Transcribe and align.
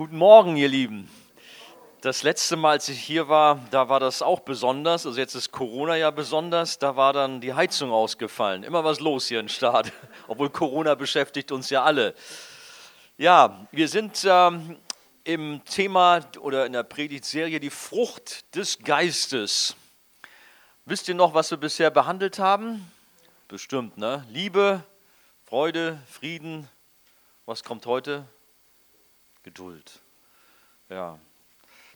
Guten 0.00 0.16
Morgen, 0.16 0.56
ihr 0.56 0.68
Lieben. 0.68 1.10
Das 2.00 2.22
letzte 2.22 2.56
Mal, 2.56 2.70
als 2.70 2.88
ich 2.88 2.98
hier 2.98 3.28
war, 3.28 3.60
da 3.70 3.90
war 3.90 4.00
das 4.00 4.22
auch 4.22 4.40
besonders. 4.40 5.04
Also 5.04 5.20
jetzt 5.20 5.34
ist 5.34 5.52
Corona 5.52 5.94
ja 5.94 6.10
besonders. 6.10 6.78
Da 6.78 6.96
war 6.96 7.12
dann 7.12 7.42
die 7.42 7.52
Heizung 7.52 7.90
ausgefallen. 7.90 8.62
Immer 8.62 8.82
was 8.82 9.00
los 9.00 9.26
hier 9.26 9.40
im 9.40 9.50
Staat. 9.50 9.92
Obwohl 10.26 10.48
Corona 10.48 10.94
beschäftigt 10.94 11.52
uns 11.52 11.68
ja 11.68 11.82
alle. 11.82 12.14
Ja, 13.18 13.66
wir 13.72 13.88
sind 13.88 14.24
ähm, 14.26 14.78
im 15.24 15.60
Thema 15.66 16.20
oder 16.40 16.64
in 16.64 16.72
der 16.72 16.84
Predigtserie 16.84 17.60
die 17.60 17.68
Frucht 17.68 18.56
des 18.56 18.78
Geistes. 18.78 19.76
Wisst 20.86 21.08
ihr 21.10 21.14
noch, 21.14 21.34
was 21.34 21.50
wir 21.50 21.58
bisher 21.58 21.90
behandelt 21.90 22.38
haben? 22.38 22.90
Bestimmt, 23.48 23.98
ne? 23.98 24.24
Liebe, 24.30 24.82
Freude, 25.44 26.00
Frieden. 26.08 26.70
Was 27.44 27.62
kommt 27.62 27.84
heute? 27.84 28.24
Geduld. 29.42 30.00
Ja, 30.88 31.18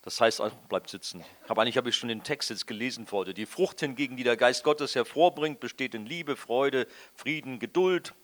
das 0.02 0.20
heißt, 0.20 0.42
bleibt 0.68 0.90
sitzen. 0.90 1.24
Aber 1.48 1.62
eigentlich 1.62 1.76
habe 1.76 1.88
ich 1.88 1.96
schon 1.96 2.08
den 2.08 2.22
Text 2.22 2.50
jetzt 2.50 2.66
gelesen 2.66 3.06
für. 3.06 3.32
Die 3.32 3.46
Frucht 3.46 3.80
hingegen, 3.80 4.16
die 4.16 4.24
der 4.24 4.36
Geist 4.36 4.64
Gottes 4.64 4.94
hervorbringt, 4.94 5.60
besteht 5.60 5.94
in 5.94 6.06
Liebe, 6.06 6.36
Freude, 6.36 6.86
Frieden, 7.14 7.58
Geduld, 7.58 8.14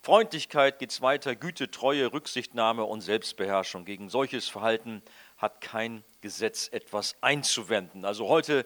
Freundlichkeit 0.00 0.78
geht 0.78 0.90
es 0.90 1.02
weiter, 1.02 1.34
Güte, 1.34 1.70
Treue, 1.70 2.12
Rücksichtnahme 2.12 2.84
und 2.84 3.00
Selbstbeherrschung. 3.00 3.84
Gegen 3.84 4.08
solches 4.08 4.48
Verhalten 4.48 5.02
hat 5.36 5.60
kein 5.60 6.04
Gesetz 6.20 6.68
etwas 6.72 7.16
einzuwenden. 7.20 8.04
Also 8.04 8.28
heute 8.28 8.64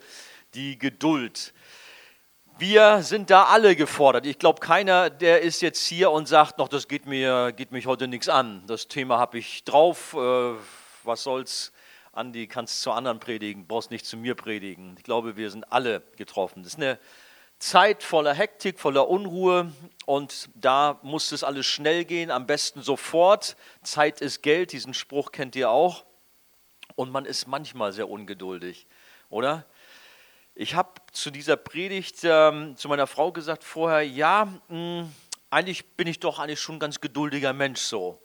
die 0.55 0.79
Geduld. 0.79 1.55
Wir 2.59 3.03
sind 3.03 3.31
da 3.31 3.45
alle 3.45 3.75
gefordert. 3.75 4.27
Ich 4.27 4.39
glaube, 4.39 4.61
keiner, 4.61 5.11
der 5.11 5.41
ist 5.41 5.63
jetzt 5.63 5.85
hier 5.85 6.11
und 6.11 6.29
sagt, 6.29 6.59
noch, 6.59 6.69
das 6.69 6.87
geht 6.87 7.07
mir, 7.07 7.53
geht 7.53 7.73
mich 7.73 7.87
heute 7.87 8.09
nichts 8.09 8.29
an. 8.29 8.63
Das 8.67 8.89
Thema 8.89 9.19
habe 9.19 9.39
ich 9.39 9.65
drauf. 9.65 10.15
Äh, 10.15 10.55
was 11.03 11.23
soll's? 11.23 11.73
Andi, 12.13 12.47
kannst 12.47 12.83
zu 12.83 12.93
anderen 12.93 13.19
predigen, 13.21 13.67
brauchst 13.67 13.91
nicht 13.91 14.05
zu 14.05 14.19
mir 14.19 14.35
predigen. 14.35 14.95
Ich 14.99 15.03
glaube, 15.03 15.37
wir 15.37 15.51
sind 15.51 15.73
alle 15.73 16.03
getroffen. 16.17 16.63
Das 16.63 16.75
ist 16.75 16.79
eine 16.79 16.99
Zeit 17.59 18.03
voller 18.03 18.35
Hektik, 18.35 18.79
voller 18.79 19.09
Unruhe 19.09 19.73
und 20.05 20.51
da 20.55 20.99
muss 21.03 21.33
es 21.33 21.43
alles 21.45 21.65
schnell 21.65 22.05
gehen, 22.05 22.31
am 22.31 22.47
besten 22.47 22.83
sofort. 22.83 23.57
Zeit 23.83 24.21
ist 24.21 24.43
Geld, 24.43 24.73
diesen 24.73 24.95
Spruch 24.95 25.33
kennt 25.33 25.57
ihr 25.57 25.71
auch. 25.71 26.05
Und 26.97 27.11
man 27.11 27.25
ist 27.25 27.47
manchmal 27.47 27.93
sehr 27.93 28.11
ungeduldig, 28.11 28.87
oder? 29.31 29.65
Ich 30.55 30.75
habe 30.75 30.91
zu 31.13 31.31
dieser 31.31 31.57
Predigt 31.57 32.19
ähm, 32.25 32.77
zu 32.77 32.89
meiner 32.89 33.07
Frau 33.07 33.33
gesagt 33.33 33.65
vorher, 33.65 34.03
ja, 34.03 34.45
mh, 34.69 35.01
hm, 35.01 35.13
eigentlich 35.49 35.97
bin 35.97 36.07
ich 36.07 36.21
doch 36.21 36.39
eigentlich 36.39 36.61
schon 36.61 36.77
ein 36.77 36.81
ganz 36.81 37.01
geduldiger 37.01 37.53
Mensch 37.53 37.81
so. 37.81 38.21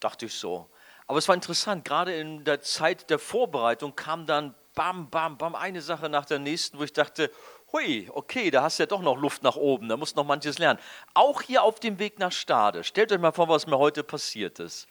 Dachte 0.00 0.26
ich 0.26 0.34
so. 0.34 0.68
Aber 1.06 1.18
es 1.18 1.28
war 1.28 1.34
interessant, 1.34 1.84
gerade 1.84 2.14
in 2.14 2.44
der 2.44 2.60
Zeit 2.60 3.10
der 3.10 3.18
Vorbereitung 3.18 3.96
kam 3.96 4.26
dann 4.26 4.54
bam, 4.74 5.08
bam, 5.10 5.38
bam, 5.38 5.54
eine 5.54 5.80
Sache 5.80 6.08
nach 6.08 6.26
der 6.26 6.38
nächsten, 6.38 6.78
wo 6.78 6.84
ich 6.84 6.92
dachte, 6.92 7.30
hui, 7.72 8.08
okay, 8.12 8.50
da 8.50 8.62
hast 8.62 8.78
du 8.78 8.82
ja 8.82 8.86
doch 8.86 9.00
noch 9.00 9.16
Luft 9.16 9.42
nach 9.42 9.56
oben, 9.56 9.88
da 9.88 9.96
musst 9.96 10.16
noch 10.16 10.24
manches 10.24 10.58
lernen. 10.58 10.78
Auch 11.14 11.42
hier 11.42 11.62
auf 11.62 11.80
dem 11.80 11.98
Weg 11.98 12.18
nach 12.18 12.32
Stade. 12.32 12.84
Stellt 12.84 13.12
euch 13.12 13.18
mal 13.18 13.32
vor, 13.32 13.48
was 13.48 13.66
mir 13.66 13.78
heute 13.78 14.04
passiert 14.04 14.60
ist. 14.60 14.88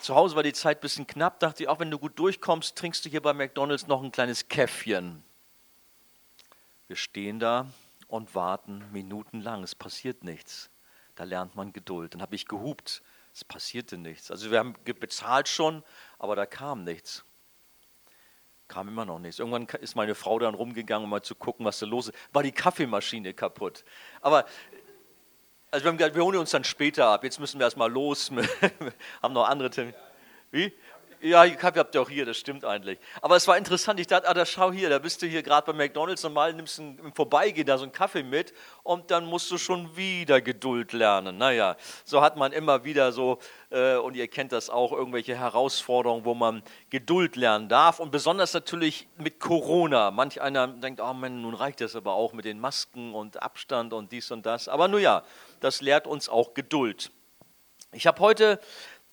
Zu 0.00 0.14
Hause 0.14 0.36
war 0.36 0.42
die 0.42 0.52
Zeit 0.52 0.78
ein 0.78 0.80
bisschen 0.80 1.06
knapp, 1.06 1.40
dachte 1.40 1.64
ich, 1.64 1.68
auch 1.68 1.80
wenn 1.80 1.90
du 1.90 1.98
gut 1.98 2.18
durchkommst, 2.18 2.76
trinkst 2.76 3.04
du 3.04 3.10
hier 3.10 3.22
bei 3.22 3.32
McDonalds 3.32 3.86
noch 3.86 4.02
ein 4.02 4.12
kleines 4.12 4.48
Käffchen. 4.48 5.22
Wir 6.86 6.96
stehen 6.96 7.38
da 7.38 7.66
und 8.08 8.34
warten 8.34 8.84
minutenlang. 8.92 9.62
Es 9.62 9.74
passiert 9.74 10.22
nichts. 10.24 10.70
Da 11.14 11.24
lernt 11.24 11.54
man 11.54 11.72
Geduld. 11.72 12.14
Dann 12.14 12.22
habe 12.22 12.34
ich 12.34 12.46
gehupt. 12.46 13.02
Es 13.32 13.44
passierte 13.44 13.96
nichts. 13.96 14.30
Also 14.30 14.50
wir 14.50 14.58
haben 14.58 14.74
bezahlt 14.84 15.48
schon, 15.48 15.82
aber 16.18 16.36
da 16.36 16.46
kam 16.46 16.84
nichts. 16.84 17.24
Kam 18.68 18.88
immer 18.88 19.04
noch 19.04 19.18
nichts. 19.18 19.38
Irgendwann 19.38 19.66
ist 19.80 19.94
meine 19.96 20.14
Frau 20.14 20.38
dann 20.38 20.54
rumgegangen, 20.54 21.04
um 21.04 21.10
mal 21.10 21.22
zu 21.22 21.34
gucken, 21.34 21.66
was 21.66 21.78
da 21.78 21.86
los 21.86 22.08
ist. 22.08 22.18
War 22.32 22.42
die 22.42 22.52
Kaffeemaschine 22.52 23.34
kaputt. 23.34 23.84
Aber 24.20 24.46
also 25.70 25.84
wir 25.84 25.88
haben 25.90 25.98
gesagt, 25.98 26.14
wir 26.14 26.24
holen 26.24 26.38
uns 26.38 26.50
dann 26.50 26.64
später 26.64 27.06
ab. 27.06 27.24
Jetzt 27.24 27.40
müssen 27.40 27.58
wir 27.58 27.64
erstmal 27.64 27.90
los. 27.90 28.30
haben 29.22 29.34
noch 29.34 29.48
andere 29.48 29.70
Termine. 29.70 29.96
Wie? 30.52 30.72
Ja, 31.24 31.48
Kaffee 31.48 31.78
habt 31.78 31.94
ihr 31.94 32.02
auch 32.02 32.10
hier, 32.10 32.26
das 32.26 32.36
stimmt 32.36 32.66
eigentlich. 32.66 32.98
Aber 33.22 33.34
es 33.34 33.48
war 33.48 33.56
interessant, 33.56 33.98
ich 33.98 34.06
dachte, 34.06 34.28
ah, 34.28 34.34
da 34.34 34.44
schau 34.44 34.70
hier, 34.70 34.90
da 34.90 34.98
bist 34.98 35.22
du 35.22 35.26
hier 35.26 35.42
gerade 35.42 35.72
bei 35.72 35.72
McDonalds, 35.72 36.22
normal 36.22 36.52
nimmst 36.52 36.76
du 36.76 36.82
im 36.82 37.14
Vorbeigehen 37.14 37.66
da 37.66 37.78
so 37.78 37.84
einen 37.84 37.92
Kaffee 37.92 38.22
mit 38.22 38.52
und 38.82 39.10
dann 39.10 39.24
musst 39.24 39.50
du 39.50 39.56
schon 39.56 39.96
wieder 39.96 40.42
Geduld 40.42 40.92
lernen. 40.92 41.38
Naja, 41.38 41.76
so 42.04 42.20
hat 42.20 42.36
man 42.36 42.52
immer 42.52 42.84
wieder 42.84 43.10
so, 43.10 43.38
äh, 43.70 43.96
und 43.96 44.16
ihr 44.16 44.28
kennt 44.28 44.52
das 44.52 44.68
auch, 44.68 44.92
irgendwelche 44.92 45.34
Herausforderungen, 45.34 46.26
wo 46.26 46.34
man 46.34 46.62
Geduld 46.90 47.36
lernen 47.36 47.70
darf. 47.70 48.00
Und 48.00 48.10
besonders 48.10 48.52
natürlich 48.52 49.08
mit 49.16 49.40
Corona. 49.40 50.10
Manch 50.10 50.42
einer 50.42 50.66
denkt, 50.66 51.00
oh 51.00 51.14
Mann, 51.14 51.40
nun 51.40 51.54
reicht 51.54 51.80
das 51.80 51.96
aber 51.96 52.12
auch 52.12 52.34
mit 52.34 52.44
den 52.44 52.60
Masken 52.60 53.14
und 53.14 53.42
Abstand 53.42 53.94
und 53.94 54.12
dies 54.12 54.30
und 54.30 54.44
das. 54.44 54.68
Aber 54.68 54.88
nun 54.88 55.00
ja, 55.00 55.22
das 55.60 55.80
lehrt 55.80 56.06
uns 56.06 56.28
auch 56.28 56.52
Geduld. 56.52 57.10
Ich 57.94 58.08
habe 58.08 58.18
heute 58.20 58.58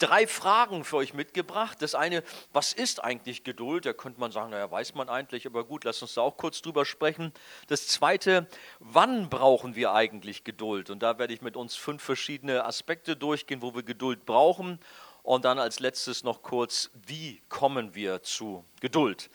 drei 0.02 0.26
Fragen 0.28 0.84
für 0.84 0.98
euch 0.98 1.14
mitgebracht. 1.14 1.82
Das 1.82 1.96
eine, 1.96 2.24
was 2.54 2.74
ist 2.74 3.04
eigentlich 3.04 3.44
Geduld? 3.44 3.86
Da 3.86 3.94
könnte 3.94 4.20
man 4.20 4.32
sagen, 4.32 4.52
naja, 4.52 4.70
weiß 4.70 4.96
man 4.96 5.10
eigentlich, 5.10 5.46
aber 5.46 5.64
gut, 5.64 5.84
lass 5.84 6.02
uns 6.02 6.16
da 6.16 6.22
auch 6.22 6.38
kurz 6.38 6.62
drüber 6.62 6.86
sprechen. 6.86 7.32
Das 7.68 7.88
zweite, 7.88 8.48
wann 8.80 9.30
brauchen 9.30 9.76
wir 9.76 9.94
eigentlich 9.94 10.44
Geduld? 10.44 10.90
Und 10.90 11.04
da 11.04 11.20
werde 11.20 11.34
ich 11.34 11.42
mit 11.42 11.56
uns 11.56 11.76
fünf 11.76 12.04
verschiedene 12.04 12.66
Aspekte 12.66 13.16
durchgehen, 13.16 13.62
wo 13.62 13.76
wir 13.76 13.84
Geduld 13.84 14.26
brauchen. 14.26 14.80
Und 15.24 15.46
dann 15.46 15.60
als 15.60 15.80
letztes 15.80 16.24
noch 16.24 16.42
kurz, 16.42 16.90
wie 17.06 17.42
kommen 17.48 17.94
wir 17.94 18.24
zu 18.24 18.66
Geduld? 18.80 19.30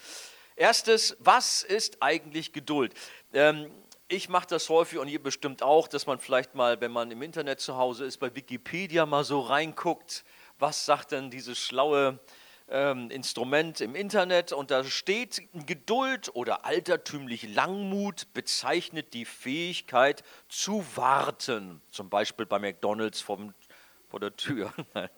Erstes, 0.56 1.16
was 1.20 1.62
ist 1.62 2.02
eigentlich 2.02 2.52
Geduld? 2.52 2.92
Ähm, 3.32 3.70
ich 4.08 4.28
mache 4.28 4.46
das 4.48 4.68
häufig 4.68 4.98
und 4.98 5.08
ihr 5.08 5.22
bestimmt 5.22 5.62
auch, 5.62 5.86
dass 5.88 6.06
man 6.06 6.18
vielleicht 6.18 6.54
mal, 6.54 6.80
wenn 6.80 6.92
man 6.92 7.10
im 7.10 7.22
Internet 7.22 7.60
zu 7.60 7.76
Hause 7.76 8.04
ist, 8.04 8.18
bei 8.18 8.34
Wikipedia 8.34 9.04
mal 9.04 9.24
so 9.24 9.40
reinguckt 9.40 10.24
was 10.58 10.86
sagt 10.86 11.12
denn 11.12 11.30
dieses 11.30 11.58
schlaue 11.58 12.18
ähm, 12.68 13.10
Instrument 13.10 13.80
im 13.80 13.94
Internet? 13.94 14.52
Und 14.52 14.70
da 14.70 14.84
steht, 14.84 15.42
Geduld 15.66 16.34
oder 16.34 16.64
altertümlich 16.64 17.54
Langmut 17.54 18.32
bezeichnet 18.32 19.14
die 19.14 19.24
Fähigkeit 19.24 20.22
zu 20.48 20.84
warten, 20.94 21.80
zum 21.90 22.10
Beispiel 22.10 22.46
bei 22.46 22.58
McDonald's 22.58 23.20
vom, 23.20 23.54
vor 24.08 24.20
der 24.20 24.36
Tür. 24.36 24.72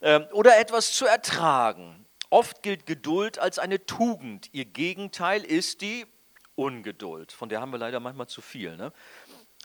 ähm, 0.00 0.26
oder 0.32 0.58
etwas 0.58 0.92
zu 0.92 1.06
ertragen. 1.06 2.06
Oft 2.30 2.62
gilt 2.62 2.86
Geduld 2.86 3.38
als 3.38 3.58
eine 3.58 3.86
Tugend. 3.86 4.48
Ihr 4.52 4.64
Gegenteil 4.64 5.44
ist 5.44 5.80
die 5.80 6.06
Ungeduld. 6.56 7.30
Von 7.32 7.48
der 7.48 7.60
haben 7.60 7.70
wir 7.70 7.78
leider 7.78 8.00
manchmal 8.00 8.26
zu 8.26 8.40
viel. 8.40 8.76
Ne? 8.76 8.92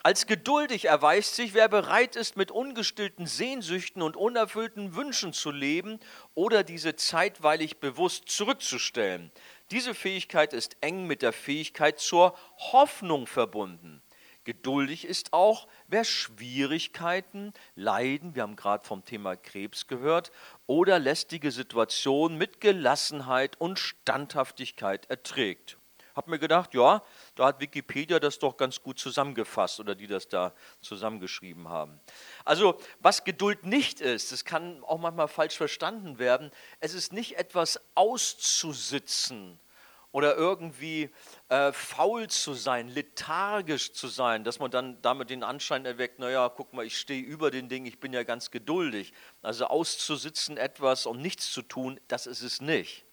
Als 0.04 0.26
geduldig 0.26 0.86
erweist 0.86 1.36
sich, 1.36 1.54
wer 1.54 1.68
bereit 1.68 2.16
ist, 2.16 2.36
mit 2.36 2.50
ungestillten 2.50 3.26
Sehnsüchten 3.26 4.02
und 4.02 4.16
unerfüllten 4.16 4.96
Wünschen 4.96 5.32
zu 5.32 5.52
leben 5.52 6.00
oder 6.34 6.64
diese 6.64 6.96
zeitweilig 6.96 7.78
bewusst 7.78 8.28
zurückzustellen. 8.28 9.30
Diese 9.70 9.94
Fähigkeit 9.94 10.54
ist 10.54 10.76
eng 10.80 11.06
mit 11.06 11.22
der 11.22 11.32
Fähigkeit 11.32 12.00
zur 12.00 12.36
Hoffnung 12.72 13.28
verbunden. 13.28 14.02
Geduldig 14.42 15.04
ist 15.04 15.32
auch, 15.32 15.68
wer 15.86 16.02
Schwierigkeiten, 16.02 17.52
Leiden, 17.76 18.34
wir 18.34 18.42
haben 18.42 18.56
gerade 18.56 18.84
vom 18.84 19.04
Thema 19.04 19.36
Krebs 19.36 19.86
gehört, 19.86 20.32
oder 20.66 20.98
lästige 20.98 21.52
Situationen 21.52 22.38
mit 22.38 22.60
Gelassenheit 22.60 23.60
und 23.60 23.78
Standhaftigkeit 23.78 25.08
erträgt. 25.08 25.78
Hab 26.14 26.28
mir 26.28 26.38
gedacht, 26.38 26.74
ja, 26.74 27.02
da 27.34 27.46
hat 27.46 27.60
Wikipedia 27.60 28.18
das 28.18 28.38
doch 28.38 28.56
ganz 28.56 28.82
gut 28.82 28.98
zusammengefasst 28.98 29.80
oder 29.80 29.94
die 29.94 30.06
das 30.06 30.28
da 30.28 30.52
zusammengeschrieben 30.80 31.68
haben. 31.68 32.00
Also, 32.44 32.78
was 33.00 33.24
Geduld 33.24 33.64
nicht 33.64 34.00
ist, 34.00 34.32
das 34.32 34.44
kann 34.44 34.82
auch 34.84 34.98
manchmal 34.98 35.28
falsch 35.28 35.56
verstanden 35.56 36.18
werden, 36.18 36.50
es 36.80 36.94
ist 36.94 37.12
nicht 37.12 37.36
etwas 37.38 37.80
auszusitzen 37.94 39.58
oder 40.12 40.36
irgendwie 40.36 41.10
äh, 41.48 41.72
faul 41.72 42.28
zu 42.28 42.52
sein, 42.52 42.88
lethargisch 42.88 43.92
zu 43.92 44.08
sein, 44.08 44.44
dass 44.44 44.58
man 44.58 44.70
dann 44.70 45.00
damit 45.00 45.30
den 45.30 45.42
Anschein 45.42 45.86
erweckt, 45.86 46.18
naja, 46.18 46.50
guck 46.50 46.74
mal, 46.74 46.84
ich 46.84 46.98
stehe 46.98 47.22
über 47.22 47.50
den 47.50 47.68
Ding, 47.68 47.86
ich 47.86 47.98
bin 47.98 48.12
ja 48.12 48.22
ganz 48.22 48.50
geduldig. 48.50 49.12
Also 49.40 49.66
auszusitzen 49.66 50.58
etwas 50.58 51.06
und 51.06 51.20
nichts 51.20 51.50
zu 51.50 51.62
tun, 51.62 51.98
das 52.08 52.26
ist 52.26 52.42
es 52.42 52.60
nicht. 52.60 53.06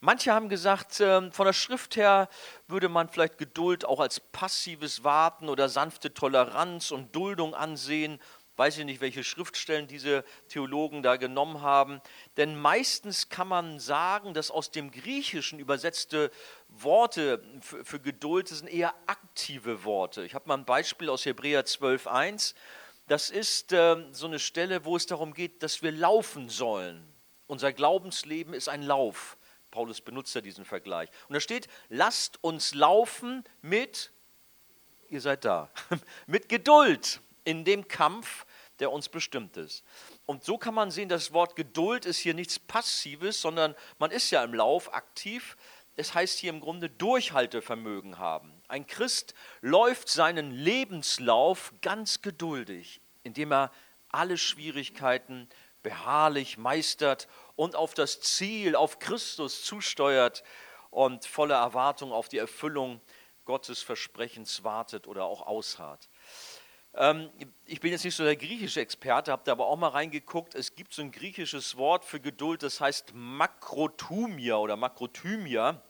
Manche 0.00 0.32
haben 0.32 0.48
gesagt, 0.48 1.00
ähm, 1.00 1.32
von 1.32 1.46
der 1.46 1.52
Schrift 1.52 1.96
her 1.96 2.28
würde 2.68 2.88
man 2.88 3.08
vielleicht 3.08 3.36
Geduld 3.36 3.84
auch 3.84 3.98
als 3.98 4.20
passives 4.20 5.02
Warten 5.02 5.48
oder 5.48 5.68
sanfte 5.68 6.14
Toleranz 6.14 6.92
und 6.92 7.16
Duldung 7.16 7.52
ansehen. 7.52 8.20
Weiß 8.54 8.78
ich 8.78 8.84
nicht, 8.84 9.00
welche 9.00 9.24
Schriftstellen 9.24 9.88
diese 9.88 10.24
Theologen 10.48 11.02
da 11.02 11.16
genommen 11.16 11.62
haben. 11.62 12.00
Denn 12.36 12.56
meistens 12.56 13.28
kann 13.28 13.48
man 13.48 13.80
sagen, 13.80 14.34
dass 14.34 14.52
aus 14.52 14.70
dem 14.70 14.92
Griechischen 14.92 15.58
übersetzte 15.58 16.30
Worte 16.68 17.42
für, 17.60 17.84
für 17.84 17.98
Geduld 17.98 18.48
sind 18.48 18.68
eher 18.68 18.94
aktive 19.06 19.82
Worte. 19.82 20.24
Ich 20.24 20.34
habe 20.34 20.46
mal 20.46 20.58
ein 20.58 20.64
Beispiel 20.64 21.08
aus 21.08 21.24
Hebräer 21.24 21.64
12,1. 21.64 22.54
Das 23.08 23.30
ist 23.30 23.72
äh, 23.72 23.96
so 24.12 24.26
eine 24.26 24.38
Stelle, 24.38 24.84
wo 24.84 24.94
es 24.94 25.06
darum 25.06 25.34
geht, 25.34 25.64
dass 25.64 25.82
wir 25.82 25.90
laufen 25.90 26.48
sollen. 26.48 27.04
Unser 27.48 27.72
Glaubensleben 27.72 28.54
ist 28.54 28.68
ein 28.68 28.82
Lauf. 28.82 29.37
Paulus 29.78 30.00
benutzt 30.00 30.34
ja 30.34 30.40
diesen 30.40 30.64
Vergleich. 30.64 31.08
Und 31.28 31.34
da 31.34 31.40
steht, 31.40 31.68
lasst 31.88 32.42
uns 32.42 32.74
laufen 32.74 33.44
mit, 33.62 34.10
ihr 35.08 35.20
seid 35.20 35.44
da, 35.44 35.70
mit 36.26 36.48
Geduld 36.48 37.20
in 37.44 37.64
dem 37.64 37.86
Kampf, 37.86 38.44
der 38.80 38.90
uns 38.90 39.08
bestimmt 39.08 39.56
ist. 39.56 39.84
Und 40.26 40.42
so 40.42 40.58
kann 40.58 40.74
man 40.74 40.90
sehen, 40.90 41.08
das 41.08 41.32
Wort 41.32 41.54
Geduld 41.54 42.06
ist 42.06 42.18
hier 42.18 42.34
nichts 42.34 42.58
Passives, 42.58 43.40
sondern 43.40 43.76
man 44.00 44.10
ist 44.10 44.32
ja 44.32 44.42
im 44.42 44.52
Lauf 44.52 44.92
aktiv. 44.92 45.56
Es 45.94 46.12
heißt 46.12 46.40
hier 46.40 46.50
im 46.50 46.58
Grunde 46.58 46.90
Durchhaltevermögen 46.90 48.18
haben. 48.18 48.60
Ein 48.66 48.84
Christ 48.84 49.32
läuft 49.60 50.08
seinen 50.08 50.50
Lebenslauf 50.50 51.72
ganz 51.82 52.20
geduldig, 52.20 53.00
indem 53.22 53.52
er 53.52 53.70
alle 54.08 54.38
Schwierigkeiten 54.38 55.48
beharrlich 55.84 56.58
meistert 56.58 57.28
und 57.58 57.74
auf 57.74 57.92
das 57.92 58.20
Ziel, 58.20 58.76
auf 58.76 59.00
Christus 59.00 59.64
zusteuert 59.64 60.44
und 60.90 61.24
voller 61.26 61.56
Erwartung 61.56 62.12
auf 62.12 62.28
die 62.28 62.38
Erfüllung 62.38 63.00
Gottes 63.46 63.82
Versprechens 63.82 64.62
wartet 64.62 65.08
oder 65.08 65.24
auch 65.24 65.44
ausharrt. 65.44 66.08
Ähm, 66.94 67.28
ich 67.64 67.80
bin 67.80 67.90
jetzt 67.90 68.04
nicht 68.04 68.14
so 68.14 68.22
der 68.22 68.36
griechische 68.36 68.80
Experte, 68.80 69.32
habe 69.32 69.42
da 69.44 69.50
aber 69.50 69.66
auch 69.66 69.76
mal 69.76 69.88
reingeguckt. 69.88 70.54
Es 70.54 70.76
gibt 70.76 70.94
so 70.94 71.02
ein 71.02 71.10
griechisches 71.10 71.76
Wort 71.76 72.04
für 72.04 72.20
Geduld, 72.20 72.62
das 72.62 72.80
heißt 72.80 73.12
Makrothymia 73.12 74.54
oder 74.56 74.76
Makrothymia. 74.76 75.82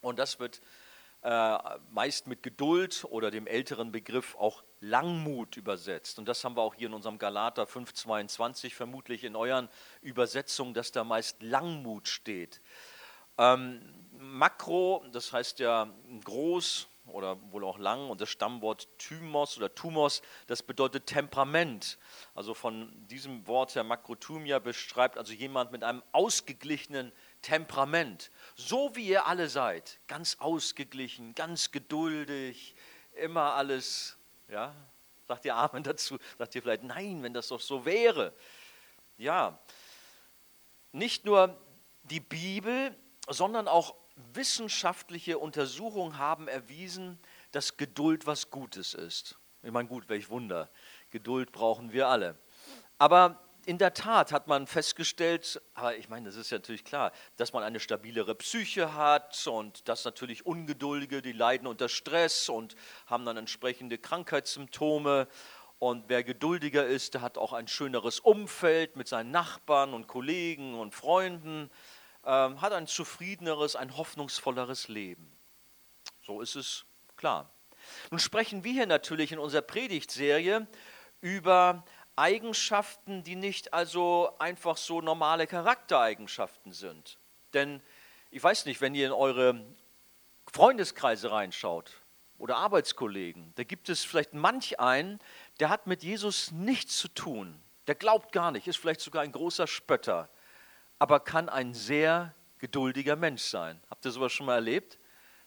Und 0.00 0.20
das 0.20 0.38
wird 0.38 0.62
äh, 1.22 1.58
meist 1.90 2.28
mit 2.28 2.44
Geduld 2.44 3.04
oder 3.10 3.32
dem 3.32 3.48
älteren 3.48 3.90
Begriff 3.90 4.36
auch 4.36 4.62
Langmut 4.84 5.56
übersetzt. 5.56 6.18
Und 6.18 6.28
das 6.28 6.44
haben 6.44 6.56
wir 6.56 6.62
auch 6.62 6.74
hier 6.74 6.88
in 6.88 6.94
unserem 6.94 7.18
Galater 7.18 7.64
5,22 7.64 8.70
vermutlich 8.70 9.24
in 9.24 9.34
euren 9.34 9.68
Übersetzungen, 10.02 10.74
dass 10.74 10.92
da 10.92 11.04
meist 11.04 11.42
Langmut 11.42 12.08
steht. 12.08 12.60
Ähm, 13.38 13.80
Makro, 14.18 15.04
das 15.12 15.32
heißt 15.32 15.58
ja 15.58 15.88
groß 16.24 16.86
oder 17.06 17.38
wohl 17.52 17.64
auch 17.64 17.78
lang, 17.78 18.08
und 18.08 18.20
das 18.20 18.30
Stammwort 18.30 18.88
Thymos 18.98 19.56
oder 19.56 19.74
Thumos, 19.74 20.22
das 20.46 20.62
bedeutet 20.62 21.06
Temperament. 21.06 21.98
Also 22.34 22.54
von 22.54 22.92
diesem 23.08 23.46
Wort 23.46 23.74
her 23.74 23.84
Makrothymia 23.84 24.58
beschreibt 24.58 25.18
also 25.18 25.32
jemand 25.32 25.72
mit 25.72 25.84
einem 25.84 26.02
ausgeglichenen 26.12 27.12
Temperament. 27.42 28.30
So 28.56 28.94
wie 28.94 29.06
ihr 29.06 29.26
alle 29.26 29.48
seid, 29.48 29.98
ganz 30.08 30.36
ausgeglichen, 30.40 31.34
ganz 31.34 31.70
geduldig, 31.72 32.74
immer 33.14 33.54
alles 33.54 34.16
ja? 34.48 34.74
Sagt 35.26 35.44
ihr 35.44 35.54
Amen 35.54 35.82
dazu? 35.82 36.18
Sagt 36.38 36.54
ihr 36.54 36.62
vielleicht, 36.62 36.82
nein, 36.82 37.22
wenn 37.22 37.32
das 37.32 37.48
doch 37.48 37.60
so 37.60 37.84
wäre. 37.84 38.34
Ja, 39.16 39.58
nicht 40.92 41.24
nur 41.24 41.56
die 42.04 42.20
Bibel, 42.20 42.94
sondern 43.28 43.68
auch 43.68 43.94
wissenschaftliche 44.32 45.38
Untersuchungen 45.38 46.18
haben 46.18 46.46
erwiesen, 46.46 47.18
dass 47.52 47.76
Geduld 47.76 48.26
was 48.26 48.50
Gutes 48.50 48.94
ist. 48.94 49.38
Ich 49.62 49.70
meine, 49.70 49.88
gut, 49.88 50.08
welch 50.08 50.28
Wunder. 50.28 50.68
Geduld 51.10 51.52
brauchen 51.52 51.92
wir 51.92 52.08
alle. 52.08 52.38
Aber 52.98 53.43
in 53.66 53.78
der 53.78 53.94
Tat 53.94 54.32
hat 54.32 54.46
man 54.46 54.66
festgestellt, 54.66 55.60
aber 55.74 55.96
ich 55.96 56.08
meine, 56.08 56.26
das 56.26 56.36
ist 56.36 56.50
ja 56.50 56.58
natürlich 56.58 56.84
klar, 56.84 57.12
dass 57.36 57.52
man 57.52 57.62
eine 57.62 57.80
stabilere 57.80 58.34
Psyche 58.34 58.94
hat 58.94 59.46
und 59.46 59.88
dass 59.88 60.04
natürlich 60.04 60.46
Ungeduldige, 60.46 61.22
die 61.22 61.32
leiden 61.32 61.66
unter 61.66 61.88
Stress 61.88 62.48
und 62.48 62.76
haben 63.06 63.24
dann 63.24 63.36
entsprechende 63.36 63.98
Krankheitssymptome. 63.98 65.28
Und 65.78 66.04
wer 66.08 66.24
geduldiger 66.24 66.86
ist, 66.86 67.14
der 67.14 67.20
hat 67.20 67.36
auch 67.36 67.52
ein 67.52 67.68
schöneres 67.68 68.20
Umfeld 68.20 68.96
mit 68.96 69.08
seinen 69.08 69.30
Nachbarn 69.30 69.92
und 69.92 70.06
Kollegen 70.06 70.78
und 70.78 70.94
Freunden, 70.94 71.70
ähm, 72.24 72.60
hat 72.60 72.72
ein 72.72 72.86
zufriedeneres, 72.86 73.76
ein 73.76 73.96
hoffnungsvolleres 73.96 74.88
Leben. 74.88 75.30
So 76.22 76.40
ist 76.40 76.54
es 76.54 76.84
klar. 77.16 77.50
Nun 78.10 78.18
sprechen 78.18 78.64
wir 78.64 78.72
hier 78.72 78.86
natürlich 78.86 79.32
in 79.32 79.38
unserer 79.38 79.62
Predigtserie 79.62 80.66
über 81.20 81.84
Eigenschaften, 82.16 83.22
die 83.22 83.36
nicht 83.36 83.72
also 83.74 84.32
einfach 84.38 84.76
so 84.76 85.00
normale 85.00 85.46
Charaktereigenschaften 85.46 86.72
sind. 86.72 87.18
Denn 87.52 87.82
ich 88.30 88.42
weiß 88.42 88.66
nicht, 88.66 88.80
wenn 88.80 88.94
ihr 88.94 89.06
in 89.06 89.12
eure 89.12 89.64
Freundeskreise 90.52 91.30
reinschaut 91.30 92.02
oder 92.38 92.56
Arbeitskollegen, 92.56 93.52
da 93.56 93.64
gibt 93.64 93.88
es 93.88 94.04
vielleicht 94.04 94.34
manch 94.34 94.80
einen, 94.80 95.18
der 95.60 95.68
hat 95.68 95.86
mit 95.86 96.02
Jesus 96.02 96.50
nichts 96.50 96.98
zu 96.98 97.08
tun. 97.08 97.60
Der 97.86 97.94
glaubt 97.94 98.32
gar 98.32 98.50
nicht, 98.50 98.66
ist 98.66 98.76
vielleicht 98.76 99.00
sogar 99.00 99.22
ein 99.22 99.32
großer 99.32 99.66
Spötter, 99.66 100.28
aber 100.98 101.20
kann 101.20 101.48
ein 101.48 101.74
sehr 101.74 102.34
geduldiger 102.58 103.16
Mensch 103.16 103.42
sein. 103.42 103.80
Habt 103.90 104.04
ihr 104.04 104.10
sowas 104.10 104.32
schon 104.32 104.46
mal 104.46 104.54
erlebt? 104.54 104.98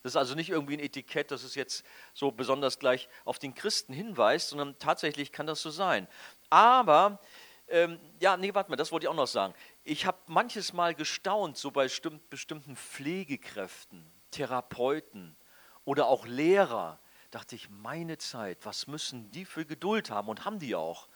Das 0.03 0.13
ist 0.13 0.17
also 0.17 0.35
nicht 0.35 0.49
irgendwie 0.49 0.75
ein 0.75 0.79
Etikett, 0.79 1.31
das 1.31 1.43
es 1.43 1.55
jetzt 1.55 1.85
so 2.13 2.31
besonders 2.31 2.79
gleich 2.79 3.09
auf 3.25 3.39
den 3.39 3.55
Christen 3.55 3.93
hinweist, 3.93 4.49
sondern 4.49 4.77
tatsächlich 4.79 5.31
kann 5.31 5.47
das 5.47 5.61
so 5.61 5.69
sein. 5.69 6.07
Aber, 6.49 7.19
ähm, 7.67 7.99
ja, 8.19 8.37
nee, 8.37 8.53
warte 8.53 8.69
mal, 8.69 8.77
das 8.77 8.91
wollte 8.91 9.05
ich 9.05 9.09
auch 9.09 9.15
noch 9.15 9.27
sagen. 9.27 9.53
Ich 9.83 10.05
habe 10.05 10.17
manches 10.27 10.73
Mal 10.73 10.95
gestaunt, 10.95 11.57
so 11.57 11.71
bei 11.71 11.89
bestimmten 12.29 12.75
Pflegekräften, 12.75 14.09
Therapeuten 14.31 15.35
oder 15.83 16.07
auch 16.07 16.25
Lehrer, 16.25 16.99
dachte 17.31 17.55
ich, 17.55 17.69
meine 17.69 18.17
Zeit, 18.17 18.59
was 18.65 18.87
müssen 18.87 19.31
die 19.31 19.45
für 19.45 19.65
Geduld 19.65 20.09
haben 20.09 20.29
und 20.29 20.45
haben 20.45 20.59
die 20.59 20.75
auch? 20.75 21.07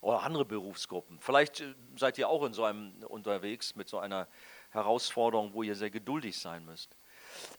Oder 0.00 0.22
andere 0.22 0.44
Berufsgruppen. 0.44 1.18
Vielleicht 1.20 1.60
äh, 1.60 1.74
seid 1.96 2.18
ihr 2.18 2.28
auch 2.28 2.44
in 2.44 2.52
so 2.52 2.64
einem 2.64 3.02
unterwegs 3.04 3.74
mit 3.74 3.88
so 3.88 3.98
einer 3.98 4.28
Herausforderung, 4.70 5.54
wo 5.54 5.62
ihr 5.62 5.74
sehr 5.74 5.90
geduldig 5.90 6.38
sein 6.38 6.64
müsst. 6.64 6.94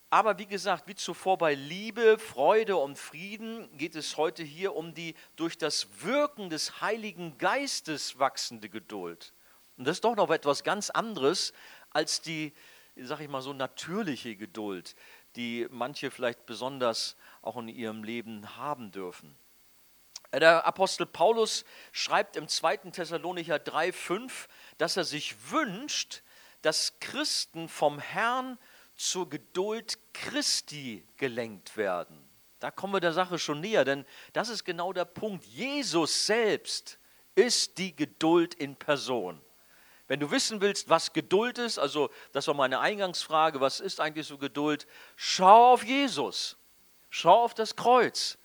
Aber 0.10 0.38
wie 0.40 0.48
gesagt, 0.48 0.88
wie 0.88 0.96
zuvor 0.96 1.38
bei 1.38 1.54
Liebe, 1.54 2.18
Freude 2.18 2.78
und 2.78 2.98
Frieden 2.98 3.70
geht 3.78 3.96
es 3.96 4.18
heute 4.18 4.44
hier 4.44 4.76
um 4.76 4.94
die 4.94 5.16
durch 5.36 5.58
das 5.58 5.88
Wirken 6.02 6.50
des 6.50 6.82
Heiligen 6.82 7.38
Geistes 7.38 8.18
wachsende 8.18 8.70
Geduld. 8.70 9.34
Und 9.78 9.88
das 9.88 9.98
ist 9.98 10.04
doch 10.04 10.16
noch 10.16 10.30
etwas 10.32 10.64
ganz 10.64 10.90
anderes 10.90 11.54
als 11.92 12.22
die, 12.22 12.54
sag 12.96 13.20
ich 13.20 13.30
mal 13.30 13.42
so, 13.42 13.54
natürliche 13.54 14.36
Geduld, 14.36 14.96
die 15.36 15.68
manche 15.70 16.12
vielleicht 16.12 16.46
besonders 16.46 17.16
auch 17.42 17.58
in 17.58 17.68
ihrem 17.68 18.04
Leben 18.04 18.58
haben 18.58 18.92
dürfen. 18.92 19.38
Der 20.34 20.66
Apostel 20.66 21.06
Paulus 21.06 21.66
schreibt 21.92 22.36
im 22.36 22.48
2. 22.48 22.78
Thessalonicher 22.92 23.56
3,5, 23.56 24.48
dass 24.78 24.98
er 24.98 25.04
sich 25.04 25.52
wünscht, 25.52 26.22
dass 26.62 27.00
Christen 27.00 27.70
vom 27.70 28.00
Herrn 28.00 28.58
zur 29.00 29.30
Geduld 29.30 29.98
Christi 30.14 31.06
gelenkt 31.16 31.78
werden. 31.78 32.20
Da 32.60 32.70
kommen 32.70 32.94
wir 32.94 33.00
der 33.00 33.14
Sache 33.14 33.40
schon 33.40 33.62
näher, 33.62 33.86
denn 33.86 34.06
das 34.34 34.50
ist 34.50 34.66
genau 34.66 34.92
der 34.92 35.06
Punkt. 35.06 35.46
Jesus 35.46 36.26
selbst 36.26 37.00
ist 37.34 37.78
die 37.78 37.96
Geduld 37.96 38.54
in 38.56 38.76
Person. 38.76 39.42
Wenn 40.08 40.20
du 40.20 40.32
wissen 40.32 40.60
willst, 40.60 40.90
was 40.90 41.14
Geduld 41.14 41.60
ist, 41.60 41.80
also 41.80 42.10
das 42.34 42.48
war 42.48 42.56
meine 42.56 42.80
Eingangsfrage, 42.80 43.62
was 43.62 43.80
ist 43.80 44.02
eigentlich 44.02 44.28
so 44.28 44.38
Geduld? 44.38 44.88
Schau 45.16 45.74
auf 45.74 45.86
Jesus, 45.86 46.58
schau 47.10 47.46
auf 47.46 47.54
das 47.54 47.76
Kreuz. 47.76 48.39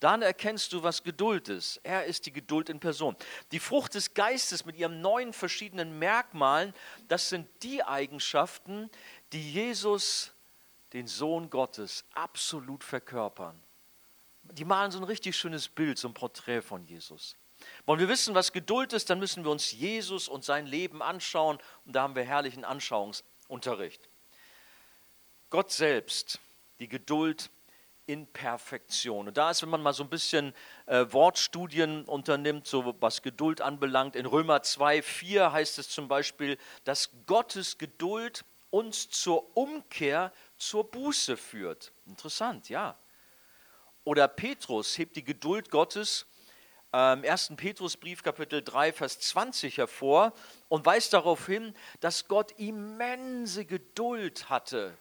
Dann 0.00 0.22
erkennst 0.22 0.72
du, 0.72 0.82
was 0.82 1.02
Geduld 1.02 1.50
ist. 1.50 1.78
Er 1.82 2.06
ist 2.06 2.24
die 2.24 2.32
Geduld 2.32 2.70
in 2.70 2.80
Person. 2.80 3.16
Die 3.52 3.60
Frucht 3.60 3.94
des 3.94 4.14
Geistes 4.14 4.64
mit 4.64 4.76
ihren 4.76 5.02
neun 5.02 5.34
verschiedenen 5.34 5.98
Merkmalen, 5.98 6.74
das 7.08 7.28
sind 7.28 7.46
die 7.62 7.82
Eigenschaften, 7.82 8.90
die 9.32 9.52
Jesus, 9.52 10.32
den 10.94 11.06
Sohn 11.06 11.50
Gottes, 11.50 12.04
absolut 12.14 12.82
verkörpern. 12.82 13.62
Die 14.42 14.64
malen 14.64 14.90
so 14.90 14.98
ein 14.98 15.04
richtig 15.04 15.36
schönes 15.36 15.68
Bild, 15.68 15.98
so 15.98 16.08
ein 16.08 16.14
Porträt 16.14 16.62
von 16.62 16.82
Jesus. 16.86 17.36
Wollen 17.84 18.00
wir 18.00 18.08
wissen, 18.08 18.34
was 18.34 18.52
Geduld 18.52 18.94
ist, 18.94 19.10
dann 19.10 19.18
müssen 19.18 19.44
wir 19.44 19.50
uns 19.50 19.70
Jesus 19.70 20.28
und 20.28 20.44
sein 20.44 20.66
Leben 20.66 21.02
anschauen 21.02 21.58
und 21.84 21.94
da 21.94 22.02
haben 22.02 22.14
wir 22.14 22.24
herrlichen 22.24 22.64
Anschauungsunterricht. 22.64 24.08
Gott 25.50 25.70
selbst, 25.70 26.40
die 26.78 26.88
Geduld 26.88 27.50
in 28.10 28.26
Perfektion. 28.26 29.28
Und 29.28 29.36
da 29.36 29.50
ist, 29.50 29.62
wenn 29.62 29.68
man 29.68 29.82
mal 29.82 29.92
so 29.92 30.02
ein 30.02 30.10
bisschen 30.10 30.52
äh, 30.86 31.06
Wortstudien 31.10 32.04
unternimmt, 32.06 32.66
so 32.66 32.96
was 33.00 33.22
Geduld 33.22 33.60
anbelangt, 33.60 34.16
in 34.16 34.26
Römer 34.26 34.62
2, 34.62 35.00
4 35.00 35.52
heißt 35.52 35.78
es 35.78 35.88
zum 35.88 36.08
Beispiel, 36.08 36.58
dass 36.82 37.10
Gottes 37.26 37.78
Geduld 37.78 38.44
uns 38.70 39.08
zur 39.10 39.56
Umkehr, 39.56 40.32
zur 40.56 40.90
Buße 40.90 41.36
führt. 41.36 41.92
Interessant, 42.06 42.68
ja. 42.68 42.98
Oder 44.02 44.26
Petrus 44.26 44.98
hebt 44.98 45.14
die 45.14 45.24
Geduld 45.24 45.70
Gottes 45.70 46.26
im 46.92 47.24
1. 47.24 47.52
Petrusbrief 47.56 48.24
Kapitel 48.24 48.62
3, 48.62 48.92
Vers 48.92 49.20
20 49.20 49.78
hervor 49.78 50.32
und 50.68 50.84
weist 50.84 51.12
darauf 51.12 51.46
hin, 51.46 51.72
dass 52.00 52.26
Gott 52.26 52.52
immense 52.58 53.64
Geduld 53.64 54.50
hatte 54.50 54.98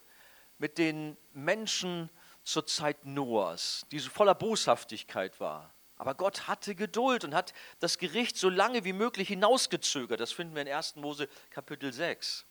mit 0.59 0.77
den 0.77 1.17
Menschen 1.33 2.11
zur 2.51 2.65
Zeit 2.65 3.05
Noahs, 3.05 3.85
die 3.91 3.99
so 3.99 4.09
voller 4.09 4.35
Boshaftigkeit 4.35 5.39
war. 5.39 5.73
Aber 5.97 6.15
Gott 6.15 6.47
hatte 6.47 6.75
Geduld 6.75 7.23
und 7.23 7.35
hat 7.35 7.53
das 7.79 7.97
Gericht 7.97 8.37
so 8.37 8.49
lange 8.49 8.85
wie 8.85 8.93
möglich 8.93 9.27
hinausgezögert. 9.27 10.19
Das 10.19 10.31
finden 10.31 10.55
wir 10.55 10.61
in 10.63 10.67
1. 10.69 10.95
Mose 10.95 11.27
Kapitel 11.49 11.91
6. 11.93 12.45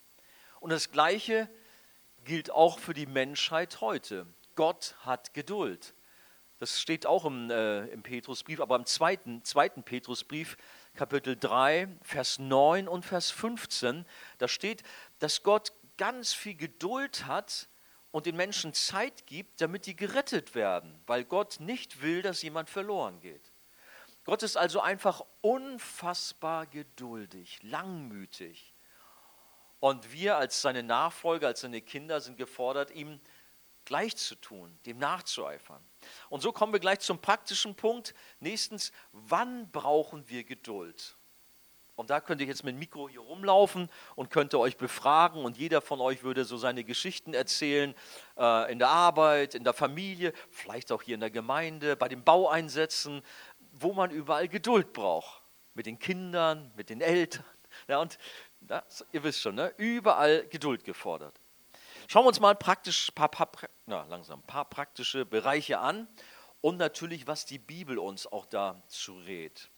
Und 0.61 0.71
das 0.71 0.93
Gleiche 0.93 1.49
gilt 2.25 2.51
auch 2.51 2.79
für 2.79 2.95
die 2.95 3.07
Menschheit 3.07 3.81
heute. 3.81 4.27
Gott 4.55 4.95
hat 5.01 5.35
Geduld. 5.35 5.95
Das 6.59 6.81
steht 6.81 7.07
auch 7.07 7.25
im, 7.25 7.51
äh, 7.51 7.87
im 7.87 8.03
Petrusbrief, 8.03 8.61
aber 8.61 8.77
im 8.77 8.85
zweiten, 8.85 9.45
zweiten 9.45 9.83
Petrusbrief, 9.83 10.57
Kapitel 10.95 11.37
3, 11.37 11.89
Vers 12.03 12.39
9 12.39 12.89
und 12.89 13.05
Vers 13.05 13.31
15, 13.31 14.05
da 14.39 14.49
steht, 14.49 14.83
dass 15.21 15.43
Gott 15.43 15.73
ganz 15.97 16.33
viel 16.33 16.55
Geduld 16.55 17.27
hat 17.27 17.69
und 18.19 18.27
den 18.27 18.35
Menschen 18.35 18.75
Zeit 18.75 19.29
gibt, 19.29 19.61
damit 19.61 19.87
die 19.87 19.95
gerettet 19.95 20.57
werden, 20.57 21.01
weil 21.07 21.25
Gott 21.25 21.61
nicht 21.61 22.03
will, 22.03 22.21
dass 22.21 22.43
jemand 22.43 22.69
verloren 22.69 23.21
geht. 23.21 23.53
Gott 24.25 24.43
ist 24.43 24.57
also 24.57 24.81
einfach 24.81 25.25
unfassbar 25.41 26.67
geduldig, 26.67 27.61
langmütig. 27.63 28.75
Und 29.79 30.11
wir 30.13 30.37
als 30.37 30.61
seine 30.61 30.83
Nachfolger, 30.83 31.47
als 31.47 31.61
seine 31.61 31.81
Kinder 31.81 32.21
sind 32.21 32.37
gefordert, 32.37 32.91
ihm 32.91 33.21
gleich 33.85 34.17
zu 34.17 34.35
tun, 34.35 34.77
dem 34.85 34.99
nachzueifern. 34.99 35.87
Und 36.29 36.41
so 36.41 36.51
kommen 36.51 36.73
wir 36.73 36.81
gleich 36.81 36.99
zum 36.99 37.21
praktischen 37.21 37.77
Punkt. 37.77 38.15
Nächstens, 38.41 38.91
wann 39.13 39.71
brauchen 39.71 40.29
wir 40.29 40.43
Geduld? 40.43 41.17
Und 41.99 42.11
da 42.11 42.21
könnte 42.21 42.45
ich 42.45 42.49
jetzt 42.49 42.63
mit 42.63 42.77
dem 42.77 42.79
Mikro 42.79 43.09
hier 43.09 43.19
rumlaufen 43.19 43.91
und 44.15 44.31
könnte 44.31 44.61
euch 44.61 44.77
befragen 44.77 45.45
und 45.45 45.59
jeder 45.59 45.81
von 45.81 46.01
euch 46.01 46.23
würde 46.23 46.45
so 46.45 46.57
seine 46.57 46.85
Geschichten 46.85 47.35
erzählen, 47.35 47.93
äh, 48.39 48.71
in 48.71 48.79
der 48.79 48.89
Arbeit, 48.89 49.57
in 49.57 49.65
der 49.65 49.73
Familie, 49.73 50.33
vielleicht 50.49 50.93
auch 50.93 51.03
hier 51.03 51.15
in 51.15 51.21
der 51.21 51.33
Gemeinde, 51.33 51.97
bei 51.97 52.09
den 52.09 52.23
Baueinsätzen, 52.23 53.21
wo 53.73 53.95
man 53.95 54.13
überall 54.13 54.47
Geduld 54.47 54.93
braucht. 54.93 55.43
Mit 55.75 55.87
den 55.87 55.99
Kindern, 55.99 56.71
mit 56.77 56.89
den 56.89 57.01
Eltern. 57.01 57.45
Ja, 57.89 57.99
und 57.99 58.17
das, 58.61 59.05
ihr 59.11 59.25
wisst 59.25 59.41
schon, 59.41 59.57
ne? 59.57 59.75
überall 59.77 60.47
Geduld 60.47 60.85
gefordert. 60.85 61.41
Schauen 62.07 62.23
wir 62.23 62.29
uns 62.29 62.39
mal 62.39 62.55
praktisch, 62.55 63.11
paar, 63.11 63.29
paar, 63.29 63.51
na, 63.87 64.05
langsam, 64.05 64.41
paar 64.43 64.67
praktische 64.67 65.27
Bereiche 65.27 65.81
an 65.81 66.07
und 66.61 66.77
natürlich, 66.77 67.27
was 67.27 67.45
die 67.45 67.59
Bibel 67.59 67.99
uns 67.99 68.27
auch 68.29 68.47
dazu 68.47 69.17
rät. 69.19 69.69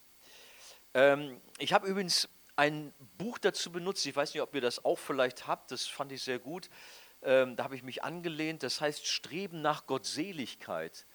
Ähm, 0.94 1.40
ich 1.58 1.72
habe 1.72 1.86
übrigens 1.86 2.28
ein 2.56 2.92
Buch 3.16 3.38
dazu 3.38 3.72
benutzt, 3.72 4.04
ich 4.06 4.14
weiß 4.14 4.34
nicht, 4.34 4.42
ob 4.42 4.54
ihr 4.54 4.60
das 4.60 4.84
auch 4.84 4.98
vielleicht 4.98 5.46
habt, 5.46 5.70
das 5.70 5.86
fand 5.86 6.12
ich 6.12 6.22
sehr 6.22 6.38
gut. 6.38 6.68
Ähm, 7.22 7.56
da 7.56 7.64
habe 7.64 7.76
ich 7.76 7.82
mich 7.82 8.02
angelehnt, 8.02 8.62
das 8.62 8.80
heißt 8.80 9.06
Streben 9.06 9.62
nach 9.62 9.86
Gottseligkeit. 9.86 11.06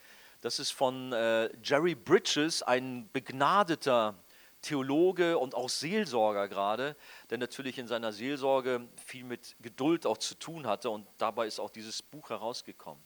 Das 0.41 0.60
ist 0.60 0.72
von 0.72 1.12
äh, 1.13 1.50
Jerry 1.63 1.96
Bridges, 1.96 2.62
ein 2.62 3.10
begnadeter 3.12 4.15
Theologe 4.62 5.38
und 5.38 5.53
auch 5.55 5.70
Seelsorger 5.70 6.48
gerade, 6.48 6.96
der 7.29 7.38
natürlich 7.38 7.77
in 7.77 7.88
seiner 7.88 8.12
Seelsorge 8.12 8.88
viel 9.05 9.24
mit 9.24 9.55
Geduld 9.62 10.05
auch 10.05 10.17
zu 10.17 10.36
tun 10.36 10.65
hatte 10.65 10.89
und 10.89 11.08
dabei 11.17 11.48
ist 11.48 11.60
auch 11.60 11.70
dieses 11.70 12.01
Buch 12.01 12.29
herausgekommen. 12.29 13.03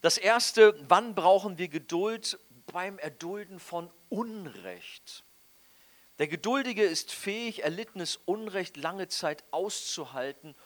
Das 0.00 0.16
erste, 0.16 0.74
wann 0.88 1.14
brauchen 1.14 1.58
wir 1.58 1.68
Geduld? 1.68 2.38
Beim 2.72 2.98
Erdulden 2.98 3.58
von 3.58 3.90
Unrecht. 4.10 5.24
Der 6.18 6.26
Geduldige 6.26 6.84
ist 6.84 7.12
fähig, 7.12 7.62
erlittenes 7.62 8.16
Unrecht 8.24 8.76
lange 8.76 9.08
Zeit 9.08 9.44
auszuhalten, 9.52 10.56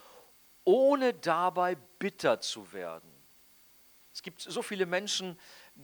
ohne 0.65 1.13
dabei 1.13 1.75
bitter 1.99 2.41
zu 2.41 2.73
werden. 2.73 3.11
Es 4.15 4.23
gibt 4.23 4.41
so 4.41 4.63
viele 4.63 4.87
Menschen, 4.87 5.39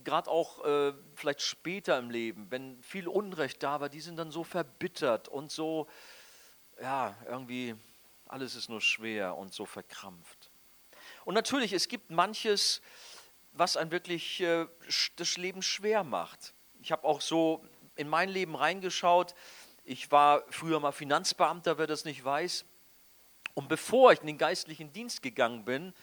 gerade 0.04 0.30
auch 0.30 0.64
äh, 0.64 0.92
vielleicht 1.14 1.42
später 1.42 1.98
im 1.98 2.10
Leben, 2.10 2.50
wenn 2.50 2.82
viel 2.82 3.08
Unrecht 3.08 3.62
da 3.62 3.80
war, 3.80 3.88
die 3.88 4.00
sind 4.00 4.16
dann 4.16 4.30
so 4.30 4.44
verbittert 4.44 5.28
und 5.28 5.50
so, 5.50 5.86
ja, 6.80 7.16
irgendwie 7.26 7.74
alles 8.26 8.54
ist 8.54 8.68
nur 8.68 8.80
schwer 8.80 9.36
und 9.36 9.52
so 9.52 9.64
verkrampft. 9.64 10.50
Und 11.24 11.34
natürlich, 11.34 11.72
es 11.72 11.88
gibt 11.88 12.10
manches, 12.10 12.82
was 13.52 13.76
ein 13.76 13.90
wirklich 13.90 14.40
äh, 14.40 14.66
das 15.16 15.36
Leben 15.36 15.62
schwer 15.62 16.04
macht. 16.04 16.54
Ich 16.80 16.92
habe 16.92 17.04
auch 17.04 17.20
so 17.20 17.64
in 17.96 18.08
mein 18.08 18.28
Leben 18.28 18.54
reingeschaut. 18.54 19.34
Ich 19.90 20.12
war 20.12 20.44
früher 20.50 20.80
mal 20.80 20.92
Finanzbeamter, 20.92 21.78
wer 21.78 21.86
das 21.86 22.04
nicht 22.04 22.22
weiß. 22.22 22.66
Und 23.54 23.70
bevor 23.70 24.12
ich 24.12 24.20
in 24.20 24.26
den 24.26 24.36
geistlichen 24.36 24.92
Dienst 24.92 25.22
gegangen 25.22 25.64
bin, 25.64 25.94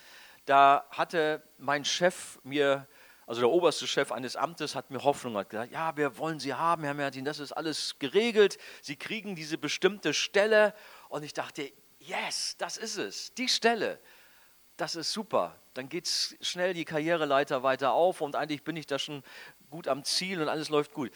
da 0.45 0.87
hatte 0.89 1.43
mein 1.59 1.85
Chef 1.85 2.39
mir, 2.41 2.87
also 3.27 3.41
der 3.41 3.49
oberste 3.51 3.85
Chef 3.85 4.11
eines 4.11 4.35
Amtes, 4.35 4.73
hat 4.73 4.89
mir 4.89 5.03
Hoffnung 5.03 5.37
hat 5.37 5.51
gesagt, 5.51 5.71
ja, 5.71 5.95
wir 5.97 6.17
wollen 6.17 6.39
Sie 6.39 6.55
haben, 6.55 6.83
Herr 6.83 6.95
Mertin, 6.95 7.25
das 7.25 7.37
ist 7.37 7.51
alles 7.51 7.99
geregelt. 7.99 8.57
Sie 8.81 8.95
kriegen 8.95 9.35
diese 9.35 9.59
bestimmte 9.59 10.15
Stelle. 10.15 10.73
Und 11.07 11.21
ich 11.21 11.33
dachte, 11.33 11.71
yes, 11.99 12.55
das 12.57 12.77
ist 12.77 12.97
es, 12.97 13.35
die 13.35 13.49
Stelle. 13.49 13.99
Das 14.77 14.95
ist 14.95 15.13
super. 15.13 15.59
Dann 15.75 15.89
geht 15.89 16.05
es 16.07 16.35
schnell 16.41 16.73
die 16.73 16.85
Karriereleiter 16.85 17.61
weiter 17.61 17.91
auf 17.93 18.21
und 18.21 18.35
eigentlich 18.35 18.63
bin 18.63 18.77
ich 18.77 18.87
da 18.87 18.97
schon 18.97 19.21
gut 19.69 19.87
am 19.87 20.03
Ziel 20.03 20.41
und 20.41 20.49
alles 20.49 20.69
läuft 20.69 20.91
gut. 20.91 21.11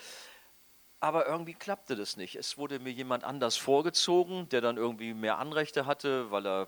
Aber 1.01 1.27
irgendwie 1.27 1.53
klappte 1.53 1.95
das 1.95 2.17
nicht. 2.17 2.35
Es 2.35 2.57
wurde 2.57 2.79
mir 2.79 2.91
jemand 2.91 3.23
anders 3.23 3.55
vorgezogen, 3.55 4.49
der 4.49 4.61
dann 4.61 4.77
irgendwie 4.77 5.13
mehr 5.13 5.37
Anrechte 5.37 5.85
hatte, 5.85 6.29
weil 6.31 6.45
er 6.45 6.67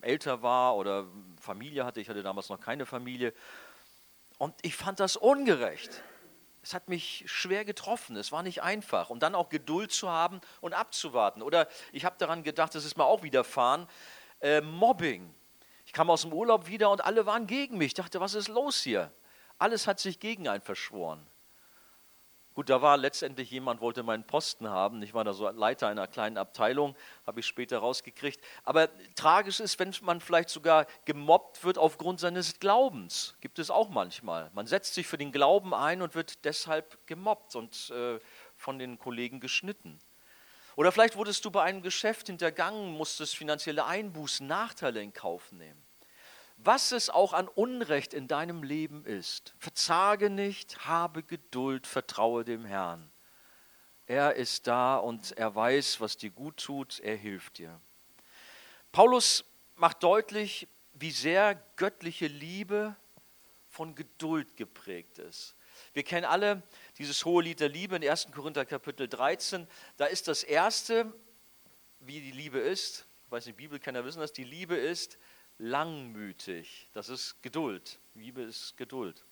älter 0.00 0.42
war 0.42 0.76
oder 0.76 1.06
Familie 1.40 1.84
hatte. 1.84 2.00
Ich 2.00 2.08
hatte 2.08 2.22
damals 2.22 2.48
noch 2.48 2.60
keine 2.60 2.84
Familie. 2.84 3.32
Und 4.38 4.54
ich 4.62 4.74
fand 4.74 4.98
das 5.00 5.16
ungerecht. 5.16 6.02
Es 6.62 6.74
hat 6.74 6.88
mich 6.88 7.22
schwer 7.26 7.64
getroffen. 7.64 8.16
Es 8.16 8.32
war 8.32 8.42
nicht 8.42 8.62
einfach. 8.62 9.08
Und 9.08 9.22
dann 9.22 9.36
auch 9.36 9.50
Geduld 9.50 9.92
zu 9.92 10.10
haben 10.10 10.40
und 10.60 10.74
abzuwarten. 10.74 11.42
Oder 11.42 11.68
ich 11.92 12.04
habe 12.04 12.16
daran 12.18 12.42
gedacht, 12.42 12.74
das 12.74 12.84
ist 12.84 12.96
mir 12.96 13.04
auch 13.04 13.22
widerfahren, 13.22 13.86
äh, 14.40 14.60
Mobbing. 14.60 15.32
Ich 15.84 15.92
kam 15.92 16.10
aus 16.10 16.22
dem 16.22 16.32
Urlaub 16.32 16.66
wieder 16.66 16.90
und 16.90 17.04
alle 17.04 17.24
waren 17.24 17.46
gegen 17.46 17.78
mich. 17.78 17.88
Ich 17.88 17.94
dachte, 17.94 18.20
was 18.20 18.34
ist 18.34 18.48
los 18.48 18.82
hier? 18.82 19.12
Alles 19.58 19.86
hat 19.86 20.00
sich 20.00 20.18
gegen 20.18 20.48
einen 20.48 20.60
verschworen. 20.60 21.24
Gut, 22.56 22.70
da 22.70 22.80
war 22.80 22.96
letztendlich 22.96 23.50
jemand, 23.50 23.82
wollte 23.82 24.02
meinen 24.02 24.24
Posten 24.24 24.66
haben. 24.66 25.02
Ich 25.02 25.12
war 25.12 25.24
da 25.24 25.34
so 25.34 25.46
Leiter 25.50 25.88
einer 25.88 26.06
kleinen 26.06 26.38
Abteilung, 26.38 26.96
habe 27.26 27.40
ich 27.40 27.46
später 27.46 27.76
rausgekriegt. 27.80 28.40
Aber 28.64 28.88
tragisch 29.14 29.60
ist, 29.60 29.78
wenn 29.78 29.94
man 30.00 30.22
vielleicht 30.22 30.48
sogar 30.48 30.86
gemobbt 31.04 31.64
wird 31.64 31.76
aufgrund 31.76 32.18
seines 32.18 32.58
Glaubens. 32.58 33.36
Gibt 33.42 33.58
es 33.58 33.70
auch 33.70 33.90
manchmal. 33.90 34.50
Man 34.54 34.66
setzt 34.66 34.94
sich 34.94 35.06
für 35.06 35.18
den 35.18 35.32
Glauben 35.32 35.74
ein 35.74 36.00
und 36.00 36.14
wird 36.14 36.46
deshalb 36.46 36.96
gemobbt 37.06 37.54
und 37.56 37.90
äh, 37.90 38.18
von 38.56 38.78
den 38.78 38.98
Kollegen 38.98 39.38
geschnitten. 39.38 39.98
Oder 40.76 40.92
vielleicht 40.92 41.16
wurdest 41.16 41.44
du 41.44 41.50
bei 41.50 41.62
einem 41.62 41.82
Geschäft 41.82 42.28
hintergangen, 42.28 42.90
musstest 42.90 43.36
finanzielle 43.36 43.84
Einbußen, 43.84 44.46
Nachteile 44.46 45.02
in 45.02 45.12
Kauf 45.12 45.52
nehmen 45.52 45.85
was 46.56 46.92
es 46.92 47.10
auch 47.10 47.32
an 47.32 47.48
Unrecht 47.48 48.14
in 48.14 48.28
deinem 48.28 48.62
Leben 48.62 49.04
ist, 49.04 49.54
verzage 49.58 50.30
nicht, 50.30 50.86
habe 50.86 51.22
Geduld, 51.22 51.86
vertraue 51.86 52.44
dem 52.44 52.64
Herrn. 52.64 53.10
Er 54.06 54.34
ist 54.34 54.66
da 54.66 54.96
und 54.96 55.32
er 55.32 55.54
weiß, 55.54 56.00
was 56.00 56.16
dir 56.16 56.30
gut 56.30 56.58
tut, 56.58 57.00
er 57.00 57.16
hilft 57.16 57.58
dir. 57.58 57.80
Paulus 58.92 59.44
macht 59.74 60.02
deutlich, 60.02 60.68
wie 60.92 61.10
sehr 61.10 61.54
göttliche 61.76 62.28
Liebe 62.28 62.96
von 63.68 63.94
Geduld 63.94 64.56
geprägt 64.56 65.18
ist. 65.18 65.54
Wir 65.92 66.02
kennen 66.02 66.24
alle 66.24 66.62
dieses 66.98 67.24
hohe 67.24 67.42
Lied 67.42 67.60
der 67.60 67.68
Liebe 67.68 67.96
in 67.96 68.08
1. 68.08 68.28
Korinther 68.32 68.64
Kapitel 68.64 69.08
13. 69.08 69.66
Da 69.98 70.06
ist 70.06 70.28
das 70.28 70.42
erste, 70.42 71.12
wie 72.00 72.20
die 72.20 72.30
Liebe 72.30 72.58
ist. 72.58 73.06
Ich 73.26 73.30
weiß 73.30 73.46
nicht, 73.46 73.56
Bibelkenner 73.56 74.04
wissen 74.04 74.20
das. 74.20 74.32
Die 74.32 74.44
Liebe 74.44 74.76
ist, 74.76 75.18
langmütig. 75.58 76.88
Das 76.92 77.08
ist 77.08 77.42
Geduld. 77.42 78.00
Liebe 78.14 78.42
ist 78.42 78.76
Geduld. 78.76 79.24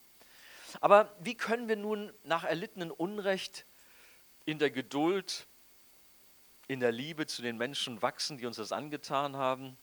Aber 0.80 1.14
wie 1.20 1.36
können 1.36 1.68
wir 1.68 1.76
nun 1.76 2.12
nach 2.24 2.44
erlittenen 2.44 2.90
Unrecht 2.90 3.66
in 4.44 4.58
der 4.58 4.70
Geduld, 4.70 5.46
in 6.66 6.80
der 6.80 6.92
Liebe 6.92 7.26
zu 7.26 7.42
den 7.42 7.56
Menschen 7.56 8.02
wachsen, 8.02 8.38
die 8.38 8.46
uns 8.46 8.56
das 8.56 8.72
angetan 8.72 9.36
haben? 9.36 9.76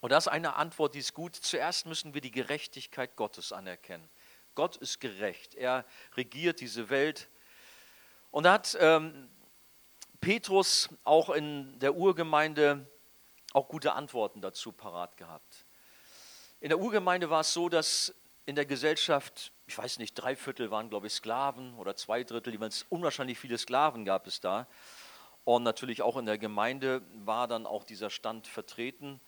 Und 0.00 0.10
das 0.10 0.26
ist 0.26 0.32
eine 0.32 0.56
Antwort, 0.56 0.94
die 0.94 0.98
ist 0.98 1.14
gut. 1.14 1.34
Zuerst 1.36 1.86
müssen 1.86 2.14
wir 2.14 2.20
die 2.20 2.30
Gerechtigkeit 2.30 3.16
Gottes 3.16 3.52
anerkennen. 3.52 4.08
Gott 4.54 4.76
ist 4.76 5.00
gerecht. 5.00 5.54
Er 5.54 5.84
regiert 6.16 6.60
diese 6.60 6.90
Welt. 6.90 7.28
Und 8.30 8.44
da 8.44 8.52
hat 8.52 8.76
ähm, 8.80 9.28
Petrus 10.20 10.88
auch 11.04 11.30
in 11.30 11.78
der 11.78 11.94
Urgemeinde 11.94 12.86
auch 13.54 13.68
gute 13.68 13.94
Antworten 13.94 14.42
dazu 14.42 14.72
parat 14.72 15.16
gehabt. 15.16 15.64
In 16.60 16.68
der 16.68 16.78
Urgemeinde 16.78 17.30
war 17.30 17.40
es 17.40 17.54
so, 17.54 17.68
dass 17.70 18.14
in 18.46 18.56
der 18.56 18.66
Gesellschaft, 18.66 19.52
ich 19.66 19.78
weiß 19.78 19.98
nicht, 19.98 20.14
drei 20.14 20.36
Viertel 20.36 20.70
waren, 20.70 20.90
glaube 20.90 21.06
ich, 21.06 21.14
Sklaven 21.14 21.74
oder 21.78 21.96
zwei 21.96 22.24
Drittel, 22.24 22.58
unwahrscheinlich 22.90 23.38
viele 23.38 23.56
Sklaven 23.56 24.04
gab 24.04 24.26
es 24.26 24.40
da. 24.40 24.66
Und 25.44 25.62
natürlich 25.62 26.02
auch 26.02 26.16
in 26.16 26.26
der 26.26 26.38
Gemeinde 26.38 27.02
war 27.24 27.48
dann 27.48 27.66
auch 27.66 27.84
dieser 27.84 28.10
Stand 28.10 28.46
vertreten. 28.46 29.20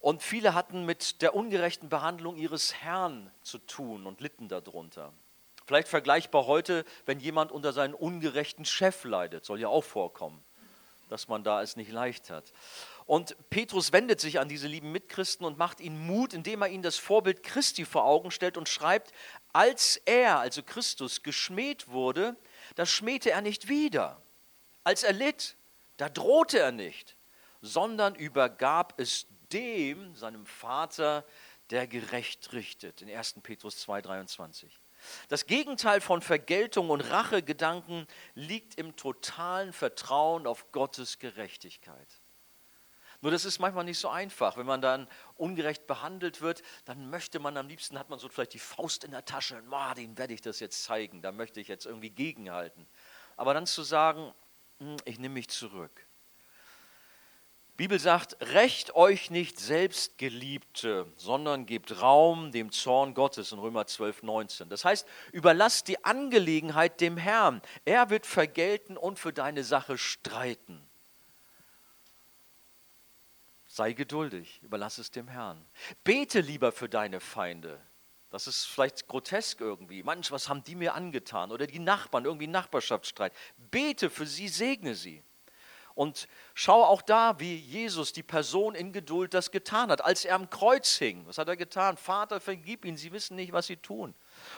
Und 0.00 0.22
viele 0.22 0.54
hatten 0.54 0.84
mit 0.84 1.22
der 1.22 1.34
ungerechten 1.34 1.88
Behandlung 1.88 2.36
ihres 2.36 2.74
Herrn 2.74 3.30
zu 3.42 3.58
tun 3.58 4.06
und 4.06 4.20
litten 4.20 4.48
darunter. 4.48 5.12
Vielleicht 5.66 5.88
vergleichbar 5.88 6.46
heute, 6.46 6.84
wenn 7.04 7.20
jemand 7.20 7.52
unter 7.52 7.72
seinen 7.72 7.94
ungerechten 7.94 8.64
Chef 8.64 9.04
leidet, 9.04 9.44
soll 9.44 9.60
ja 9.60 9.68
auch 9.68 9.84
vorkommen, 9.84 10.42
dass 11.08 11.28
man 11.28 11.42
da 11.42 11.62
es 11.62 11.76
nicht 11.76 11.90
leicht 11.90 12.30
hat. 12.30 12.52
Und 13.08 13.34
Petrus 13.48 13.94
wendet 13.94 14.20
sich 14.20 14.38
an 14.38 14.50
diese 14.50 14.66
lieben 14.66 14.92
Mitchristen 14.92 15.46
und 15.46 15.56
macht 15.56 15.80
ihnen 15.80 16.06
Mut, 16.06 16.34
indem 16.34 16.60
er 16.60 16.68
ihnen 16.68 16.82
das 16.82 16.98
Vorbild 16.98 17.42
Christi 17.42 17.86
vor 17.86 18.04
Augen 18.04 18.30
stellt 18.30 18.58
und 18.58 18.68
schreibt, 18.68 19.12
als 19.54 19.96
er, 20.04 20.40
also 20.40 20.62
Christus, 20.62 21.22
geschmäht 21.22 21.88
wurde, 21.88 22.36
da 22.74 22.84
schmähte 22.84 23.30
er 23.30 23.40
nicht 23.40 23.66
wieder. 23.66 24.20
Als 24.84 25.04
er 25.04 25.14
litt, 25.14 25.56
da 25.96 26.10
drohte 26.10 26.58
er 26.58 26.70
nicht, 26.70 27.16
sondern 27.62 28.14
übergab 28.14 29.00
es 29.00 29.26
dem, 29.52 30.14
seinem 30.14 30.44
Vater, 30.44 31.24
der 31.70 31.86
gerecht 31.86 32.52
richtet. 32.52 33.00
In 33.00 33.08
1. 33.08 33.36
Petrus 33.42 33.88
2,23. 33.88 34.66
Das 35.28 35.46
Gegenteil 35.46 36.02
von 36.02 36.20
Vergeltung 36.20 36.90
und 36.90 37.00
Rachegedanken 37.00 38.06
liegt 38.34 38.74
im 38.74 38.96
totalen 38.96 39.72
Vertrauen 39.72 40.46
auf 40.46 40.72
Gottes 40.72 41.18
Gerechtigkeit. 41.18 42.20
Nur 43.20 43.32
das 43.32 43.44
ist 43.44 43.58
manchmal 43.58 43.84
nicht 43.84 43.98
so 43.98 44.08
einfach. 44.08 44.56
Wenn 44.56 44.66
man 44.66 44.80
dann 44.80 45.08
ungerecht 45.36 45.86
behandelt 45.86 46.40
wird, 46.40 46.62
dann 46.84 47.10
möchte 47.10 47.40
man 47.40 47.56
am 47.56 47.66
liebsten, 47.66 47.98
hat 47.98 48.10
man 48.10 48.18
so 48.18 48.28
vielleicht 48.28 48.54
die 48.54 48.60
Faust 48.60 49.04
in 49.04 49.10
der 49.10 49.24
Tasche, 49.24 49.60
oh, 49.70 49.94
dem 49.94 50.16
werde 50.16 50.34
ich 50.34 50.40
das 50.40 50.60
jetzt 50.60 50.84
zeigen, 50.84 51.20
da 51.20 51.32
möchte 51.32 51.60
ich 51.60 51.68
jetzt 51.68 51.86
irgendwie 51.86 52.10
gegenhalten. 52.10 52.86
Aber 53.36 53.54
dann 53.54 53.66
zu 53.66 53.82
sagen, 53.82 54.32
hm, 54.78 54.96
ich 55.04 55.18
nehme 55.18 55.34
mich 55.34 55.48
zurück. 55.48 56.06
Bibel 57.76 58.00
sagt, 58.00 58.36
rächt 58.40 58.96
euch 58.96 59.30
nicht 59.30 59.60
selbst, 59.60 60.18
Geliebte, 60.18 61.06
sondern 61.16 61.64
gebt 61.64 62.02
Raum 62.02 62.50
dem 62.50 62.72
Zorn 62.72 63.14
Gottes 63.14 63.52
in 63.52 63.60
Römer 63.60 63.86
12, 63.86 64.24
19. 64.24 64.68
Das 64.68 64.84
heißt, 64.84 65.06
überlasst 65.30 65.86
die 65.86 66.04
Angelegenheit 66.04 67.00
dem 67.00 67.16
Herrn. 67.16 67.62
Er 67.84 68.10
wird 68.10 68.26
vergelten 68.26 68.96
und 68.96 69.20
für 69.20 69.32
deine 69.32 69.62
Sache 69.62 69.96
streiten. 69.96 70.87
Sei 73.78 73.92
geduldig, 73.92 74.58
überlass 74.64 74.98
es 74.98 75.12
dem 75.12 75.28
Herrn. 75.28 75.64
Bete 76.02 76.40
lieber 76.40 76.72
für 76.72 76.88
deine 76.88 77.20
Feinde. 77.20 77.80
Das 78.28 78.48
ist 78.48 78.64
vielleicht 78.64 79.06
grotesk 79.06 79.60
irgendwie. 79.60 80.02
Manch, 80.02 80.32
was 80.32 80.48
haben 80.48 80.64
die 80.64 80.74
mir 80.74 80.94
angetan? 80.94 81.52
Oder 81.52 81.68
die 81.68 81.78
Nachbarn, 81.78 82.24
irgendwie 82.24 82.48
Nachbarschaftsstreit. 82.48 83.32
Bete 83.56 84.10
für 84.10 84.26
sie, 84.26 84.48
segne 84.48 84.96
sie. 84.96 85.22
Und 85.94 86.26
schau 86.54 86.82
auch 86.82 87.02
da, 87.02 87.38
wie 87.38 87.54
Jesus, 87.54 88.12
die 88.12 88.24
Person 88.24 88.74
in 88.74 88.92
Geduld, 88.92 89.32
das 89.32 89.52
getan 89.52 89.92
hat, 89.92 90.04
als 90.04 90.24
er 90.24 90.34
am 90.34 90.50
Kreuz 90.50 90.96
hing. 90.96 91.24
Was 91.28 91.38
hat 91.38 91.46
er 91.46 91.56
getan? 91.56 91.96
Vater, 91.96 92.40
vergib 92.40 92.84
ihnen, 92.84 92.96
sie 92.96 93.12
wissen 93.12 93.36
nicht, 93.36 93.52
was 93.52 93.68
sie 93.68 93.76
tun. 93.76 94.12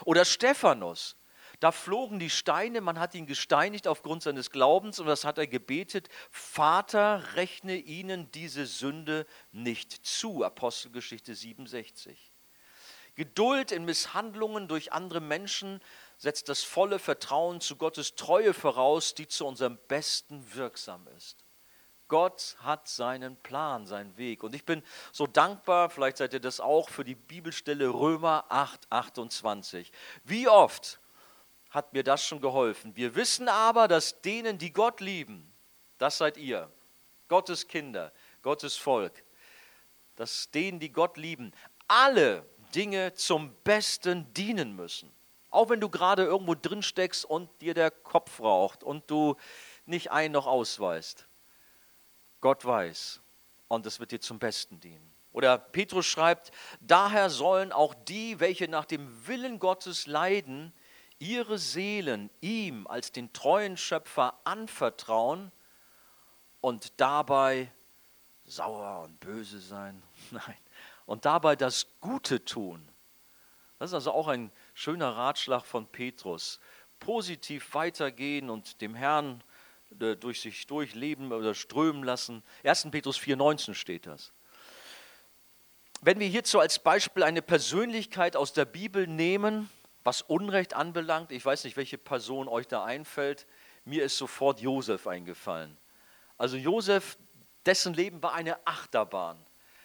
Oder 0.06 0.24
Stephanus. 0.24 1.14
Da 1.60 1.72
flogen 1.72 2.18
die 2.18 2.30
Steine, 2.30 2.80
man 2.80 2.98
hat 2.98 3.14
ihn 3.14 3.26
gesteinigt 3.26 3.86
aufgrund 3.86 4.22
seines 4.22 4.50
Glaubens 4.50 4.98
und 4.98 5.06
was 5.06 5.24
hat 5.24 5.36
er 5.36 5.46
gebetet? 5.46 6.08
Vater, 6.30 7.22
rechne 7.34 7.76
ihnen 7.76 8.32
diese 8.32 8.64
Sünde 8.64 9.26
nicht 9.52 9.92
zu. 9.92 10.42
Apostelgeschichte 10.42 11.34
67. 11.34 12.32
Geduld 13.14 13.72
in 13.72 13.84
Misshandlungen 13.84 14.68
durch 14.68 14.94
andere 14.94 15.20
Menschen 15.20 15.82
setzt 16.16 16.48
das 16.48 16.62
volle 16.62 16.98
Vertrauen 16.98 17.60
zu 17.60 17.76
Gottes 17.76 18.14
Treue 18.14 18.54
voraus, 18.54 19.14
die 19.14 19.28
zu 19.28 19.46
unserem 19.46 19.78
Besten 19.88 20.54
wirksam 20.54 21.06
ist. 21.18 21.44
Gott 22.08 22.56
hat 22.60 22.88
seinen 22.88 23.36
Plan, 23.36 23.84
seinen 23.86 24.16
Weg. 24.16 24.42
Und 24.42 24.54
ich 24.54 24.64
bin 24.64 24.82
so 25.12 25.26
dankbar, 25.26 25.90
vielleicht 25.90 26.16
seid 26.16 26.32
ihr 26.32 26.40
das 26.40 26.58
auch, 26.58 26.88
für 26.88 27.04
die 27.04 27.14
Bibelstelle 27.14 27.88
Römer 27.88 28.46
8, 28.48 28.90
28. 28.90 29.92
Wie 30.24 30.48
oft 30.48 30.98
hat 31.70 31.92
mir 31.92 32.04
das 32.04 32.24
schon 32.24 32.40
geholfen? 32.40 32.94
Wir 32.96 33.14
wissen 33.14 33.48
aber, 33.48 33.88
dass 33.88 34.20
denen, 34.22 34.58
die 34.58 34.72
Gott 34.72 35.00
lieben, 35.00 35.52
das 35.98 36.18
seid 36.18 36.36
ihr, 36.36 36.70
Gottes 37.28 37.68
Kinder, 37.68 38.12
Gottes 38.42 38.76
Volk, 38.76 39.24
dass 40.16 40.50
denen, 40.50 40.80
die 40.80 40.92
Gott 40.92 41.16
lieben, 41.16 41.52
alle 41.88 42.44
Dinge 42.74 43.14
zum 43.14 43.54
Besten 43.64 44.32
dienen 44.34 44.74
müssen. 44.74 45.10
Auch 45.50 45.68
wenn 45.68 45.80
du 45.80 45.88
gerade 45.88 46.24
irgendwo 46.24 46.54
drin 46.54 46.82
steckst 46.82 47.24
und 47.24 47.48
dir 47.60 47.74
der 47.74 47.90
Kopf 47.90 48.40
raucht 48.40 48.84
und 48.84 49.10
du 49.10 49.36
nicht 49.86 50.10
ein 50.10 50.32
noch 50.32 50.46
ausweist. 50.46 51.26
Gott 52.40 52.64
weiß 52.64 53.20
und 53.68 53.86
es 53.86 54.00
wird 54.00 54.12
dir 54.12 54.20
zum 54.20 54.38
Besten 54.38 54.80
dienen. 54.80 55.12
Oder 55.32 55.58
Petrus 55.58 56.06
schreibt, 56.06 56.50
daher 56.80 57.30
sollen 57.30 57.72
auch 57.72 57.94
die, 57.94 58.40
welche 58.40 58.68
nach 58.68 58.84
dem 58.84 59.26
Willen 59.26 59.58
Gottes 59.58 60.06
leiden, 60.06 60.72
ihre 61.20 61.58
Seelen 61.58 62.30
ihm 62.40 62.88
als 62.88 63.12
den 63.12 63.32
treuen 63.32 63.76
Schöpfer 63.76 64.40
anvertrauen 64.42 65.52
und 66.60 67.00
dabei 67.00 67.70
sauer 68.46 69.04
und 69.04 69.20
böse 69.20 69.60
sein. 69.60 70.02
Nein. 70.32 70.56
Und 71.06 71.24
dabei 71.24 71.54
das 71.56 71.86
Gute 72.00 72.44
tun. 72.44 72.88
Das 73.78 73.90
ist 73.90 73.94
also 73.94 74.12
auch 74.12 74.28
ein 74.28 74.50
schöner 74.74 75.16
Ratschlag 75.16 75.64
von 75.64 75.86
Petrus. 75.86 76.60
Positiv 76.98 77.74
weitergehen 77.74 78.50
und 78.50 78.80
dem 78.80 78.94
Herrn 78.94 79.42
äh, 80.00 80.16
durch 80.16 80.40
sich 80.40 80.66
durchleben 80.66 81.32
oder 81.32 81.54
strömen 81.54 82.02
lassen. 82.02 82.42
1. 82.64 82.90
Petrus 82.90 83.18
4,19 83.18 83.74
steht 83.74 84.06
das. 84.06 84.32
Wenn 86.02 86.18
wir 86.18 86.28
hierzu 86.28 86.60
als 86.60 86.78
Beispiel 86.78 87.22
eine 87.22 87.42
Persönlichkeit 87.42 88.36
aus 88.36 88.52
der 88.52 88.64
Bibel 88.64 89.06
nehmen, 89.06 89.68
was 90.04 90.22
Unrecht 90.22 90.74
anbelangt, 90.74 91.32
ich 91.32 91.44
weiß 91.44 91.64
nicht, 91.64 91.76
welche 91.76 91.98
Person 91.98 92.48
euch 92.48 92.66
da 92.66 92.84
einfällt, 92.84 93.46
mir 93.84 94.04
ist 94.04 94.16
sofort 94.16 94.60
Josef 94.60 95.06
eingefallen. 95.06 95.76
Also 96.38 96.56
Josef, 96.56 97.18
dessen 97.66 97.94
Leben 97.94 98.22
war 98.22 98.34
eine 98.34 98.66
Achterbahn. 98.66 99.38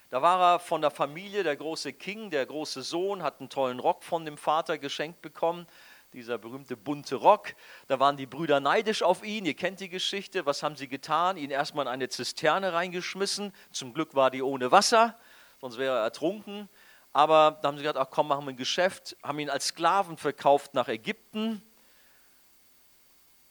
Da 0.10 0.22
war 0.22 0.54
er 0.54 0.60
von 0.60 0.82
der 0.82 0.92
Familie, 0.92 1.44
der 1.44 1.58
große 1.58 1.92
King, 1.94 2.30
der 2.30 2.46
große 2.46 2.84
Sohn, 2.84 3.24
hat 3.24 3.40
einen 3.40 3.50
tollen 3.50 3.80
Rock 3.80 4.04
von 4.04 4.24
dem 4.24 4.38
Vater 4.38 4.78
geschenkt 4.78 5.22
bekommen, 5.22 5.68
dieser 6.14 6.38
berühmte 6.38 6.78
bunte 6.78 7.16
Rock. 7.16 7.54
Da 7.88 8.00
waren 8.00 8.16
die 8.16 8.26
Brüder 8.26 8.60
neidisch 8.60 9.04
auf 9.04 9.24
ihn, 9.24 9.46
ihr 9.46 9.56
kennt 9.56 9.82
die 9.82 9.90
Geschichte. 9.90 10.46
Was 10.46 10.64
haben 10.64 10.78
sie 10.78 10.88
getan? 10.88 11.36
Ihn 11.36 11.52
erstmal 11.52 11.86
in 11.86 11.92
eine 11.92 12.08
Zisterne 12.08 12.72
reingeschmissen. 12.72 13.52
Zum 13.72 13.94
Glück 13.94 14.16
war 14.16 14.32
die 14.32 14.42
ohne 14.42 14.72
Wasser, 14.72 15.18
sonst 15.60 15.78
wäre 15.78 15.98
er 15.98 16.04
ertrunken. 16.04 16.70
Aber 17.16 17.60
da 17.62 17.70
haben 17.70 17.78
sie 17.78 17.84
gesagt, 17.84 17.98
ach 17.98 18.10
komm, 18.10 18.28
machen 18.28 18.44
wir 18.44 18.50
ein 18.52 18.58
Geschäft, 18.58 19.16
haben 19.24 19.40
ihn 19.40 19.50
als 19.50 19.68
Sklaven 19.68 20.18
verkauft 20.18 20.74
nach 20.74 20.90
Ägypten. 20.90 21.64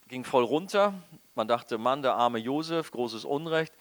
Ging 0.07 0.23
voll 0.23 0.43
runter. 0.43 0.93
Man 1.33 1.47
dachte, 1.47 1.79
Mann, 1.79 2.03
der 2.03 2.13
arme 2.13 2.37
Josef, 2.37 2.91
großes 2.91 3.25
Unrecht. 3.25 3.73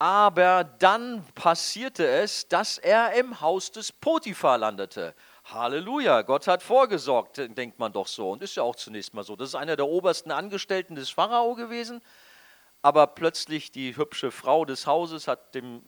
Aber 0.00 0.64
dann 0.64 1.24
passierte 1.36 2.04
es, 2.04 2.48
dass 2.48 2.78
er 2.78 3.12
im 3.12 3.40
Haus 3.40 3.70
des 3.70 3.92
Potiphar 3.92 4.58
landete. 4.58 5.14
Halleluja, 5.44 6.22
Gott 6.22 6.48
hat 6.48 6.64
vorgesorgt, 6.64 7.36
denkt 7.36 7.78
man 7.78 7.92
doch 7.92 8.08
so. 8.08 8.32
Und 8.32 8.42
ist 8.42 8.56
ja 8.56 8.64
auch 8.64 8.74
zunächst 8.74 9.14
mal 9.14 9.22
so. 9.22 9.36
Das 9.36 9.50
ist 9.50 9.54
einer 9.54 9.76
der 9.76 9.86
obersten 9.86 10.32
Angestellten 10.32 10.96
des 10.96 11.10
Pharao 11.10 11.54
gewesen. 11.54 12.02
Aber 12.82 13.06
plötzlich 13.06 13.70
die 13.70 13.96
hübsche 13.96 14.32
Frau 14.32 14.64
des 14.64 14.88
Hauses 14.88 15.28
hat 15.28 15.54
dem, 15.54 15.84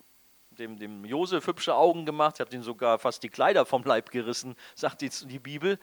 dem, 0.60 0.78
dem 0.78 1.04
Josef 1.04 1.46
hübsche 1.46 1.74
Augen 1.74 2.06
gemacht, 2.06 2.38
hat 2.38 2.52
ihm 2.52 2.62
sogar 2.62 2.98
fast 2.98 3.22
die 3.22 3.28
Kleider 3.28 3.66
vom 3.66 3.82
Leib 3.82 4.10
gerissen, 4.10 4.54
sagt 4.74 5.02
jetzt 5.02 5.28
die 5.30 5.38
Bibel. 5.38 5.78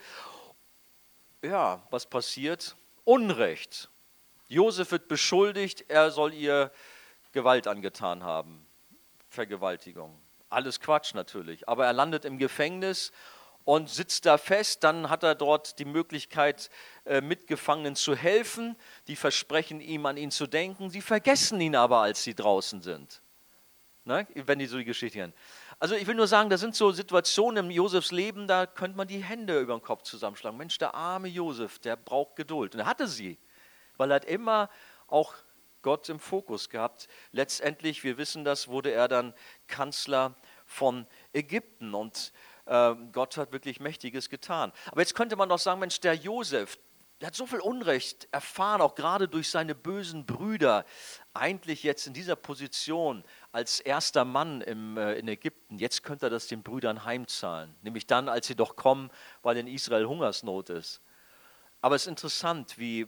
Ja, 1.42 1.82
was 1.90 2.06
passiert? 2.06 2.76
Unrecht. 3.04 3.90
Josef 4.48 4.90
wird 4.92 5.08
beschuldigt, 5.08 5.84
er 5.88 6.10
soll 6.10 6.32
ihr 6.32 6.72
Gewalt 7.32 7.66
angetan 7.66 8.22
haben. 8.22 8.66
Vergewaltigung. 9.28 10.18
Alles 10.48 10.80
Quatsch 10.80 11.12
natürlich. 11.12 11.68
Aber 11.68 11.84
er 11.84 11.92
landet 11.92 12.24
im 12.24 12.38
Gefängnis 12.38 13.12
und 13.64 13.90
sitzt 13.90 14.24
da 14.24 14.38
fest. 14.38 14.82
Dann 14.82 15.10
hat 15.10 15.22
er 15.22 15.34
dort 15.34 15.78
die 15.78 15.84
Möglichkeit, 15.84 16.70
äh, 17.04 17.20
Mitgefangenen 17.20 17.96
zu 17.96 18.16
helfen. 18.16 18.76
Die 19.08 19.16
versprechen 19.16 19.82
ihm, 19.82 20.06
an 20.06 20.16
ihn 20.16 20.30
zu 20.30 20.46
denken. 20.46 20.88
Sie 20.88 21.02
vergessen 21.02 21.60
ihn 21.60 21.76
aber, 21.76 21.98
als 21.98 22.22
sie 22.22 22.34
draußen 22.34 22.80
sind. 22.80 23.20
Ne? 24.08 24.26
Wenn 24.34 24.58
die 24.58 24.64
so 24.64 24.78
die 24.78 24.86
Geschichte 24.86 25.18
hören. 25.18 25.34
Also 25.78 25.94
ich 25.94 26.06
will 26.06 26.14
nur 26.14 26.26
sagen, 26.26 26.48
da 26.48 26.56
sind 26.56 26.74
so 26.74 26.92
Situationen 26.92 27.66
im 27.66 27.70
Josefs 27.70 28.10
Leben, 28.10 28.48
da 28.48 28.64
könnte 28.64 28.96
man 28.96 29.06
die 29.06 29.22
Hände 29.22 29.60
über 29.60 29.76
den 29.76 29.82
Kopf 29.82 30.02
zusammenschlagen. 30.02 30.56
Mensch, 30.56 30.78
der 30.78 30.94
arme 30.94 31.28
Josef, 31.28 31.78
der 31.78 31.96
braucht 31.96 32.34
Geduld. 32.34 32.74
Und 32.74 32.80
er 32.80 32.86
hatte 32.86 33.06
sie, 33.06 33.36
weil 33.98 34.10
er 34.10 34.14
hat 34.14 34.24
immer 34.24 34.70
auch 35.08 35.34
Gott 35.82 36.08
im 36.08 36.18
Fokus 36.18 36.70
gehabt. 36.70 37.06
Letztendlich, 37.32 38.02
wir 38.02 38.16
wissen 38.16 38.44
das, 38.44 38.68
wurde 38.68 38.92
er 38.92 39.08
dann 39.08 39.34
Kanzler 39.66 40.34
von 40.64 41.06
Ägypten 41.34 41.92
und 41.92 42.32
äh, 42.64 42.94
Gott 43.12 43.36
hat 43.36 43.52
wirklich 43.52 43.78
Mächtiges 43.78 44.30
getan. 44.30 44.72
Aber 44.86 45.02
jetzt 45.02 45.14
könnte 45.14 45.36
man 45.36 45.50
doch 45.50 45.58
sagen, 45.58 45.80
Mensch, 45.80 46.00
der 46.00 46.14
Josef, 46.14 46.78
der 47.20 47.28
hat 47.28 47.34
so 47.34 47.46
viel 47.46 47.60
Unrecht 47.60 48.28
erfahren, 48.30 48.80
auch 48.80 48.94
gerade 48.94 49.28
durch 49.28 49.50
seine 49.50 49.74
bösen 49.74 50.24
Brüder, 50.24 50.84
eigentlich 51.34 51.82
jetzt 51.82 52.06
in 52.06 52.14
dieser 52.14 52.36
Position 52.36 53.24
als 53.52 53.80
erster 53.80 54.24
Mann 54.24 54.60
im, 54.60 54.96
äh, 54.96 55.14
in 55.14 55.28
Ägypten, 55.28 55.78
jetzt 55.78 56.02
könnte 56.02 56.26
er 56.26 56.30
das 56.30 56.48
den 56.48 56.62
Brüdern 56.62 57.04
heimzahlen, 57.04 57.74
nämlich 57.82 58.06
dann, 58.06 58.28
als 58.28 58.46
sie 58.46 58.54
doch 58.54 58.76
kommen, 58.76 59.10
weil 59.42 59.56
in 59.56 59.66
Israel 59.66 60.06
Hungersnot 60.06 60.70
ist. 60.70 61.00
Aber 61.80 61.94
es 61.94 62.02
ist 62.02 62.08
interessant, 62.08 62.78
wie, 62.78 63.06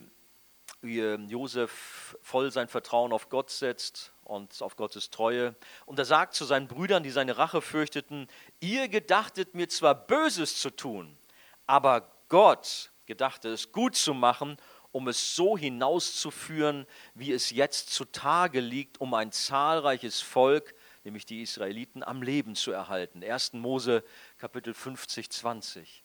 wie 0.80 1.00
ähm, 1.00 1.28
Josef 1.28 2.16
voll 2.22 2.50
sein 2.52 2.68
Vertrauen 2.68 3.12
auf 3.12 3.28
Gott 3.28 3.50
setzt 3.50 4.12
und 4.22 4.62
auf 4.62 4.76
Gottes 4.76 5.10
Treue. 5.10 5.54
Und 5.86 5.98
er 5.98 6.04
sagt 6.04 6.34
zu 6.34 6.44
seinen 6.44 6.68
Brüdern, 6.68 7.02
die 7.02 7.10
seine 7.10 7.36
Rache 7.36 7.60
fürchteten, 7.60 8.28
ihr 8.60 8.88
gedachtet 8.88 9.54
mir 9.54 9.68
zwar 9.68 9.94
Böses 9.94 10.60
zu 10.60 10.70
tun, 10.70 11.18
aber 11.66 12.10
Gott 12.28 12.92
gedachte 13.06 13.48
es 13.48 13.72
gut 13.72 13.96
zu 13.96 14.14
machen, 14.14 14.56
um 14.92 15.08
es 15.08 15.34
so 15.36 15.56
hinauszuführen, 15.56 16.86
wie 17.14 17.32
es 17.32 17.50
jetzt 17.50 17.90
zutage 17.90 18.60
liegt, 18.60 19.00
um 19.00 19.14
ein 19.14 19.32
zahlreiches 19.32 20.20
Volk, 20.20 20.74
nämlich 21.04 21.24
die 21.24 21.42
Israeliten, 21.42 22.02
am 22.02 22.22
Leben 22.22 22.54
zu 22.54 22.72
erhalten. 22.72 23.22
1. 23.22 23.54
Mose 23.54 24.04
Kapitel 24.38 24.74
50, 24.74 25.30
20. 25.30 26.04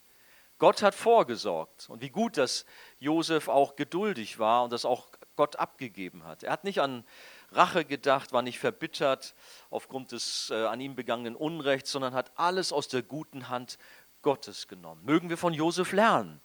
Gott 0.57 0.81
hat 0.81 0.95
vorgesorgt. 0.95 1.89
Und 1.89 2.01
wie 2.01 2.09
gut, 2.09 2.37
dass 2.37 2.65
Josef 2.99 3.47
auch 3.47 3.75
geduldig 3.75 4.39
war 4.39 4.63
und 4.63 4.71
das 4.71 4.85
auch 4.85 5.09
Gott 5.35 5.57
abgegeben 5.57 6.23
hat. 6.23 6.43
Er 6.43 6.51
hat 6.51 6.63
nicht 6.63 6.79
an 6.79 7.03
Rache 7.51 7.83
gedacht, 7.83 8.31
war 8.31 8.41
nicht 8.41 8.59
verbittert 8.59 9.35
aufgrund 9.69 10.13
des 10.13 10.49
äh, 10.51 10.65
an 10.65 10.79
ihm 10.79 10.95
begangenen 10.95 11.35
Unrechts, 11.35 11.91
sondern 11.91 12.13
hat 12.13 12.31
alles 12.35 12.71
aus 12.71 12.87
der 12.87 13.03
guten 13.03 13.49
Hand 13.49 13.77
Gottes 14.21 14.67
genommen. 14.67 15.03
Mögen 15.03 15.29
wir 15.29 15.37
von 15.37 15.53
Josef 15.53 15.91
lernen 15.91 16.41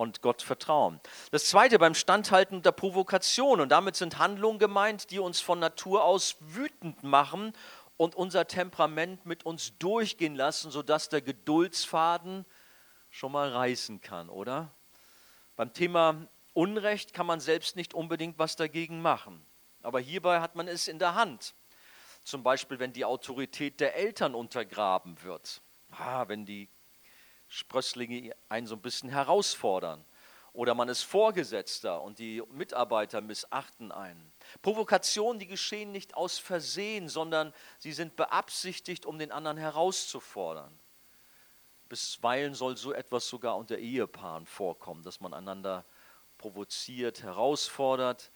und 0.00 0.22
Gott 0.22 0.40
vertrauen. 0.40 0.98
Das 1.30 1.44
zweite 1.44 1.78
beim 1.78 1.94
Standhalten 1.94 2.62
der 2.62 2.72
Provokation. 2.72 3.60
Und 3.60 3.68
damit 3.68 3.96
sind 3.96 4.18
Handlungen 4.18 4.58
gemeint, 4.58 5.10
die 5.10 5.18
uns 5.18 5.42
von 5.42 5.58
Natur 5.58 6.04
aus 6.04 6.36
wütend 6.40 7.02
machen 7.02 7.52
und 7.98 8.14
unser 8.14 8.46
Temperament 8.46 9.26
mit 9.26 9.44
uns 9.44 9.76
durchgehen 9.78 10.34
lassen, 10.34 10.70
sodass 10.70 11.10
der 11.10 11.20
Geduldsfaden 11.20 12.46
schon 13.10 13.32
mal 13.32 13.50
reißen 13.50 14.00
kann, 14.00 14.30
oder? 14.30 14.70
Beim 15.54 15.74
Thema 15.74 16.26
Unrecht 16.54 17.12
kann 17.12 17.26
man 17.26 17.40
selbst 17.40 17.76
nicht 17.76 17.92
unbedingt 17.92 18.38
was 18.38 18.56
dagegen 18.56 19.02
machen. 19.02 19.44
Aber 19.82 20.00
hierbei 20.00 20.40
hat 20.40 20.56
man 20.56 20.66
es 20.66 20.88
in 20.88 20.98
der 20.98 21.14
Hand. 21.14 21.54
Zum 22.24 22.42
Beispiel, 22.42 22.78
wenn 22.78 22.94
die 22.94 23.04
Autorität 23.04 23.80
der 23.80 23.96
Eltern 23.96 24.34
untergraben 24.34 25.22
wird. 25.22 25.60
Ah, 25.90 26.26
wenn 26.28 26.46
die 26.46 26.70
Sprösslinge 27.50 28.34
einen 28.48 28.66
so 28.66 28.76
ein 28.76 28.80
bisschen 28.80 29.10
herausfordern. 29.10 30.04
Oder 30.52 30.74
man 30.74 30.88
ist 30.88 31.02
Vorgesetzter 31.02 32.00
und 32.00 32.18
die 32.18 32.42
Mitarbeiter 32.50 33.20
missachten 33.20 33.92
einen. 33.92 34.32
Provokationen, 34.62 35.38
die 35.38 35.46
geschehen 35.46 35.92
nicht 35.92 36.14
aus 36.14 36.38
Versehen, 36.38 37.08
sondern 37.08 37.52
sie 37.78 37.92
sind 37.92 38.16
beabsichtigt, 38.16 39.04
um 39.04 39.18
den 39.18 39.30
anderen 39.30 39.58
herauszufordern. 39.58 40.76
Bisweilen 41.88 42.54
soll 42.54 42.76
so 42.76 42.92
etwas 42.92 43.28
sogar 43.28 43.56
unter 43.56 43.78
Ehepaaren 43.78 44.46
vorkommen, 44.46 45.02
dass 45.02 45.20
man 45.20 45.34
einander 45.34 45.84
provoziert, 46.38 47.22
herausfordert. 47.22 48.30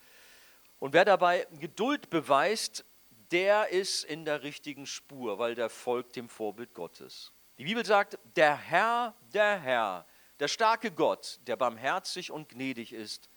Und 0.79 0.93
wer 0.93 1.05
dabei 1.05 1.47
Geduld 1.59 2.09
beweist, 2.09 2.85
der 3.31 3.69
ist 3.69 4.03
in 4.03 4.25
der 4.25 4.43
richtigen 4.43 4.85
Spur, 4.85 5.39
weil 5.39 5.55
der 5.55 5.69
folgt 5.69 6.15
dem 6.15 6.29
Vorbild 6.29 6.73
Gottes. 6.73 7.31
Die 7.57 7.63
Bibel 7.63 7.85
sagt, 7.85 8.19
der 8.35 8.55
Herr, 8.55 9.15
der 9.33 9.59
Herr, 9.59 10.05
der 10.39 10.49
starke 10.49 10.91
Gott, 10.91 11.39
der 11.47 11.55
barmherzig 11.55 12.31
und 12.31 12.49
gnädig 12.49 12.91
ist, 12.91 13.29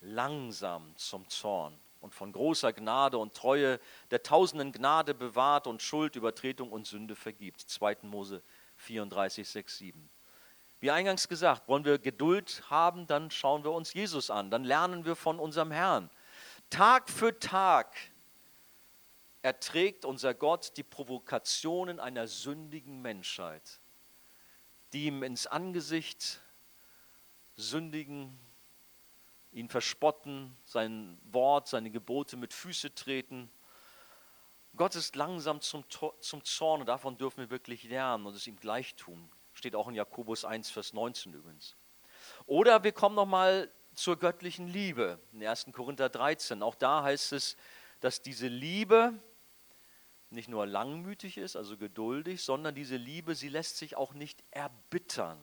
langsam 0.00 0.94
zum 0.96 1.28
Zorn 1.28 1.78
und 2.00 2.14
von 2.14 2.32
großer 2.32 2.72
Gnade 2.72 3.16
und 3.16 3.34
Treue, 3.34 3.80
der 4.10 4.22
tausenden 4.22 4.72
Gnade 4.72 5.14
bewahrt 5.14 5.66
und 5.66 5.82
Schuld, 5.82 6.14
Übertretung 6.16 6.70
und 6.70 6.86
Sünde 6.86 7.16
vergibt. 7.16 7.60
2. 7.60 7.98
Mose 8.02 8.42
34, 8.76 9.48
6, 9.48 9.78
7. 9.78 10.10
Wie 10.80 10.90
eingangs 10.90 11.26
gesagt, 11.26 11.66
wollen 11.68 11.84
wir 11.84 11.98
Geduld 11.98 12.62
haben, 12.68 13.06
dann 13.06 13.30
schauen 13.30 13.64
wir 13.64 13.72
uns 13.72 13.94
Jesus 13.94 14.30
an, 14.30 14.50
dann 14.50 14.62
lernen 14.62 15.04
wir 15.04 15.16
von 15.16 15.40
unserem 15.40 15.72
Herrn. 15.72 16.10
Tag 16.70 17.08
für 17.08 17.36
Tag 17.38 17.96
erträgt 19.42 20.04
unser 20.04 20.34
Gott 20.34 20.76
die 20.76 20.82
Provokationen 20.82 22.00
einer 22.00 22.26
sündigen 22.26 23.00
Menschheit, 23.00 23.80
die 24.92 25.06
ihm 25.06 25.22
ins 25.22 25.46
Angesicht 25.46 26.40
sündigen, 27.56 28.38
ihn 29.52 29.68
verspotten, 29.68 30.56
sein 30.64 31.18
Wort, 31.30 31.68
seine 31.68 31.90
Gebote 31.90 32.36
mit 32.36 32.52
Füße 32.52 32.94
treten. 32.94 33.50
Gott 34.76 34.94
ist 34.94 35.16
langsam 35.16 35.60
zum, 35.60 35.84
zum 36.20 36.44
Zorn 36.44 36.80
und 36.80 36.86
davon 36.86 37.16
dürfen 37.16 37.38
wir 37.38 37.50
wirklich 37.50 37.84
lernen 37.84 38.26
und 38.26 38.34
es 38.34 38.46
ihm 38.46 38.56
gleich 38.56 38.94
tun. 38.94 39.30
Steht 39.54 39.74
auch 39.74 39.88
in 39.88 39.94
Jakobus 39.94 40.44
1, 40.44 40.70
Vers 40.70 40.92
19 40.92 41.32
übrigens. 41.32 41.76
Oder 42.46 42.84
wir 42.84 42.92
kommen 42.92 43.16
nochmal 43.16 43.72
zur 43.94 44.16
göttlichen 44.16 44.68
Liebe 44.68 45.18
in 45.32 45.44
1. 45.44 45.66
Korinther 45.72 46.08
13. 46.08 46.62
Auch 46.62 46.76
da 46.76 47.02
heißt 47.02 47.32
es, 47.32 47.56
dass 48.00 48.22
diese 48.22 48.48
Liebe 48.48 49.12
nicht 50.30 50.48
nur 50.48 50.66
langmütig 50.66 51.38
ist, 51.38 51.56
also 51.56 51.76
geduldig, 51.76 52.42
sondern 52.42 52.74
diese 52.74 52.96
Liebe, 52.96 53.34
sie 53.34 53.48
lässt 53.48 53.78
sich 53.78 53.96
auch 53.96 54.12
nicht 54.12 54.44
erbittern. 54.50 55.38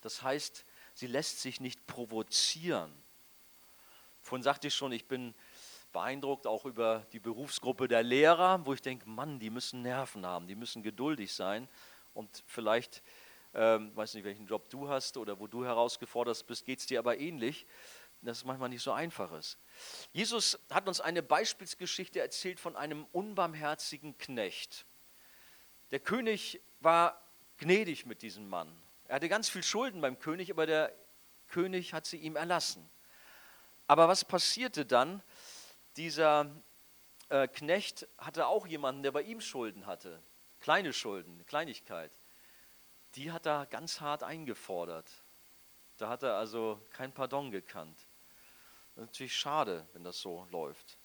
Das 0.00 0.22
heißt, 0.22 0.64
sie 0.94 1.08
lässt 1.08 1.40
sich 1.40 1.60
nicht 1.60 1.86
provozieren. 1.86 2.92
Vorhin 4.22 4.44
sagte 4.44 4.68
ich 4.68 4.74
schon, 4.74 4.92
ich 4.92 5.06
bin 5.06 5.34
beeindruckt 5.92 6.46
auch 6.46 6.66
über 6.66 7.06
die 7.12 7.18
Berufsgruppe 7.18 7.88
der 7.88 8.02
Lehrer, 8.02 8.64
wo 8.64 8.74
ich 8.74 8.82
denke, 8.82 9.08
Mann, 9.08 9.40
die 9.40 9.50
müssen 9.50 9.82
Nerven 9.82 10.24
haben, 10.24 10.46
die 10.46 10.54
müssen 10.54 10.82
geduldig 10.82 11.32
sein 11.32 11.66
und 12.14 12.44
vielleicht, 12.46 13.02
ähm, 13.54 13.96
weiß 13.96 14.14
nicht, 14.14 14.24
welchen 14.24 14.46
Job 14.46 14.68
du 14.68 14.88
hast 14.88 15.16
oder 15.16 15.40
wo 15.40 15.46
du 15.46 15.64
herausgefordert 15.64 16.46
bist, 16.46 16.64
geht 16.64 16.78
es 16.78 16.86
dir 16.86 16.98
aber 16.98 17.18
ähnlich 17.18 17.66
dass 18.22 18.38
es 18.38 18.44
manchmal 18.44 18.68
nicht 18.68 18.82
so 18.82 18.92
einfach 18.92 19.32
ist. 19.32 19.58
Jesus 20.12 20.58
hat 20.70 20.88
uns 20.88 21.00
eine 21.00 21.22
Beispielsgeschichte 21.22 22.20
erzählt 22.20 22.60
von 22.60 22.76
einem 22.76 23.04
unbarmherzigen 23.12 24.16
Knecht. 24.18 24.86
Der 25.90 26.00
König 26.00 26.60
war 26.80 27.22
gnädig 27.58 28.06
mit 28.06 28.22
diesem 28.22 28.48
Mann. 28.48 28.74
Er 29.06 29.16
hatte 29.16 29.28
ganz 29.28 29.48
viel 29.48 29.62
Schulden 29.62 30.00
beim 30.00 30.18
König, 30.18 30.50
aber 30.50 30.66
der 30.66 30.92
König 31.48 31.94
hat 31.94 32.06
sie 32.06 32.18
ihm 32.18 32.36
erlassen. 32.36 32.88
Aber 33.86 34.06
was 34.06 34.24
passierte 34.24 34.84
dann? 34.84 35.22
Dieser 35.96 36.50
äh, 37.30 37.48
Knecht 37.48 38.06
hatte 38.18 38.46
auch 38.46 38.66
jemanden, 38.66 39.02
der 39.02 39.12
bei 39.12 39.22
ihm 39.22 39.40
Schulden 39.40 39.86
hatte. 39.86 40.22
Kleine 40.60 40.92
Schulden, 40.92 41.44
Kleinigkeit. 41.46 42.12
Die 43.14 43.32
hat 43.32 43.46
er 43.46 43.66
ganz 43.66 44.00
hart 44.00 44.22
eingefordert. 44.22 45.10
Da 45.96 46.08
hat 46.08 46.22
er 46.22 46.34
also 46.34 46.80
kein 46.90 47.12
Pardon 47.12 47.50
gekannt. 47.50 48.07
Das 48.98 49.04
ist 49.04 49.10
natürlich 49.12 49.36
schade, 49.36 49.86
wenn 49.92 50.02
das 50.02 50.18
so 50.18 50.44
läuft. 50.50 50.98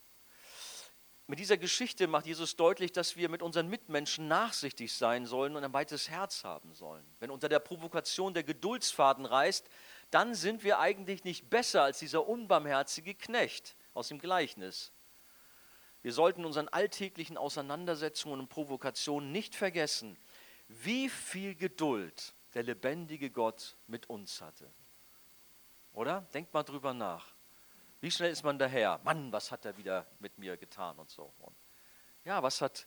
Mit 1.27 1.37
dieser 1.37 1.57
Geschichte 1.57 2.07
macht 2.07 2.25
Jesus 2.25 2.55
deutlich, 2.55 2.91
dass 2.91 3.17
wir 3.17 3.29
mit 3.29 3.43
unseren 3.43 3.69
Mitmenschen 3.69 4.27
nachsichtig 4.27 4.91
sein 4.91 5.27
sollen 5.27 5.55
und 5.55 5.63
ein 5.63 5.73
weites 5.73 6.09
Herz 6.09 6.43
haben 6.43 6.73
sollen. 6.73 7.05
Wenn 7.19 7.29
unter 7.29 7.49
der 7.49 7.59
Provokation 7.59 8.33
der 8.33 8.41
Geduldsfaden 8.41 9.27
reißt, 9.27 9.69
dann 10.09 10.33
sind 10.33 10.63
wir 10.63 10.79
eigentlich 10.79 11.23
nicht 11.23 11.51
besser 11.51 11.83
als 11.83 11.99
dieser 11.99 12.27
unbarmherzige 12.27 13.13
Knecht 13.13 13.75
aus 13.93 14.07
dem 14.07 14.17
Gleichnis. 14.17 14.91
Wir 16.01 16.13
sollten 16.13 16.45
unseren 16.45 16.69
alltäglichen 16.69 17.37
Auseinandersetzungen 17.37 18.39
und 18.39 18.49
Provokationen 18.49 19.31
nicht 19.31 19.53
vergessen, 19.53 20.17
wie 20.67 21.09
viel 21.09 21.53
Geduld 21.53 22.33
der 22.55 22.63
lebendige 22.63 23.29
Gott 23.29 23.77
mit 23.85 24.09
uns 24.09 24.41
hatte. 24.41 24.73
Oder? 25.93 26.21
Denkt 26.33 26.55
mal 26.55 26.63
drüber 26.63 26.95
nach. 26.95 27.32
Wie 28.03 28.11
schnell 28.11 28.31
ist 28.31 28.43
man 28.43 28.59
daher? 28.59 28.99
Mann, 29.05 29.31
was 29.31 29.49
hat 29.49 29.63
er 29.63 29.77
wieder 29.77 30.05
mit 30.19 30.37
mir 30.37 30.57
getan 30.57 30.99
und 30.99 31.09
so. 31.09 31.31
Und 31.39 31.55
ja, 32.25 32.43
was 32.43 32.59
hat 32.59 32.85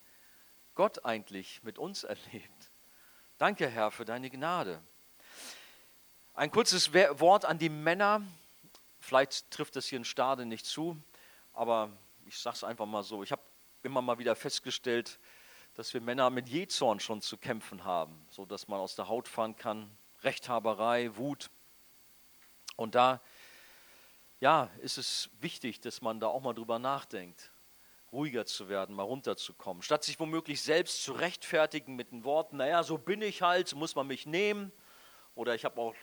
Gott 0.74 1.06
eigentlich 1.06 1.62
mit 1.62 1.78
uns 1.78 2.04
erlebt? 2.04 2.70
Danke, 3.38 3.66
Herr, 3.66 3.90
für 3.90 4.04
deine 4.04 4.28
Gnade. 4.28 4.82
Ein 6.34 6.50
kurzes 6.50 6.92
Wort 6.92 7.46
an 7.46 7.58
die 7.58 7.70
Männer. 7.70 8.20
Vielleicht 9.00 9.50
trifft 9.50 9.76
es 9.76 9.86
hier 9.86 9.96
in 9.96 10.04
Stade 10.04 10.44
nicht 10.44 10.66
zu, 10.66 11.02
aber 11.54 11.88
ich 12.26 12.38
sage 12.38 12.56
es 12.56 12.64
einfach 12.64 12.84
mal 12.84 13.02
so. 13.02 13.22
Ich 13.22 13.32
habe 13.32 13.40
immer 13.84 14.02
mal 14.02 14.18
wieder 14.18 14.36
festgestellt, 14.36 15.18
dass 15.76 15.94
wir 15.94 16.02
Männer 16.02 16.28
mit 16.28 16.50
Jezorn 16.50 17.00
schon 17.00 17.22
zu 17.22 17.38
kämpfen 17.38 17.84
haben, 17.84 18.26
so 18.28 18.44
dass 18.44 18.68
man 18.68 18.80
aus 18.80 18.96
der 18.96 19.08
Haut 19.08 19.28
fahren 19.28 19.56
kann. 19.56 19.90
Rechthaberei, 20.24 21.16
Wut. 21.16 21.48
Und 22.76 22.94
da 22.94 23.22
ja, 24.40 24.70
ist 24.80 24.98
es 24.98 25.30
wichtig, 25.40 25.80
dass 25.80 26.02
man 26.02 26.20
da 26.20 26.26
auch 26.26 26.42
mal 26.42 26.54
drüber 26.54 26.78
nachdenkt, 26.78 27.52
ruhiger 28.12 28.46
zu 28.46 28.68
werden, 28.68 28.94
mal 28.94 29.02
runterzukommen. 29.02 29.82
Statt 29.82 30.04
sich 30.04 30.20
womöglich 30.20 30.62
selbst 30.62 31.02
zu 31.02 31.12
rechtfertigen 31.12 31.96
mit 31.96 32.12
den 32.12 32.24
Worten, 32.24 32.58
naja, 32.58 32.82
so 32.82 32.98
bin 32.98 33.22
ich 33.22 33.42
halt, 33.42 33.74
muss 33.74 33.94
man 33.94 34.06
mich 34.06 34.26
nehmen. 34.26 34.72
Oder 35.34 35.54
ich 35.54 35.64
habe 35.64 35.80
auch 35.80 35.94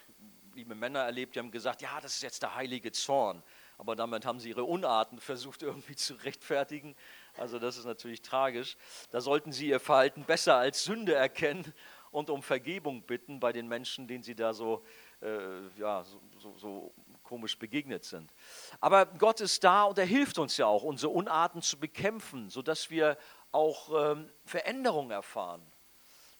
liebe 0.55 0.75
Männer 0.75 0.99
erlebt, 0.99 1.35
die 1.35 1.39
haben 1.39 1.51
gesagt, 1.51 1.81
ja, 1.81 1.99
das 2.01 2.15
ist 2.15 2.23
jetzt 2.23 2.43
der 2.43 2.55
heilige 2.55 2.91
Zorn. 2.91 3.43
Aber 3.77 3.95
damit 3.95 4.25
haben 4.25 4.39
sie 4.39 4.49
ihre 4.49 4.63
Unarten 4.63 5.19
versucht 5.19 5.63
irgendwie 5.63 5.95
zu 5.95 6.13
rechtfertigen. 6.15 6.95
Also 7.37 7.59
das 7.59 7.77
ist 7.77 7.85
natürlich 7.85 8.21
tragisch. 8.21 8.77
Da 9.11 9.21
sollten 9.21 9.51
sie 9.51 9.67
ihr 9.67 9.79
Verhalten 9.79 10.23
besser 10.25 10.55
als 10.57 10.83
Sünde 10.83 11.15
erkennen 11.15 11.73
und 12.11 12.29
um 12.29 12.43
Vergebung 12.43 13.01
bitten 13.03 13.39
bei 13.39 13.51
den 13.51 13.67
Menschen, 13.67 14.07
denen 14.07 14.23
sie 14.23 14.35
da 14.35 14.53
so, 14.53 14.85
äh, 15.21 15.67
ja, 15.77 16.03
so, 16.03 16.21
so, 16.37 16.57
so 16.57 16.93
komisch 17.33 17.57
begegnet 17.57 18.05
sind. 18.05 18.31
Aber 18.79 19.07
Gott 19.07 19.41
ist 19.41 19.63
da 19.63 19.85
und 19.85 19.97
er 19.97 20.05
hilft 20.05 20.37
uns 20.37 20.55
ja 20.57 20.67
auch, 20.67 20.83
unsere 20.83 21.11
Unarten 21.11 21.63
zu 21.63 21.79
bekämpfen, 21.79 22.51
sodass 22.51 22.91
wir 22.91 23.17
auch 23.51 24.11
ähm, 24.11 24.29
Veränderung 24.45 25.09
erfahren. 25.09 25.65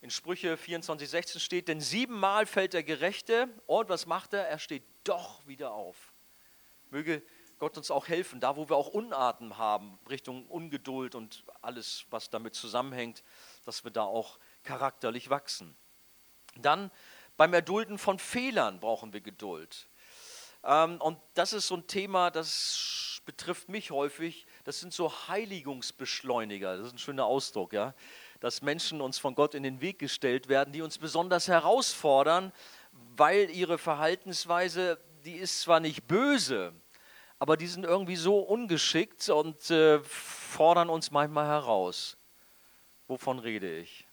In 0.01 0.11
Sprüche 0.11 0.55
24, 0.55 1.09
16 1.09 1.41
steht, 1.41 1.67
denn 1.67 1.81
siebenmal 1.81 2.45
fällt 2.45 2.73
der 2.73 2.83
Gerechte 2.83 3.49
und 3.65 3.89
was 3.89 4.05
macht 4.05 4.33
er? 4.33 4.47
Er 4.47 4.59
steht 4.59 4.83
doch 5.03 5.47
wieder 5.47 5.71
auf. 5.71 6.13
Möge 6.91 7.23
Gott 7.57 7.75
uns 7.75 7.89
auch 7.89 8.07
helfen, 8.07 8.39
da 8.39 8.55
wo 8.55 8.69
wir 8.69 8.75
auch 8.75 8.89
Unarten 8.89 9.57
haben, 9.57 9.97
Richtung 10.11 10.45
Ungeduld 10.45 11.15
und 11.15 11.43
alles, 11.63 12.05
was 12.11 12.29
damit 12.29 12.53
zusammenhängt, 12.53 13.23
dass 13.65 13.83
wir 13.83 13.89
da 13.89 14.03
auch 14.03 14.37
charakterlich 14.63 15.31
wachsen. 15.31 15.75
Dann 16.55 16.91
beim 17.35 17.51
Erdulden 17.51 17.97
von 17.97 18.19
Fehlern 18.19 18.79
brauchen 18.79 19.11
wir 19.11 19.21
Geduld. 19.21 19.87
Ähm, 20.63 21.01
und 21.01 21.17
das 21.33 21.53
ist 21.53 21.67
so 21.67 21.75
ein 21.75 21.87
Thema, 21.87 22.31
das 22.31 23.21
betrifft 23.25 23.69
mich 23.69 23.91
häufig. 23.91 24.45
Das 24.63 24.79
sind 24.79 24.93
so 24.93 25.11
Heiligungsbeschleuniger. 25.27 26.77
Das 26.77 26.87
ist 26.87 26.93
ein 26.93 26.99
schöner 26.99 27.25
Ausdruck, 27.25 27.73
ja. 27.73 27.93
Dass 28.39 28.61
Menschen 28.61 29.01
uns 29.01 29.17
von 29.17 29.35
Gott 29.35 29.55
in 29.55 29.63
den 29.63 29.81
Weg 29.81 29.99
gestellt 29.99 30.49
werden, 30.49 30.73
die 30.73 30.81
uns 30.81 30.97
besonders 30.97 31.47
herausfordern, 31.47 32.51
weil 33.15 33.49
ihre 33.49 33.77
Verhaltensweise, 33.77 34.99
die 35.23 35.35
ist 35.35 35.61
zwar 35.61 35.79
nicht 35.79 36.07
böse, 36.07 36.73
aber 37.39 37.57
die 37.57 37.67
sind 37.67 37.85
irgendwie 37.85 38.15
so 38.15 38.39
ungeschickt 38.39 39.27
und 39.29 39.69
äh, 39.69 39.99
fordern 39.99 40.89
uns 40.89 41.11
manchmal 41.11 41.47
heraus. 41.47 42.17
Wovon 43.07 43.39
rede 43.39 43.79
ich? 43.79 44.07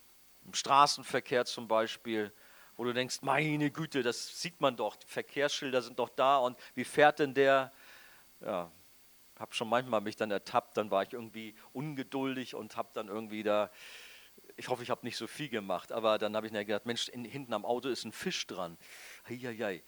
Im 0.45 0.55
Straßenverkehr 0.55 1.45
zum 1.45 1.69
Beispiel, 1.69 2.33
wo 2.81 2.85
du 2.85 2.95
denkst, 2.95 3.19
meine 3.21 3.71
Güte, 3.71 4.03
das 4.03 4.41
sieht 4.41 4.59
man 4.63 4.75
doch, 4.75 4.97
die 4.97 5.07
Verkehrsschilder 5.07 5.83
sind 5.83 5.99
doch 5.99 6.09
da 6.09 6.39
und 6.39 6.59
wie 6.75 6.85
fährt 6.85 7.19
denn 7.19 7.35
der? 7.35 7.71
Ja, 8.41 8.73
habe 9.39 9.53
schon 9.53 9.69
manchmal 9.69 10.01
mich 10.01 10.17
dann 10.17 10.31
ertappt, 10.31 10.79
dann 10.79 10.91
war 10.91 11.03
ich 11.03 11.13
irgendwie 11.13 11.55
ungeduldig 11.75 12.55
und 12.55 12.79
habe 12.79 12.89
dann 12.95 13.09
irgendwie 13.09 13.43
da, 13.43 13.71
ich 14.57 14.69
hoffe, 14.69 14.83
ich 14.83 14.89
habe 14.89 15.05
nicht 15.05 15.19
so 15.19 15.27
viel 15.27 15.51
gemacht, 15.51 15.93
aber 15.93 16.17
dann 16.17 16.35
habe 16.35 16.47
ich 16.47 16.55
mir 16.55 16.65
gedacht, 16.65 16.87
Mensch, 16.87 17.11
in, 17.11 17.27
hinten 17.27 17.53
am 17.53 17.67
Auto 17.67 17.91
ist 17.91 18.07
ein 18.07 18.13
Fisch 18.13 18.47
dran. 18.47 18.79
Heieiei. 19.29 19.83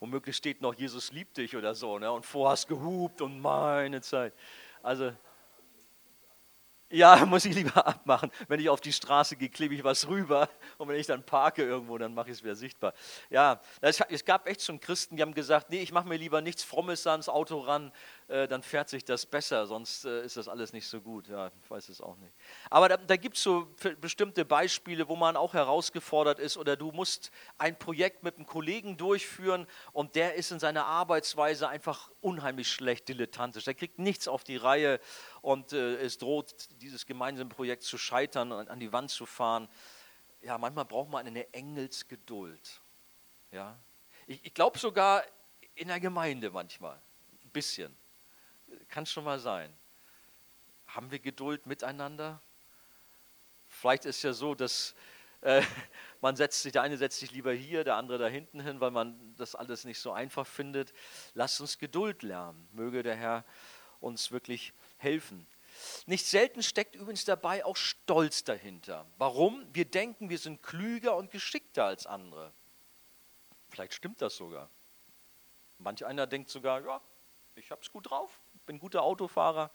Womöglich 0.00 0.36
steht 0.36 0.62
noch, 0.62 0.74
Jesus 0.74 1.12
liebt 1.12 1.36
dich 1.36 1.54
oder 1.54 1.76
so, 1.76 2.00
ne? 2.00 2.10
und 2.10 2.26
vorher 2.26 2.54
hast 2.54 2.66
gehupt 2.66 3.20
und 3.20 3.40
meine 3.40 4.00
Zeit. 4.00 4.34
Also, 4.82 5.12
ja, 6.92 7.16
muss 7.26 7.44
ich 7.44 7.54
lieber 7.54 7.86
abmachen. 7.86 8.30
Wenn 8.48 8.60
ich 8.60 8.68
auf 8.68 8.80
die 8.80 8.92
Straße 8.92 9.36
gehe, 9.36 9.48
klebe 9.48 9.74
ich 9.74 9.82
was 9.82 10.06
rüber. 10.08 10.48
Und 10.78 10.88
wenn 10.88 10.96
ich 10.96 11.06
dann 11.06 11.24
parke 11.24 11.64
irgendwo, 11.64 11.98
dann 11.98 12.14
mache 12.14 12.30
ich 12.30 12.36
es 12.36 12.42
wieder 12.44 12.54
sichtbar. 12.54 12.94
Ja, 13.30 13.60
es 13.80 14.24
gab 14.24 14.46
echt 14.46 14.62
schon 14.62 14.78
Christen, 14.78 15.16
die 15.16 15.22
haben 15.22 15.34
gesagt, 15.34 15.70
nee, 15.70 15.80
ich 15.80 15.92
mache 15.92 16.06
mir 16.06 16.16
lieber 16.16 16.40
nichts 16.40 16.62
Frommes 16.62 17.06
ans 17.06 17.28
Auto 17.28 17.60
ran, 17.60 17.92
äh, 18.28 18.46
dann 18.46 18.62
fährt 18.62 18.88
sich 18.88 19.04
das 19.04 19.26
besser, 19.26 19.66
sonst 19.66 20.04
äh, 20.04 20.24
ist 20.24 20.36
das 20.36 20.48
alles 20.48 20.72
nicht 20.72 20.86
so 20.86 21.00
gut. 21.00 21.28
Ja, 21.28 21.50
ich 21.62 21.70
weiß 21.70 21.88
es 21.88 22.00
auch 22.00 22.16
nicht. 22.18 22.32
Aber 22.70 22.88
da, 22.88 22.96
da 22.96 23.16
gibt 23.16 23.36
es 23.36 23.42
so 23.42 23.68
bestimmte 24.00 24.44
Beispiele, 24.44 25.08
wo 25.08 25.16
man 25.16 25.36
auch 25.36 25.54
herausgefordert 25.54 26.38
ist 26.38 26.56
oder 26.56 26.76
du 26.76 26.92
musst 26.92 27.30
ein 27.58 27.78
Projekt 27.78 28.22
mit 28.22 28.36
einem 28.36 28.46
Kollegen 28.46 28.96
durchführen 28.96 29.66
und 29.92 30.14
der 30.14 30.34
ist 30.34 30.50
in 30.52 30.58
seiner 30.58 30.86
Arbeitsweise 30.86 31.68
einfach 31.68 32.10
unheimlich 32.20 32.70
schlecht, 32.70 33.08
dilettantisch. 33.08 33.64
Der 33.64 33.74
kriegt 33.74 33.98
nichts 33.98 34.28
auf 34.28 34.44
die 34.44 34.56
Reihe 34.56 35.00
und 35.42 35.72
äh, 35.72 35.96
es 35.96 36.16
droht, 36.18 36.68
dieses 36.80 37.04
gemeinsame 37.04 37.50
Projekt 37.50 37.82
zu 37.82 37.98
scheitern 37.98 38.52
und 38.52 38.68
an 38.70 38.80
die 38.80 38.92
Wand 38.92 39.10
zu 39.10 39.26
fahren. 39.26 39.68
Ja, 40.40 40.56
manchmal 40.56 40.86
braucht 40.86 41.10
man 41.10 41.26
eine 41.26 41.52
Engelsgeduld. 41.52 42.80
Ja? 43.50 43.78
Ich, 44.26 44.44
ich 44.44 44.54
glaube 44.54 44.78
sogar 44.78 45.22
in 45.74 45.88
der 45.88 46.00
Gemeinde 46.00 46.50
manchmal, 46.50 47.00
ein 47.44 47.50
bisschen 47.50 47.94
kann 48.88 49.06
schon 49.06 49.24
mal 49.24 49.38
sein. 49.38 49.72
Haben 50.86 51.10
wir 51.10 51.18
Geduld 51.18 51.66
miteinander? 51.66 52.40
Vielleicht 53.66 54.04
ist 54.04 54.22
ja 54.22 54.32
so, 54.32 54.54
dass 54.54 54.94
äh, 55.40 55.62
man 56.20 56.36
setzt 56.36 56.62
sich, 56.62 56.72
der 56.72 56.82
eine 56.82 56.96
setzt 56.96 57.18
sich 57.18 57.30
lieber 57.32 57.52
hier, 57.52 57.84
der 57.84 57.96
andere 57.96 58.18
da 58.18 58.26
hinten 58.26 58.60
hin, 58.60 58.80
weil 58.80 58.90
man 58.90 59.34
das 59.36 59.54
alles 59.54 59.84
nicht 59.84 59.98
so 59.98 60.12
einfach 60.12 60.46
findet. 60.46 60.92
Lasst 61.34 61.60
uns 61.60 61.78
Geduld 61.78 62.22
lernen. 62.22 62.68
Möge 62.72 63.02
der 63.02 63.16
Herr 63.16 63.44
uns 64.00 64.30
wirklich 64.30 64.72
helfen. 65.02 65.46
Nicht 66.06 66.26
selten 66.26 66.62
steckt 66.62 66.94
übrigens 66.94 67.24
dabei 67.24 67.64
auch 67.64 67.76
Stolz 67.76 68.44
dahinter. 68.44 69.06
Warum? 69.18 69.66
Wir 69.72 69.84
denken, 69.84 70.30
wir 70.30 70.38
sind 70.38 70.62
klüger 70.62 71.16
und 71.16 71.30
geschickter 71.30 71.84
als 71.84 72.06
andere. 72.06 72.52
Vielleicht 73.68 73.94
stimmt 73.94 74.20
das 74.22 74.36
sogar. 74.36 74.68
Manch 75.78 76.04
einer 76.04 76.26
denkt 76.26 76.50
sogar, 76.50 76.84
ja, 76.84 77.00
ich 77.56 77.70
habe 77.70 77.80
es 77.82 77.90
gut 77.90 78.10
drauf 78.10 78.40
bin 78.66 78.78
guter 78.78 79.02
Autofahrer. 79.02 79.70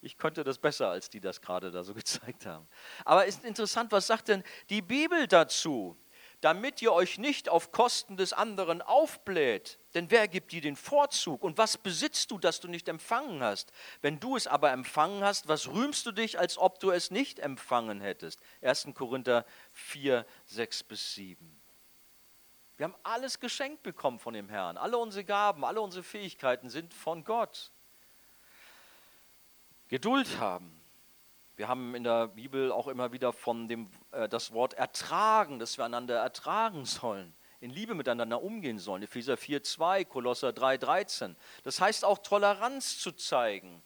Ich 0.00 0.16
könnte 0.16 0.44
das 0.44 0.58
besser, 0.58 0.90
als 0.90 1.10
die 1.10 1.20
das 1.20 1.40
gerade 1.40 1.70
da 1.70 1.82
so 1.82 1.94
gezeigt 2.02 2.46
haben. 2.46 2.68
Aber 3.04 3.26
ist 3.26 3.44
interessant, 3.44 3.90
was 3.92 4.06
sagt 4.06 4.28
denn 4.28 4.44
die 4.70 4.82
Bibel 4.82 5.26
dazu? 5.26 5.96
Damit 6.40 6.80
ihr 6.82 6.92
euch 6.92 7.18
nicht 7.18 7.48
auf 7.48 7.72
Kosten 7.72 8.16
des 8.16 8.32
anderen 8.32 8.80
aufbläht. 8.80 9.78
Denn 9.94 10.10
wer 10.10 10.28
gibt 10.28 10.52
dir 10.52 10.60
den 10.60 10.76
Vorzug? 10.76 11.42
Und 11.42 11.58
was 11.58 11.76
besitzt 11.78 12.30
du, 12.30 12.38
das 12.38 12.60
du 12.60 12.68
nicht 12.68 12.88
empfangen 12.88 13.42
hast? 13.42 13.72
Wenn 14.02 14.20
du 14.20 14.36
es 14.36 14.46
aber 14.46 14.70
empfangen 14.70 15.24
hast, 15.24 15.48
was 15.48 15.66
rühmst 15.66 16.06
du 16.06 16.12
dich, 16.12 16.38
als 16.38 16.56
ob 16.56 16.78
du 16.78 16.92
es 16.92 17.10
nicht 17.10 17.40
empfangen 17.40 18.00
hättest? 18.00 18.40
1. 18.62 18.88
Korinther 18.94 19.44
4, 19.72 20.24
6 20.46 20.84
bis 20.84 21.14
7. 21.14 21.60
Wir 22.76 22.84
haben 22.84 22.94
alles 23.02 23.40
geschenkt 23.40 23.82
bekommen 23.82 24.20
von 24.20 24.34
dem 24.34 24.48
Herrn. 24.48 24.76
Alle 24.76 24.98
unsere 24.98 25.24
Gaben, 25.24 25.64
alle 25.64 25.80
unsere 25.80 26.04
Fähigkeiten 26.04 26.70
sind 26.70 26.94
von 26.94 27.24
Gott. 27.24 27.72
Geduld 29.88 30.38
haben. 30.38 30.77
Wir 31.58 31.66
haben 31.66 31.96
in 31.96 32.04
der 32.04 32.28
Bibel 32.28 32.70
auch 32.70 32.86
immer 32.86 33.10
wieder 33.10 33.32
von 33.32 33.66
dem 33.66 33.90
äh, 34.12 34.28
das 34.28 34.52
Wort 34.52 34.74
ertragen, 34.74 35.58
dass 35.58 35.76
wir 35.76 35.84
einander 35.84 36.16
ertragen 36.16 36.84
sollen, 36.84 37.34
in 37.58 37.70
Liebe 37.70 37.96
miteinander 37.96 38.40
umgehen 38.40 38.78
sollen. 38.78 39.02
Epheser 39.02 39.34
4,2, 39.34 40.04
Kolosser 40.04 40.50
3,13. 40.50 41.34
Das 41.64 41.80
heißt 41.80 42.04
auch 42.04 42.18
Toleranz 42.18 43.00
zu 43.00 43.10
zeigen, 43.10 43.82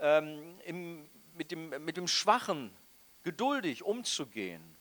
ähm, 0.00 0.58
im, 0.64 1.08
mit, 1.34 1.52
dem, 1.52 1.68
mit 1.84 1.96
dem 1.96 2.08
Schwachen 2.08 2.76
geduldig 3.22 3.84
umzugehen. 3.84 4.76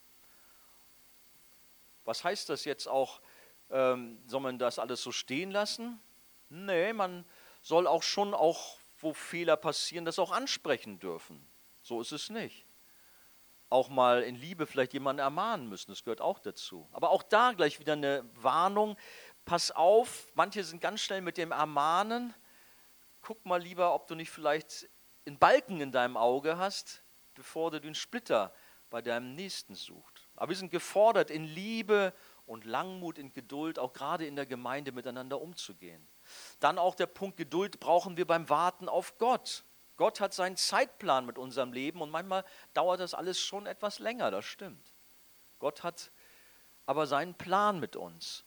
Was 2.04 2.24
heißt 2.24 2.50
das 2.50 2.65
jetzt 2.65 2.88
auch? 2.88 3.22
Ähm, 3.69 4.17
soll 4.26 4.41
man 4.41 4.58
das 4.58 4.80
alles 4.80 5.04
so 5.04 5.12
stehen 5.12 5.52
lassen? 5.52 6.02
Nee, 6.50 6.93
man 6.93 7.26
soll 7.62 7.86
auch 7.86 8.02
schon 8.02 8.34
auch 8.34 8.80
wo 8.98 9.13
Fehler 9.13 9.56
passieren, 9.56 10.04
das 10.04 10.17
auch 10.17 10.32
ansprechen 10.32 10.98
dürfen. 10.98 11.53
So 11.84 12.02
ist 12.02 12.12
es 12.12 12.30
nicht. 12.30 12.65
Auch 13.69 13.89
mal 13.89 14.24
in 14.24 14.36
Liebe 14.36 14.65
vielleicht 14.65 14.93
jemanden 14.93 15.19
ermahnen 15.19 15.67
müssen, 15.67 15.91
das 15.91 16.04
gehört 16.04 16.22
auch 16.22 16.39
dazu. 16.39 16.88
Aber 16.91 17.10
auch 17.10 17.24
da 17.24 17.52
gleich 17.52 17.80
wieder 17.80 17.93
eine 17.93 18.24
Warnung. 18.36 18.98
Pass 19.46 19.72
auf, 19.72 20.32
manche 20.36 20.63
sind 20.63 20.82
ganz 20.82 21.02
schnell 21.02 21.22
mit 21.22 21.38
dem 21.38 21.52
Ermahnen. 21.52 22.34
Guck 23.22 23.46
mal 23.46 23.62
lieber, 23.62 23.93
ob 23.93 24.08
du 24.08 24.15
nicht 24.15 24.32
vielleicht 24.32 24.89
einen 25.26 25.38
Balken 25.38 25.82
in 25.82 25.91
deinem 25.91 26.17
Auge 26.17 26.58
hast, 26.58 27.04
bevor 27.34 27.72
du 27.72 27.82
den 27.82 27.96
Splitter 27.96 28.54
bei 28.89 29.02
deinem 29.02 29.34
Nächsten 29.34 29.76
suchst. 29.76 30.30
Aber 30.36 30.50
wir 30.50 30.56
sind 30.56 30.72
gefordert, 30.72 31.32
in 31.32 31.46
Liebe 31.46 32.13
und 32.46 32.63
Langmut, 32.63 33.17
in 33.17 33.34
Geduld, 33.34 33.80
auch 33.80 33.91
gerade 33.91 34.26
in 34.26 34.36
der 34.36 34.46
Gemeinde 34.46 34.91
miteinander 34.91 35.41
umzugehen. 35.41 36.08
Dann 36.60 36.78
auch 36.78 36.96
der 36.96 37.08
Punkt 37.08 37.38
Geduld 37.38 37.80
brauchen 37.80 38.17
wir 38.17 38.28
beim 38.28 38.50
Warten 38.50 38.88
auf 38.88 39.17
Gott. 39.17 39.65
Gott 39.96 40.20
hat 40.20 40.34
seinen 40.34 40.58
Zeitplan 40.58 41.26
mit 41.26 41.38
unserem 41.38 41.72
Leben 41.72 42.02
und 42.02 42.10
manchmal 42.10 42.44
dauert 42.74 43.00
das 43.00 43.14
alles 43.14 43.40
schon 43.40 43.66
etwas 43.66 44.00
länger, 44.00 44.32
das 44.32 44.46
stimmt. 44.46 44.94
Gott 45.60 45.84
hat 45.84 46.12
aber 46.86 47.08
seinen 47.08 47.36
Plan 47.36 47.80
mit 47.80 47.96
uns. 47.96 48.44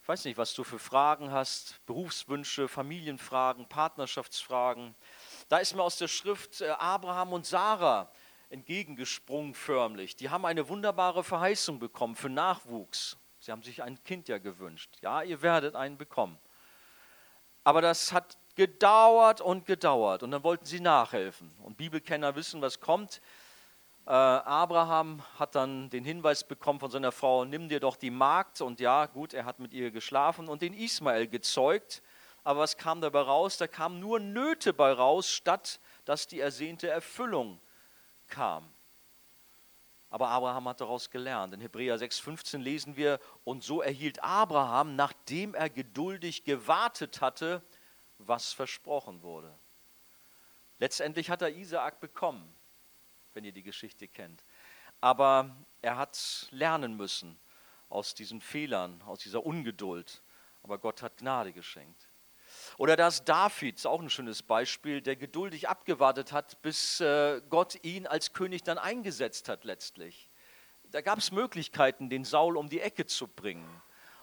Ich 0.00 0.08
weiß 0.08 0.24
nicht, 0.24 0.38
was 0.38 0.54
du 0.54 0.64
für 0.64 0.78
Fragen 0.78 1.32
hast, 1.32 1.84
Berufswünsche, 1.84 2.66
Familienfragen, 2.66 3.68
Partnerschaftsfragen. 3.68 4.94
Da 5.50 5.58
ist 5.58 5.74
mir 5.74 5.82
aus 5.82 5.98
der 5.98 6.08
Schrift 6.08 6.62
äh, 6.62 6.70
Abraham 6.70 7.34
und 7.34 7.44
Sarah 7.44 8.10
entgegengesprungen 8.48 9.54
förmlich. 9.54 10.16
Die 10.16 10.30
haben 10.30 10.46
eine 10.46 10.68
wunderbare 10.68 11.22
Verheißung 11.22 11.78
bekommen 11.78 12.16
für 12.16 12.30
Nachwuchs. 12.30 13.18
Sie 13.38 13.52
haben 13.52 13.62
sich 13.62 13.82
ein 13.82 14.02
Kind 14.04 14.28
ja 14.28 14.38
gewünscht. 14.38 14.96
Ja, 15.02 15.22
ihr 15.22 15.42
werdet 15.42 15.76
einen 15.76 15.98
bekommen. 15.98 16.38
Aber 17.62 17.82
das 17.82 18.12
hat 18.12 18.38
gedauert 18.58 19.40
und 19.40 19.66
gedauert 19.66 20.24
und 20.24 20.32
dann 20.32 20.42
wollten 20.42 20.66
sie 20.66 20.80
nachhelfen. 20.80 21.54
Und 21.62 21.76
Bibelkenner 21.76 22.34
wissen, 22.34 22.60
was 22.60 22.80
kommt. 22.80 23.20
Äh, 24.04 24.10
Abraham 24.10 25.22
hat 25.38 25.54
dann 25.54 25.90
den 25.90 26.04
Hinweis 26.04 26.42
bekommen 26.42 26.80
von 26.80 26.90
seiner 26.90 27.12
Frau, 27.12 27.44
nimm 27.44 27.68
dir 27.68 27.78
doch 27.78 27.94
die 27.94 28.10
Magd. 28.10 28.60
Und 28.60 28.80
ja, 28.80 29.06
gut, 29.06 29.32
er 29.32 29.44
hat 29.44 29.60
mit 29.60 29.72
ihr 29.72 29.92
geschlafen 29.92 30.48
und 30.48 30.60
den 30.60 30.74
Ismael 30.74 31.28
gezeugt. 31.28 32.02
Aber 32.42 32.58
was 32.58 32.76
kam 32.76 33.00
dabei 33.00 33.20
raus? 33.20 33.58
Da 33.58 33.68
kamen 33.68 34.00
nur 34.00 34.18
Nöte 34.18 34.72
bei 34.72 34.90
raus, 34.90 35.30
statt 35.30 35.78
dass 36.04 36.26
die 36.26 36.40
ersehnte 36.40 36.88
Erfüllung 36.88 37.60
kam. 38.26 38.68
Aber 40.10 40.30
Abraham 40.30 40.66
hat 40.66 40.80
daraus 40.80 41.10
gelernt. 41.10 41.54
In 41.54 41.60
Hebräer 41.60 41.96
6,15 41.96 42.58
lesen 42.58 42.96
wir, 42.96 43.20
und 43.44 43.62
so 43.62 43.82
erhielt 43.82 44.20
Abraham, 44.24 44.96
nachdem 44.96 45.54
er 45.54 45.70
geduldig 45.70 46.42
gewartet 46.42 47.20
hatte, 47.20 47.62
was 48.18 48.52
versprochen 48.52 49.22
wurde. 49.22 49.52
Letztendlich 50.78 51.30
hat 51.30 51.42
er 51.42 51.54
Isaak 51.54 52.00
bekommen, 52.00 52.54
wenn 53.34 53.44
ihr 53.44 53.52
die 53.52 53.62
Geschichte 53.62 54.08
kennt. 54.08 54.44
Aber 55.00 55.56
er 55.82 55.96
hat 55.96 56.48
lernen 56.50 56.96
müssen 56.96 57.38
aus 57.88 58.14
diesen 58.14 58.40
Fehlern, 58.40 59.02
aus 59.02 59.20
dieser 59.20 59.44
Ungeduld. 59.44 60.22
Aber 60.62 60.78
Gott 60.78 61.02
hat 61.02 61.18
Gnade 61.18 61.52
geschenkt. 61.52 62.08
Oder 62.76 62.96
das 62.96 63.24
David, 63.24 63.84
auch 63.86 64.00
ein 64.00 64.10
schönes 64.10 64.42
Beispiel, 64.42 65.00
der 65.00 65.16
geduldig 65.16 65.68
abgewartet 65.68 66.32
hat, 66.32 66.60
bis 66.62 67.00
äh, 67.00 67.40
Gott 67.48 67.82
ihn 67.84 68.06
als 68.06 68.32
König 68.32 68.62
dann 68.62 68.78
eingesetzt 68.78 69.48
hat 69.48 69.64
letztlich. 69.64 70.30
Da 70.84 71.00
gab 71.00 71.18
es 71.18 71.30
Möglichkeiten, 71.30 72.08
den 72.08 72.24
Saul 72.24 72.56
um 72.56 72.68
die 72.68 72.80
Ecke 72.80 73.06
zu 73.06 73.28
bringen. 73.28 73.68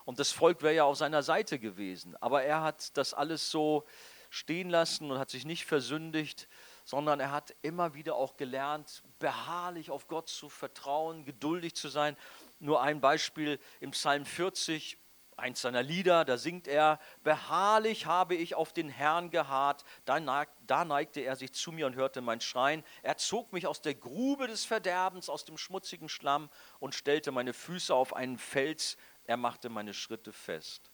Und 0.06 0.20
das 0.20 0.32
Volk 0.32 0.62
wäre 0.62 0.76
ja 0.76 0.84
auf 0.86 0.98
seiner 0.98 1.24
Seite 1.24 1.60
gewesen. 1.60 2.16
Aber 2.22 2.44
er 2.44 2.62
hat 2.62 2.96
das 2.98 3.14
alles 3.14 3.52
so 3.52 3.86
stehen 4.30 4.70
lassen 4.70 5.12
und 5.12 5.18
hat 5.18 5.30
sich 5.30 5.46
nicht 5.46 5.66
versündigt, 5.66 6.48
sondern 6.84 7.20
er 7.20 7.32
hat 7.32 7.56
immer 7.62 7.96
wieder 7.96 8.16
auch 8.16 8.38
gelernt, 8.38 9.04
beharrlich 9.18 9.90
auf 9.90 10.08
Gott 10.08 10.30
zu 10.30 10.50
vertrauen, 10.50 11.26
geduldig 11.26 11.76
zu 11.76 11.90
sein. 11.90 12.16
Nur 12.60 12.82
ein 12.82 13.02
Beispiel 13.02 13.60
im 13.80 13.92
Psalm 13.92 14.26
40, 14.26 14.98
eins 15.38 15.62
seiner 15.62 15.84
Lieder, 15.84 16.24
da 16.24 16.38
singt 16.38 16.68
er, 16.68 17.00
beharrlich 17.24 18.06
habe 18.06 18.36
ich 18.36 18.56
auf 18.56 18.72
den 18.72 18.90
Herrn 18.90 19.32
geharrt, 19.32 19.84
da, 20.06 20.86
neigte 20.86 21.22
er 21.22 21.36
sich 21.36 21.54
zu 21.54 21.72
mir 21.72 21.88
und 21.88 21.96
hörte 21.96 22.22
mein 22.22 22.40
Schreien. 22.40 22.84
Er 23.02 23.18
zog 23.18 23.52
mich 23.52 23.68
aus 23.68 23.82
der 23.82 23.96
Grube 23.96 24.48
des 24.48 24.64
Verderbens, 24.64 25.30
aus 25.30 25.44
dem 25.44 25.58
schmutzigen 25.58 26.08
Schlamm 26.08 26.50
und 26.80 26.96
stellte 26.96 27.32
meine 27.32 27.54
Füße 27.54 27.94
auf 27.94 28.16
einen 28.16 28.38
Fels, 28.38 28.98
er 29.26 29.38
machte 29.38 29.70
meine 29.70 29.94
Schritte 29.94 30.32
fest. 30.32 30.92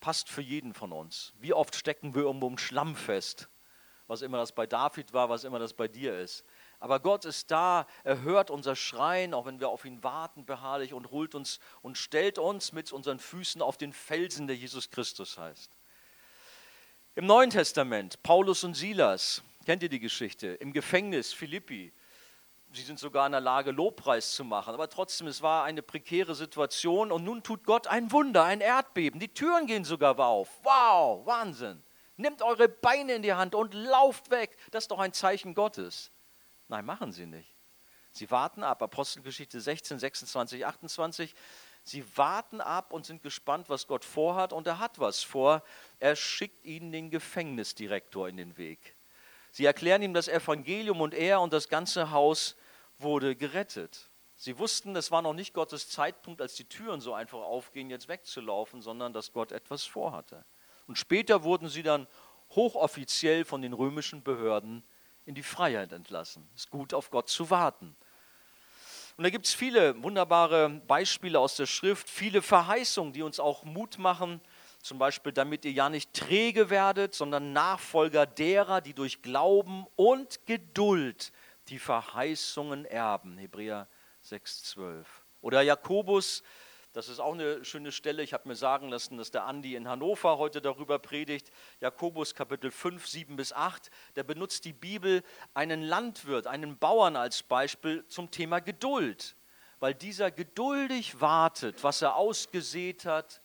Passt 0.00 0.28
für 0.28 0.42
jeden 0.42 0.74
von 0.74 0.92
uns. 0.92 1.32
Wie 1.38 1.54
oft 1.54 1.74
stecken 1.74 2.14
wir 2.14 2.22
irgendwo 2.22 2.48
im 2.48 2.58
Schlamm 2.58 2.94
fest? 2.94 3.48
Was 4.06 4.20
immer 4.20 4.36
das 4.36 4.52
bei 4.52 4.66
David 4.66 5.14
war, 5.14 5.30
was 5.30 5.44
immer 5.44 5.58
das 5.58 5.72
bei 5.72 5.88
dir 5.88 6.18
ist. 6.18 6.44
Aber 6.78 7.00
Gott 7.00 7.24
ist 7.24 7.50
da, 7.50 7.86
er 8.02 8.20
hört 8.20 8.50
unser 8.50 8.76
Schreien, 8.76 9.32
auch 9.32 9.46
wenn 9.46 9.60
wir 9.60 9.70
auf 9.70 9.86
ihn 9.86 10.02
warten, 10.04 10.44
beharrlich 10.44 10.92
und 10.92 11.10
holt 11.10 11.34
uns 11.34 11.58
und 11.80 11.96
stellt 11.96 12.38
uns 12.38 12.72
mit 12.72 12.92
unseren 12.92 13.18
Füßen 13.18 13.62
auf 13.62 13.78
den 13.78 13.94
Felsen, 13.94 14.46
der 14.46 14.56
Jesus 14.56 14.90
Christus 14.90 15.38
heißt. 15.38 15.70
Im 17.14 17.24
Neuen 17.24 17.48
Testament, 17.48 18.22
Paulus 18.22 18.64
und 18.64 18.74
Silas, 18.74 19.42
kennt 19.64 19.82
ihr 19.82 19.88
die 19.88 20.00
Geschichte? 20.00 20.48
Im 20.48 20.74
Gefängnis 20.74 21.32
Philippi, 21.32 21.94
Sie 22.76 22.82
sind 22.82 22.98
sogar 22.98 23.26
in 23.26 23.32
der 23.32 23.40
Lage, 23.40 23.70
Lobpreis 23.70 24.32
zu 24.32 24.44
machen. 24.44 24.74
Aber 24.74 24.88
trotzdem, 24.88 25.28
es 25.28 25.42
war 25.42 25.62
eine 25.64 25.80
prekäre 25.80 26.34
Situation 26.34 27.12
und 27.12 27.22
nun 27.22 27.42
tut 27.44 27.64
Gott 27.64 27.86
ein 27.86 28.10
Wunder, 28.10 28.42
ein 28.42 28.60
Erdbeben. 28.60 29.20
Die 29.20 29.32
Türen 29.32 29.66
gehen 29.66 29.84
sogar 29.84 30.18
auf. 30.18 30.48
Wow, 30.64 31.24
Wahnsinn. 31.24 31.82
Nehmt 32.16 32.42
eure 32.42 32.68
Beine 32.68 33.14
in 33.14 33.22
die 33.22 33.32
Hand 33.32 33.54
und 33.54 33.74
lauft 33.74 34.30
weg. 34.30 34.56
Das 34.72 34.84
ist 34.84 34.90
doch 34.90 34.98
ein 34.98 35.12
Zeichen 35.12 35.54
Gottes. 35.54 36.10
Nein, 36.68 36.84
machen 36.84 37.12
sie 37.12 37.26
nicht. 37.26 37.54
Sie 38.10 38.30
warten 38.30 38.64
ab. 38.64 38.82
Apostelgeschichte 38.82 39.60
16, 39.60 40.00
26, 40.00 40.66
28. 40.66 41.34
Sie 41.84 42.04
warten 42.16 42.60
ab 42.60 42.92
und 42.92 43.06
sind 43.06 43.22
gespannt, 43.22 43.68
was 43.68 43.86
Gott 43.86 44.04
vorhat. 44.04 44.52
Und 44.52 44.66
er 44.66 44.80
hat 44.80 44.98
was 44.98 45.22
vor. 45.22 45.62
Er 46.00 46.16
schickt 46.16 46.64
ihnen 46.64 46.90
den 46.90 47.10
Gefängnisdirektor 47.10 48.28
in 48.28 48.36
den 48.36 48.56
Weg. 48.56 48.96
Sie 49.52 49.64
erklären 49.64 50.02
ihm 50.02 50.14
das 50.14 50.26
Evangelium 50.26 51.00
und 51.00 51.14
er 51.14 51.40
und 51.40 51.52
das 51.52 51.68
ganze 51.68 52.10
Haus 52.10 52.56
wurde 52.98 53.36
gerettet. 53.36 54.10
Sie 54.36 54.58
wussten, 54.58 54.96
es 54.96 55.10
war 55.10 55.22
noch 55.22 55.32
nicht 55.32 55.54
Gottes 55.54 55.88
Zeitpunkt, 55.88 56.40
als 56.40 56.54
die 56.54 56.68
Türen 56.68 57.00
so 57.00 57.14
einfach 57.14 57.38
aufgehen, 57.38 57.90
jetzt 57.90 58.08
wegzulaufen, 58.08 58.82
sondern 58.82 59.12
dass 59.12 59.32
Gott 59.32 59.52
etwas 59.52 59.84
vorhatte. 59.84 60.44
Und 60.86 60.98
später 60.98 61.44
wurden 61.44 61.68
sie 61.68 61.82
dann 61.82 62.06
hochoffiziell 62.50 63.44
von 63.44 63.62
den 63.62 63.72
römischen 63.72 64.22
Behörden 64.22 64.84
in 65.24 65.34
die 65.34 65.42
Freiheit 65.42 65.92
entlassen. 65.92 66.48
Es 66.54 66.62
ist 66.62 66.70
gut, 66.70 66.92
auf 66.94 67.10
Gott 67.10 67.28
zu 67.28 67.48
warten. 67.50 67.96
Und 69.16 69.22
da 69.22 69.30
gibt 69.30 69.46
es 69.46 69.54
viele 69.54 70.02
wunderbare 70.02 70.68
Beispiele 70.68 71.38
aus 71.38 71.56
der 71.56 71.66
Schrift, 71.66 72.10
viele 72.10 72.42
Verheißungen, 72.42 73.12
die 73.12 73.22
uns 73.22 73.38
auch 73.38 73.62
Mut 73.62 73.98
machen. 73.98 74.40
Zum 74.82 74.98
Beispiel, 74.98 75.32
damit 75.32 75.64
ihr 75.64 75.72
ja 75.72 75.88
nicht 75.88 76.12
träge 76.12 76.68
werdet, 76.68 77.14
sondern 77.14 77.52
Nachfolger 77.52 78.26
derer, 78.26 78.80
die 78.80 78.92
durch 78.92 79.22
Glauben 79.22 79.86
und 79.94 80.44
Geduld 80.46 81.32
die 81.68 81.78
Verheißungen 81.78 82.84
erben. 82.84 83.38
Hebräer 83.38 83.88
6,12. 84.24 85.04
Oder 85.40 85.62
Jakobus, 85.62 86.42
das 86.94 87.08
ist 87.08 87.18
auch 87.18 87.34
eine 87.34 87.64
schöne 87.64 87.90
Stelle. 87.90 88.22
Ich 88.22 88.32
habe 88.32 88.48
mir 88.48 88.54
sagen 88.54 88.88
lassen, 88.88 89.18
dass 89.18 89.32
der 89.32 89.44
Andi 89.44 89.74
in 89.74 89.88
Hannover 89.88 90.38
heute 90.38 90.62
darüber 90.62 90.98
predigt. 91.00 91.50
Jakobus 91.80 92.34
Kapitel 92.34 92.70
5, 92.70 93.06
7 93.06 93.36
bis 93.36 93.52
8. 93.52 93.90
Der 94.14 94.22
benutzt 94.22 94.64
die 94.64 94.72
Bibel 94.72 95.24
einen 95.54 95.82
Landwirt, 95.82 96.46
einen 96.46 96.78
Bauern 96.78 97.16
als 97.16 97.42
Beispiel 97.42 98.06
zum 98.06 98.30
Thema 98.30 98.60
Geduld. 98.60 99.34
Weil 99.80 99.94
dieser 99.94 100.30
geduldig 100.30 101.20
wartet, 101.20 101.82
was 101.82 102.00
er 102.00 102.14
ausgesät 102.14 103.04
hat. 103.04 103.42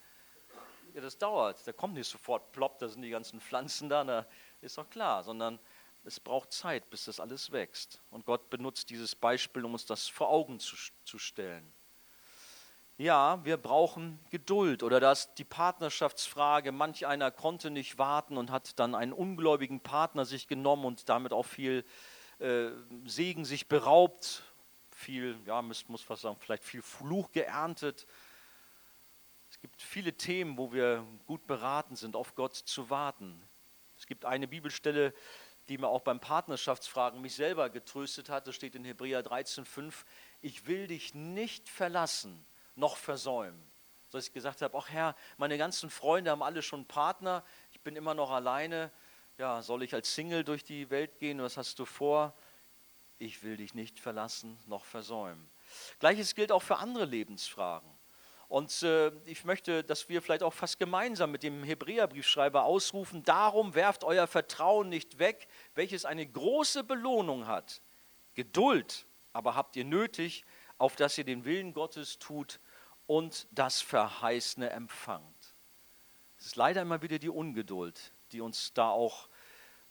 Ja, 0.94 1.02
das 1.02 1.18
dauert. 1.18 1.66
Da 1.68 1.74
kommt 1.74 1.96
nicht 1.96 2.08
sofort 2.08 2.52
plopp, 2.52 2.78
da 2.78 2.88
sind 2.88 3.02
die 3.02 3.10
ganzen 3.10 3.42
Pflanzen 3.42 3.90
da. 3.90 4.04
da 4.04 4.28
ist 4.62 4.78
doch 4.78 4.90
klar, 4.90 5.24
sondern 5.24 5.60
es 6.04 6.20
braucht 6.20 6.52
Zeit, 6.52 6.90
bis 6.90 7.06
das 7.06 7.20
alles 7.20 7.52
wächst. 7.52 8.02
Und 8.10 8.26
Gott 8.26 8.50
benutzt 8.50 8.90
dieses 8.90 9.16
Beispiel, 9.16 9.66
um 9.66 9.74
uns 9.74 9.86
das 9.86 10.08
vor 10.08 10.30
Augen 10.30 10.60
zu, 10.60 10.76
zu 11.04 11.18
stellen. 11.20 11.72
Ja, 12.98 13.40
wir 13.46 13.56
brauchen 13.56 14.20
Geduld 14.30 14.84
oder 14.84 15.00
dass 15.00 15.34
die 15.36 15.46
Partnerschaftsfrage, 15.46 16.74
manch 16.74 17.08
einer 17.08 17.32
konnte 17.32 17.70
nicht 17.70 17.98
warten 17.98 18.36
und 18.36 18.52
hat 18.52 18.78
dann 18.78 18.94
einen 18.94 19.14
ungläubigen 19.14 19.80
Partner 19.80 20.26
sich 20.26 20.50
genommen 20.50 20.84
und 20.84 21.08
damit 21.08 21.32
auch 21.32 21.46
viel 21.46 21.86
äh, 22.40 22.72
Segen 23.06 23.46
sich 23.46 23.70
beraubt, 23.70 24.44
viel, 24.92 25.40
ja, 25.46 25.62
muss, 25.62 25.88
muss 25.88 26.02
fast 26.02 26.24
sagen, 26.24 26.36
vielleicht 26.40 26.66
viel 26.66 26.82
Fluch 26.82 27.32
geerntet. 27.32 28.06
Es 29.50 29.60
gibt 29.60 29.82
viele 29.82 30.14
Themen, 30.14 30.58
wo 30.58 30.74
wir 30.74 31.06
gut 31.26 31.48
beraten 31.48 31.96
sind, 31.96 32.18
auf 32.18 32.36
Gott 32.36 32.54
zu 32.54 32.90
warten. 32.90 33.42
Es 33.98 34.08
gibt 34.08 34.26
eine 34.26 34.48
Bibelstelle, 34.48 35.14
die 35.70 35.78
mir 35.78 35.88
auch 35.88 36.02
beim 36.02 36.20
Partnerschaftsfragen 36.20 37.22
mich 37.22 37.36
selber 37.36 37.70
getröstet 37.70 38.30
hat. 38.30 38.48
Das 38.48 38.56
steht 38.56 38.76
in 38.76 38.84
Hebräer 38.84 39.24
13,5. 39.24 39.94
Ich 40.42 40.66
will 40.66 40.88
dich 40.88 41.14
nicht 41.14 41.70
verlassen, 41.70 42.46
noch 42.76 42.98
versäumen. 42.98 43.64
So 44.10 44.18
dass 44.18 44.28
ich 44.28 44.34
gesagt 44.34 44.64
habe, 44.64 44.76
ach 44.76 44.90
Herr, 44.90 45.16
meine 45.38 45.58
ganzen 45.60 45.92
Freunde 45.92 46.32
haben 46.32 46.42
alle 46.42 46.64
schon 46.64 46.86
Partner, 46.86 47.44
ich 47.72 47.80
bin 47.82 47.96
immer 47.96 48.16
noch 48.16 48.32
alleine. 48.32 48.92
Ja, 49.38 49.62
soll 49.62 49.84
ich 49.84 49.94
als 49.94 50.14
Single 50.16 50.44
durch 50.44 50.64
die 50.64 50.90
Welt 50.90 51.20
gehen? 51.20 51.42
Was 51.42 51.56
hast 51.56 51.78
du 51.80 51.86
vor? 51.86 52.36
Ich 53.20 53.44
will 53.44 53.58
dich 53.58 53.74
nicht 53.74 54.00
verlassen, 54.00 54.58
noch 54.66 54.84
versäumen. 54.84 55.50
Gleiches 56.00 56.34
gilt 56.34 56.52
auch 56.52 56.64
für 56.64 56.78
andere 56.78 57.06
Lebensfragen. 57.06 57.90
Und 58.50 58.82
äh, 58.82 59.12
ich 59.26 59.46
möchte, 59.46 59.84
dass 59.84 60.10
wir 60.10 60.22
vielleicht 60.22 60.44
auch 60.44 60.54
fast 60.54 60.80
gemeinsam 60.80 61.32
mit 61.32 61.44
dem 61.44 61.64
Hebräerbriefschreiber 61.64 62.66
ausrufen, 62.66 63.24
darum 63.24 63.76
werft 63.76 64.04
euer 64.04 64.26
Vertrauen 64.26 64.90
nicht 64.90 65.20
weg, 65.20 65.48
welches 65.76 66.04
eine 66.04 66.26
große 66.26 66.84
Belohnung 66.84 67.48
hat. 67.48 67.82
Geduld 68.34 69.06
aber 69.34 69.56
habt 69.56 69.76
ihr 69.76 69.86
nötig, 69.86 70.44
auf 70.78 70.96
dass 70.96 71.18
ihr 71.18 71.24
den 71.24 71.46
Willen 71.46 71.74
Gottes 71.74 72.20
tut 72.20 72.60
und 73.06 73.48
das 73.52 73.82
Verheißene 73.82 74.70
empfangt. 74.70 75.56
Es 76.38 76.48
ist 76.48 76.56
leider 76.56 76.82
immer 76.82 77.02
wieder 77.02 77.20
die 77.20 77.30
Ungeduld, 77.30 78.14
die 78.32 78.42
uns 78.42 78.74
da 78.74 78.90
auch 78.90 79.30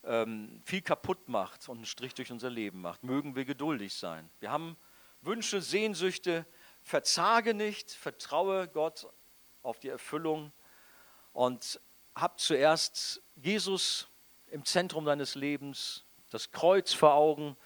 ähm, 0.05 0.61
viel 0.64 0.83
kaputt 0.83 1.29
macht 1.29 1.68
und 1.68 1.77
einen 1.77 1.87
Strich 1.87 2.14
durch 2.14 2.33
unser 2.33 2.51
Leben 2.51 2.81
macht. 2.81 3.05
Mögen 3.05 3.37
wir 3.37 3.44
geduldig 3.44 3.94
sein. 3.94 4.29
Wir 4.40 4.51
haben 4.51 4.77
Wünsche, 5.21 5.61
Sehnsüchte, 5.61 6.47
verzage 6.88 7.55
nicht, 7.55 7.92
vertraue 7.92 8.66
Gott 8.66 9.07
auf 9.62 9.79
die 9.79 9.88
Erfüllung 9.88 10.53
und 11.32 11.80
hab 12.14 12.41
zuerst 12.41 13.22
Jesus 13.36 14.09
im 14.47 14.64
Zentrum 14.64 15.05
deines 15.05 15.34
Lebens, 15.34 16.05
das 16.30 16.51
Kreuz 16.51 16.93
vor 16.93 17.14
Augen. 17.14 17.57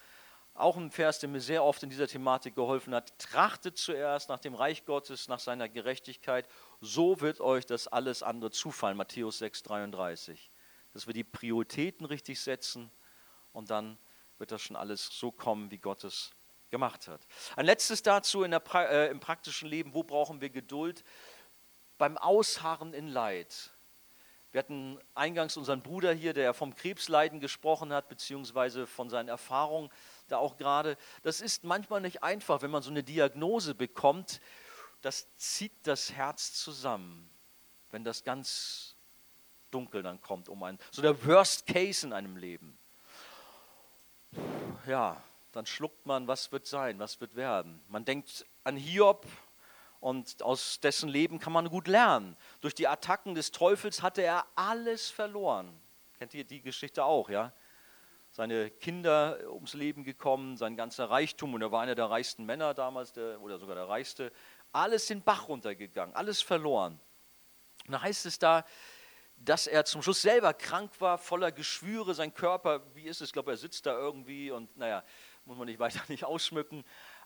Auch 0.55 0.77
ein 0.77 0.91
Vers, 0.91 1.21
der 1.21 1.31
mir 1.31 1.41
sehr 1.41 1.65
oft 1.65 1.83
in 1.83 1.89
dieser 1.89 2.09
Thematik 2.09 2.55
geholfen 2.55 2.95
hat. 2.95 3.19
Trachtet 3.19 3.79
zuerst 3.79 4.29
nach 4.29 4.41
dem 4.41 4.55
Reich 4.55 4.85
Gottes, 4.85 5.29
nach 5.29 5.41
seiner 5.41 5.69
Gerechtigkeit. 5.69 6.47
So 6.81 7.21
wird 7.21 7.41
euch 7.41 7.65
das 7.65 7.89
alles 7.89 8.23
andere 8.23 8.51
zufallen. 8.51 8.97
Matthäus 8.97 9.39
6, 9.39 9.63
33. 9.63 10.51
Dass 10.93 11.07
wir 11.07 11.15
die 11.15 11.25
Prioritäten 11.25 12.05
richtig 12.05 12.41
setzen 12.41 12.91
und 13.53 13.71
dann 13.71 13.97
wird 14.37 14.53
das 14.53 14.61
schon 14.61 14.77
alles 14.77 15.07
so 15.07 15.31
kommen, 15.31 15.71
wie 15.71 15.79
Gott 15.79 16.05
es 16.05 16.33
gemacht 16.73 17.07
hat. 17.07 17.21
Ein 17.55 17.67
letztes 17.67 18.03
dazu 18.03 18.45
der, 18.45 18.63
äh, 18.75 19.11
im 19.11 19.21
praktischen 19.21 19.69
Leben, 19.69 19.95
wo 19.95 20.03
brauchen 20.03 20.41
wir 20.41 20.51
Geduld? 20.51 21.05
Beim 21.99 22.19
Ausharren 22.19 22.95
in 22.95 23.07
Leid. 23.07 23.71
Wir 24.51 24.59
hatten 24.59 24.99
eingangs 25.15 25.57
unseren 25.57 25.83
Bruder 25.83 26.13
hier, 26.13 26.33
der 26.33 26.53
vom 26.55 26.75
Krebsleiden 26.75 27.41
gesprochen 27.41 27.93
hat, 27.93 28.09
beziehungsweise 28.09 28.87
von 28.87 29.09
seinen 29.09 29.29
Erfahrungen 29.29 29.91
da 30.29 30.39
auch 30.39 30.57
gerade. 30.57 30.97
Das 31.23 31.41
ist 31.41 31.63
manchmal 31.63 32.01
nicht 32.01 32.23
einfach, 32.23 32.63
wenn 32.63 32.71
man 32.71 32.83
so 32.83 32.91
eine 32.91 33.03
Diagnose 33.03 33.75
bekommt. 33.75 34.41
Das 35.03 35.29
zieht 35.37 35.87
das 35.87 36.13
Herz 36.13 36.55
zusammen, 36.55 37.31
wenn 37.91 38.03
das 38.03 38.25
ganz 38.25 38.97
dunkel 39.71 40.03
dann 40.03 40.21
kommt 40.21 40.49
um 40.49 40.63
einen. 40.63 40.79
So 40.91 41.03
der 41.03 41.25
Worst 41.27 41.67
Case 41.67 42.07
in 42.07 42.13
einem 42.13 42.37
Leben. 42.37 42.79
Ja, 44.87 45.23
dann 45.53 45.67
schluckt 45.67 46.07
man, 46.07 46.27
was 46.29 46.51
wird 46.51 46.67
sein, 46.67 46.99
was 46.99 47.21
wird 47.21 47.37
werden. 47.37 47.81
Man 47.89 48.05
denkt 48.05 48.45
an 48.65 48.77
Hiob, 48.77 49.27
und 50.03 50.43
aus 50.43 50.81
dessen 50.81 51.09
Leben 51.09 51.39
kann 51.39 51.53
man 51.53 51.69
gut 51.69 51.87
lernen. 51.87 52.37
Durch 52.61 52.75
die 52.75 52.89
Attacken 52.89 53.37
des 53.37 53.53
Teufels 53.53 54.03
hatte 54.03 54.21
er 54.21 54.45
alles 54.57 55.11
verloren. 55.11 55.81
Kennt 56.19 56.35
ihr 56.35 56.43
die 56.43 56.61
Geschichte 56.61 57.05
auch, 57.05 57.31
ja? 57.31 57.53
Seine 58.33 58.69
Kinder 58.69 59.39
ums 59.53 59.75
Leben 59.75 60.03
gekommen, 60.03 60.57
sein 60.57 60.77
ganzer 60.77 61.09
Reichtum, 61.09 61.55
und 61.55 61.63
er 61.63 61.71
war 61.71 61.83
einer 61.83 61.95
der 61.95 62.11
reichsten 62.11 62.45
Männer 62.45 62.75
damals, 62.75 63.13
der, 63.13 63.41
oder 63.41 63.61
sogar 63.61 63.77
der 63.77 63.89
reichste. 63.89 64.33
Alles 64.73 65.07
den 65.07 65.23
Bach 65.23 65.47
runtergegangen, 65.47 66.17
alles 66.17 66.43
verloren. 66.43 66.99
Und 67.87 67.93
da 67.93 68.03
heißt 68.03 68.27
es 68.27 68.41
da, 68.41 68.65
dass 69.37 69.69
er 69.69 69.85
zum 69.85 70.03
Schluss 70.03 70.23
selber 70.23 70.53
krank 70.53 71.01
war, 71.01 71.17
voller 71.17 71.53
Geschwüre, 71.53 72.15
sein 72.15 72.35
Körper, 72.35 72.83
wie 72.95 73.05
ist 73.05 73.21
es, 73.21 73.29
ich 73.29 73.33
glaube, 73.33 73.53
er 73.53 73.57
sitzt 73.57 73.87
da 73.87 73.93
irgendwie 73.93 74.51
und 74.51 74.77
naja, 74.77 75.05
muss 75.45 75.59
man 75.59 75.67
nicht 75.67 75.79
weiter 75.79 76.01
nicht 76.09 76.25
ausschmücken. 76.25 76.85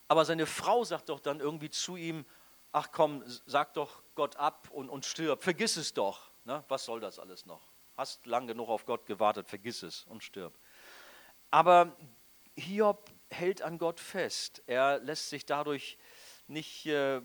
Aber 0.08 0.24
seine 0.24 0.46
Frau 0.46 0.84
sagt 0.84 1.08
doch 1.08 1.20
dann 1.20 1.40
irgendwie 1.40 1.70
zu 1.70 1.96
ihm, 1.96 2.24
ach 2.72 2.90
komm, 2.92 3.24
sag 3.46 3.74
doch 3.74 4.02
Gott 4.14 4.36
ab 4.36 4.68
und, 4.70 4.88
und 4.88 5.04
stirb, 5.04 5.42
vergiss 5.42 5.76
es 5.76 5.94
doch. 5.94 6.30
Ne? 6.44 6.64
Was 6.68 6.84
soll 6.84 7.00
das 7.00 7.18
alles 7.18 7.46
noch? 7.46 7.72
Hast 7.96 8.26
lang 8.26 8.46
genug 8.46 8.68
auf 8.68 8.84
Gott 8.84 9.06
gewartet, 9.06 9.48
vergiss 9.48 9.82
es 9.82 10.04
und 10.04 10.22
stirb. 10.22 10.58
Aber 11.50 11.96
Hiob 12.56 13.10
hält 13.30 13.62
an 13.62 13.78
Gott 13.78 14.00
fest. 14.00 14.62
Er 14.66 14.98
lässt 14.98 15.30
sich 15.30 15.46
dadurch 15.46 15.98
nicht 16.46 16.86
äh, 16.86 17.20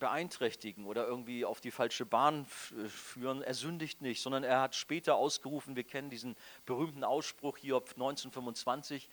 beeinträchtigen 0.00 0.86
oder 0.86 1.06
irgendwie 1.06 1.44
auf 1.44 1.60
die 1.60 1.70
falsche 1.70 2.04
Bahn 2.04 2.44
führen. 2.46 3.42
Er 3.42 3.54
sündigt 3.54 4.02
nicht, 4.02 4.20
sondern 4.22 4.42
er 4.42 4.60
hat 4.60 4.74
später 4.74 5.14
ausgerufen, 5.14 5.76
wir 5.76 5.84
kennen 5.84 6.10
diesen 6.10 6.34
berühmten 6.66 7.04
Ausspruch 7.04 7.58
Hiob 7.58 7.90
1925, 7.90 9.08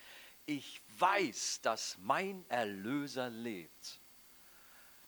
ich 0.48 0.82
weiß, 0.98 1.62
dass 1.62 1.98
mein 2.00 2.44
Erlöser 2.50 3.30
lebt. 3.30 4.00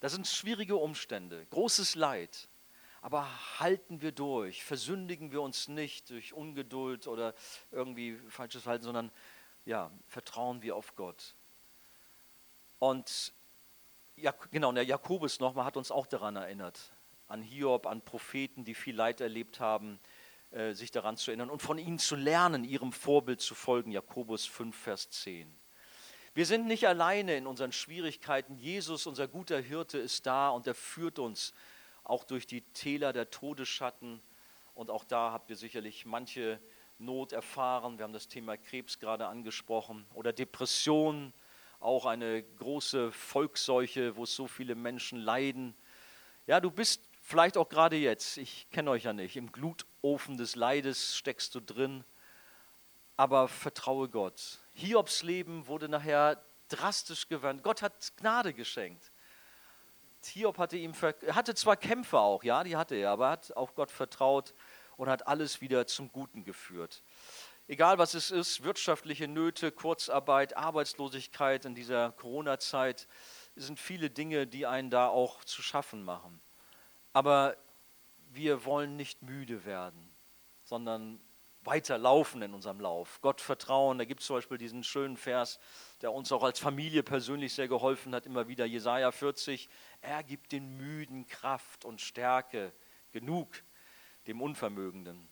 Das 0.02 0.12
sind 0.12 0.28
schwierige 0.28 0.76
Umstände, 0.76 1.46
großes 1.48 1.96
Leid. 1.96 2.50
Aber 3.02 3.28
halten 3.60 4.02
wir 4.02 4.12
durch, 4.12 4.64
versündigen 4.64 5.32
wir 5.32 5.42
uns 5.42 5.70
nicht 5.70 6.10
durch 6.10 6.34
Ungeduld 6.34 7.08
oder 7.08 7.34
irgendwie 7.72 8.18
falsches 8.28 8.64
Verhalten, 8.64 8.84
sondern 8.84 9.12
ja, 9.64 9.90
vertrauen 10.08 10.62
wir 10.62 10.76
auf 10.76 10.96
Gott. 10.98 11.36
Und 12.78 13.34
ja, 14.18 14.34
genau, 14.52 14.74
der 14.74 14.84
Jakobus 14.84 15.40
nochmal 15.40 15.64
hat 15.64 15.78
uns 15.78 15.92
auch 15.92 16.08
daran 16.08 16.36
erinnert, 16.36 16.92
an 17.30 17.42
Hiob, 17.42 17.88
an 17.88 18.02
Propheten, 18.02 18.66
die 18.66 18.74
viel 18.74 18.96
Leid 18.96 19.22
erlebt 19.22 19.62
haben, 19.62 20.00
sich 20.72 20.92
daran 20.92 21.16
zu 21.16 21.32
erinnern 21.32 21.50
und 21.50 21.62
von 21.62 21.78
ihnen 21.78 22.00
zu 22.00 22.16
lernen, 22.16 22.64
ihrem 22.64 22.92
Vorbild 22.92 23.40
zu 23.42 23.54
folgen. 23.54 23.92
Jakobus 23.92 24.46
5, 24.46 24.76
Vers 24.76 25.10
10. 25.12 25.54
Wir 26.34 26.46
sind 26.46 26.68
nicht 26.68 26.88
alleine 26.88 27.36
in 27.36 27.48
unseren 27.48 27.72
Schwierigkeiten. 27.72 28.56
Jesus, 28.56 29.08
unser 29.08 29.28
guter 29.28 29.60
Hirte, 29.60 29.98
ist 29.98 30.26
da 30.26 30.50
und 30.50 30.66
er 30.68 30.76
führt 30.76 31.20
uns 31.20 31.54
auch 32.04 32.24
durch 32.24 32.48
die 32.48 32.62
Täler 32.62 33.14
der 33.14 33.30
Todesschatten. 33.30 34.22
Und 34.74 34.90
auch 34.90 35.04
da 35.04 35.32
habt 35.32 35.50
ihr 35.50 35.56
sicherlich 35.56 36.06
manche 36.06 36.60
Not 36.98 37.32
erfahren. 37.32 37.98
Wir 37.98 38.04
haben 38.04 38.14
das 38.14 38.28
Thema 38.28 38.58
Krebs 38.58 39.00
gerade 39.00 39.28
angesprochen 39.28 40.06
oder 40.14 40.34
Depression, 40.34 41.34
auch 41.80 42.06
eine 42.06 42.44
große 42.44 43.12
Volksseuche, 43.12 44.16
wo 44.16 44.26
so 44.26 44.48
viele 44.48 44.76
Menschen 44.76 45.20
leiden. 45.20 45.76
Ja, 46.46 46.60
du 46.60 46.72
bist 46.72 47.09
vielleicht 47.30 47.58
auch 47.58 47.70
gerade 47.70 47.96
jetzt, 47.96 48.38
ich 48.38 48.68
kenne 48.72 48.90
euch 48.90 49.04
ja 49.04 49.14
nicht, 49.14 49.36
im 49.36 49.52
Glutofen 49.52 50.38
des 50.38 50.56
Leides 50.56 51.16
steckst 51.16 51.54
du 51.54 51.60
drin, 51.60 52.04
aber 53.18 53.48
vertraue 53.48 54.10
Gott. 54.10 54.58
Hiobs 54.74 55.22
Leben 55.22 55.68
wurde 55.68 55.90
nachher 55.90 56.42
drastisch 56.70 57.28
gewandt. 57.28 57.62
Gott 57.62 57.84
hat 57.84 58.14
Gnade 58.18 58.54
geschenkt. 58.54 59.12
Hiob 60.26 60.58
hatte 60.58 60.76
ihm 60.76 60.94
hatte 61.32 61.54
zwar 61.54 61.78
Kämpfe 61.78 62.20
auch, 62.20 62.44
ja, 62.44 62.64
die 62.64 62.76
hatte 62.76 62.96
er, 62.96 63.12
aber 63.12 63.30
hat 63.30 63.56
auf 63.56 63.76
Gott 63.76 63.92
vertraut 63.92 64.54
und 64.98 65.08
hat 65.08 65.28
alles 65.28 65.62
wieder 65.62 65.86
zum 65.86 66.12
Guten 66.12 66.44
geführt. 66.44 67.04
Egal 67.68 68.00
was 68.00 68.16
es 68.16 68.32
ist, 68.32 68.64
wirtschaftliche 68.64 69.28
Nöte, 69.28 69.72
Kurzarbeit, 69.72 70.58
Arbeitslosigkeit 70.58 71.64
in 71.66 71.76
dieser 71.76 72.12
Corona-Zeit, 72.14 73.08
sind 73.56 73.80
viele 73.80 74.10
Dinge, 74.10 74.48
die 74.48 74.66
einen 74.66 74.90
da 74.90 75.08
auch 75.08 75.44
zu 75.44 75.62
schaffen 75.62 76.04
machen. 76.04 76.42
Aber 77.14 77.58
wir 78.32 78.66
wollen 78.66 78.96
nicht 78.96 79.22
müde 79.24 79.66
werden, 79.66 80.10
sondern 80.64 81.20
weiterlaufen 81.64 82.42
in 82.42 82.54
unserem 82.54 82.80
Lauf. 82.80 83.20
Gott 83.22 83.42
vertrauen. 83.42 83.98
Da 83.98 84.06
gibt 84.06 84.22
es 84.22 84.28
zum 84.28 84.38
Beispiel 84.38 84.58
diesen 84.58 84.84
schönen 84.84 85.18
Vers, 85.18 85.60
der 86.02 86.14
uns 86.14 86.32
auch 86.32 86.44
als 86.44 86.60
Familie 86.60 87.04
persönlich 87.04 87.54
sehr 87.54 87.68
geholfen 87.68 88.16
hat, 88.16 88.26
immer 88.26 88.48
wieder 88.48 88.66
Jesaja 88.66 89.12
40. 89.12 89.70
Er 90.02 90.24
gibt 90.24 90.52
den 90.52 90.78
Müden 90.78 91.28
Kraft 91.28 91.86
und 91.86 92.02
Stärke 92.02 92.72
genug, 93.12 93.50
dem 94.28 94.42
Unvermögenden. 94.42 95.28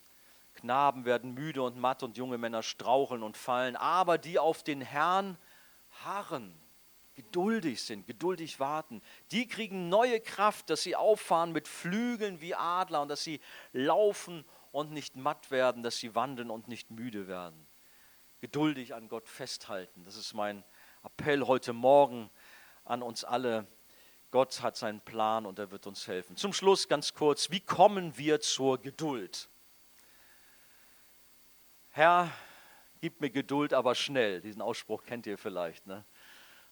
Knaben 0.54 1.06
werden 1.06 1.34
müde 1.34 1.62
und 1.62 1.78
matt 1.78 2.04
und 2.04 2.18
junge 2.18 2.38
Männer 2.38 2.64
straucheln 2.64 3.24
und 3.24 3.38
fallen, 3.38 3.76
aber 3.76 4.18
die 4.18 4.40
auf 4.40 4.64
den 4.64 4.82
Herrn 4.82 5.38
harren, 6.04 6.60
geduldig 7.18 7.82
sind, 7.82 8.06
geduldig 8.06 8.60
warten, 8.60 9.02
die 9.32 9.48
kriegen 9.48 9.90
neue 9.90 10.22
Kraft, 10.22 10.70
dass 10.70 10.84
sie 10.84 10.96
auffahren 10.96 11.52
mit 11.52 11.68
Flügeln 11.68 12.42
wie 12.42 12.54
Adler 12.54 13.02
und 13.02 13.10
dass 13.10 13.24
sie 13.24 13.42
laufen 13.74 14.46
und 14.72 14.92
nicht 14.92 15.16
matt 15.16 15.50
werden, 15.50 15.82
dass 15.82 15.98
sie 15.98 16.14
wandeln 16.14 16.52
und 16.52 16.68
nicht 16.68 16.92
müde 16.92 17.28
werden. 17.28 17.66
Geduldig 18.40 18.94
an 18.94 19.10
Gott 19.10 19.28
festhalten. 19.28 20.06
Das 20.06 20.16
ist 20.16 20.36
mein 20.36 20.64
Appell 21.04 21.48
heute 21.48 21.74
Morgen 21.74 22.30
an 22.86 23.02
uns 23.02 23.24
alle. 23.24 23.66
Gott 24.30 24.62
hat 24.62 24.78
seinen 24.78 25.02
Plan 25.02 25.48
und 25.48 25.58
er 25.58 25.72
wird 25.72 25.88
uns 25.88 26.08
helfen. 26.08 26.38
Zum 26.38 26.54
Schluss 26.54 26.88
ganz 26.88 27.16
kurz, 27.16 27.50
wie 27.50 27.62
kommen 27.62 28.16
wir 28.16 28.42
zur 28.42 28.80
Geduld? 28.80 29.50
Herr, 31.90 32.32
gib 33.02 33.22
mir 33.22 33.32
Geduld, 33.32 33.74
aber 33.74 33.96
schnell. 33.96 34.40
Diesen 34.42 34.62
Ausspruch 34.62 35.04
kennt 35.04 35.26
ihr 35.26 35.40
vielleicht. 35.40 35.88
Ne? 35.88 36.06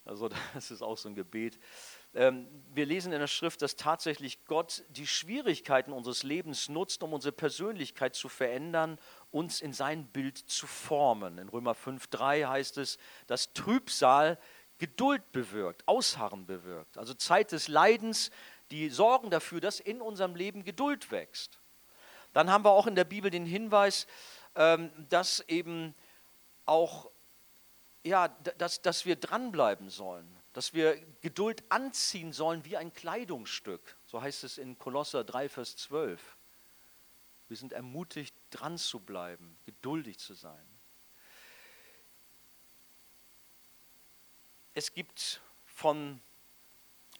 Also 0.05 0.29
das 0.53 0.71
ist 0.71 0.81
auch 0.81 0.97
so 0.97 1.09
ein 1.09 1.15
Gebet. 1.15 1.59
Ähm, 2.13 2.47
wir 2.73 2.85
lesen 2.85 3.11
in 3.11 3.19
der 3.19 3.27
Schrift, 3.27 3.61
dass 3.61 3.75
tatsächlich 3.75 4.45
Gott 4.45 4.83
die 4.89 5.07
Schwierigkeiten 5.07 5.91
unseres 5.91 6.23
Lebens 6.23 6.69
nutzt, 6.69 7.03
um 7.03 7.13
unsere 7.13 7.33
Persönlichkeit 7.33 8.15
zu 8.15 8.29
verändern, 8.29 8.97
uns 9.31 9.59
in 9.59 9.73
sein 9.73 10.07
Bild 10.07 10.37
zu 10.37 10.67
formen. 10.67 11.37
In 11.37 11.49
Römer 11.49 11.73
5.3 11.73 12.47
heißt 12.47 12.77
es, 12.77 12.97
dass 13.27 13.53
Trübsal 13.53 14.39
Geduld 14.77 15.31
bewirkt, 15.31 15.87
Ausharren 15.87 16.45
bewirkt. 16.45 16.97
Also 16.97 17.13
Zeit 17.13 17.53
des 17.53 17.67
Leidens, 17.69 18.29
die 18.71 18.89
sorgen 18.89 19.29
dafür, 19.29 19.61
dass 19.61 19.79
in 19.79 20.01
unserem 20.01 20.35
Leben 20.35 20.63
Geduld 20.63 21.11
wächst. 21.11 21.59
Dann 22.33 22.49
haben 22.49 22.65
wir 22.65 22.71
auch 22.71 22.87
in 22.87 22.95
der 22.95 23.05
Bibel 23.05 23.31
den 23.31 23.45
Hinweis, 23.45 24.05
ähm, 24.55 24.91
dass 25.09 25.39
eben 25.47 25.95
auch 26.65 27.09
ja, 28.05 28.27
dass, 28.27 28.81
dass 28.81 29.05
wir 29.05 29.15
dranbleiben 29.15 29.89
sollen 29.89 30.35
dass 30.55 30.73
wir 30.73 30.95
Geduld 31.19 31.65
anziehen 31.67 32.31
sollen 32.31 32.63
wie 32.63 32.77
ein 32.77 32.93
Kleidungsstück. 32.93 33.97
So 34.05 34.21
heißt 34.21 34.45
es 34.45 34.57
in 34.57 34.77
Kolosser 34.77 35.25
3, 35.25 35.49
Vers 35.49 35.75
12. 35.75 36.37
Wir 37.49 37.57
sind 37.57 37.73
ermutigt, 37.73 38.33
dran 38.51 38.77
zu 38.77 39.01
bleiben, 39.01 39.57
geduldig 39.65 40.17
zu 40.17 40.33
sein. 40.33 40.65
Es 44.73 44.93
gibt 44.93 45.41
von 45.65 46.21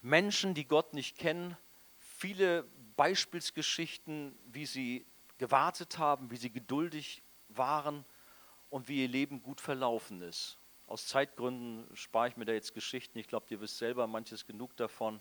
Menschen, 0.02 0.54
die 0.54 0.66
Gott 0.66 0.94
nicht 0.94 1.18
kennen, 1.18 1.58
viele 2.00 2.64
Beispielsgeschichten, 2.96 4.40
wie 4.46 4.66
sie 4.66 5.06
gewartet 5.40 5.98
haben, 5.98 6.32
wie 6.32 6.38
sie 6.38 6.52
geduldig 6.52 7.22
waren 7.50 8.06
und 8.70 8.88
wie 8.88 9.02
ihr 9.02 9.10
Leben 9.10 9.44
gut 9.44 9.60
verlaufen 9.60 10.22
ist. 10.22 10.58
Aus 10.88 11.08
Zeitgründen 11.08 11.88
spare 11.96 12.28
ich 12.30 12.38
mir 12.38 12.46
da 12.46 12.54
jetzt 12.54 12.74
Geschichten. 12.74 13.18
Ich 13.18 13.28
glaube, 13.28 13.48
ihr 13.50 13.62
wisst 13.62 13.78
selber 13.78 14.08
manches 14.08 14.46
genug 14.46 14.76
davon. 14.78 15.20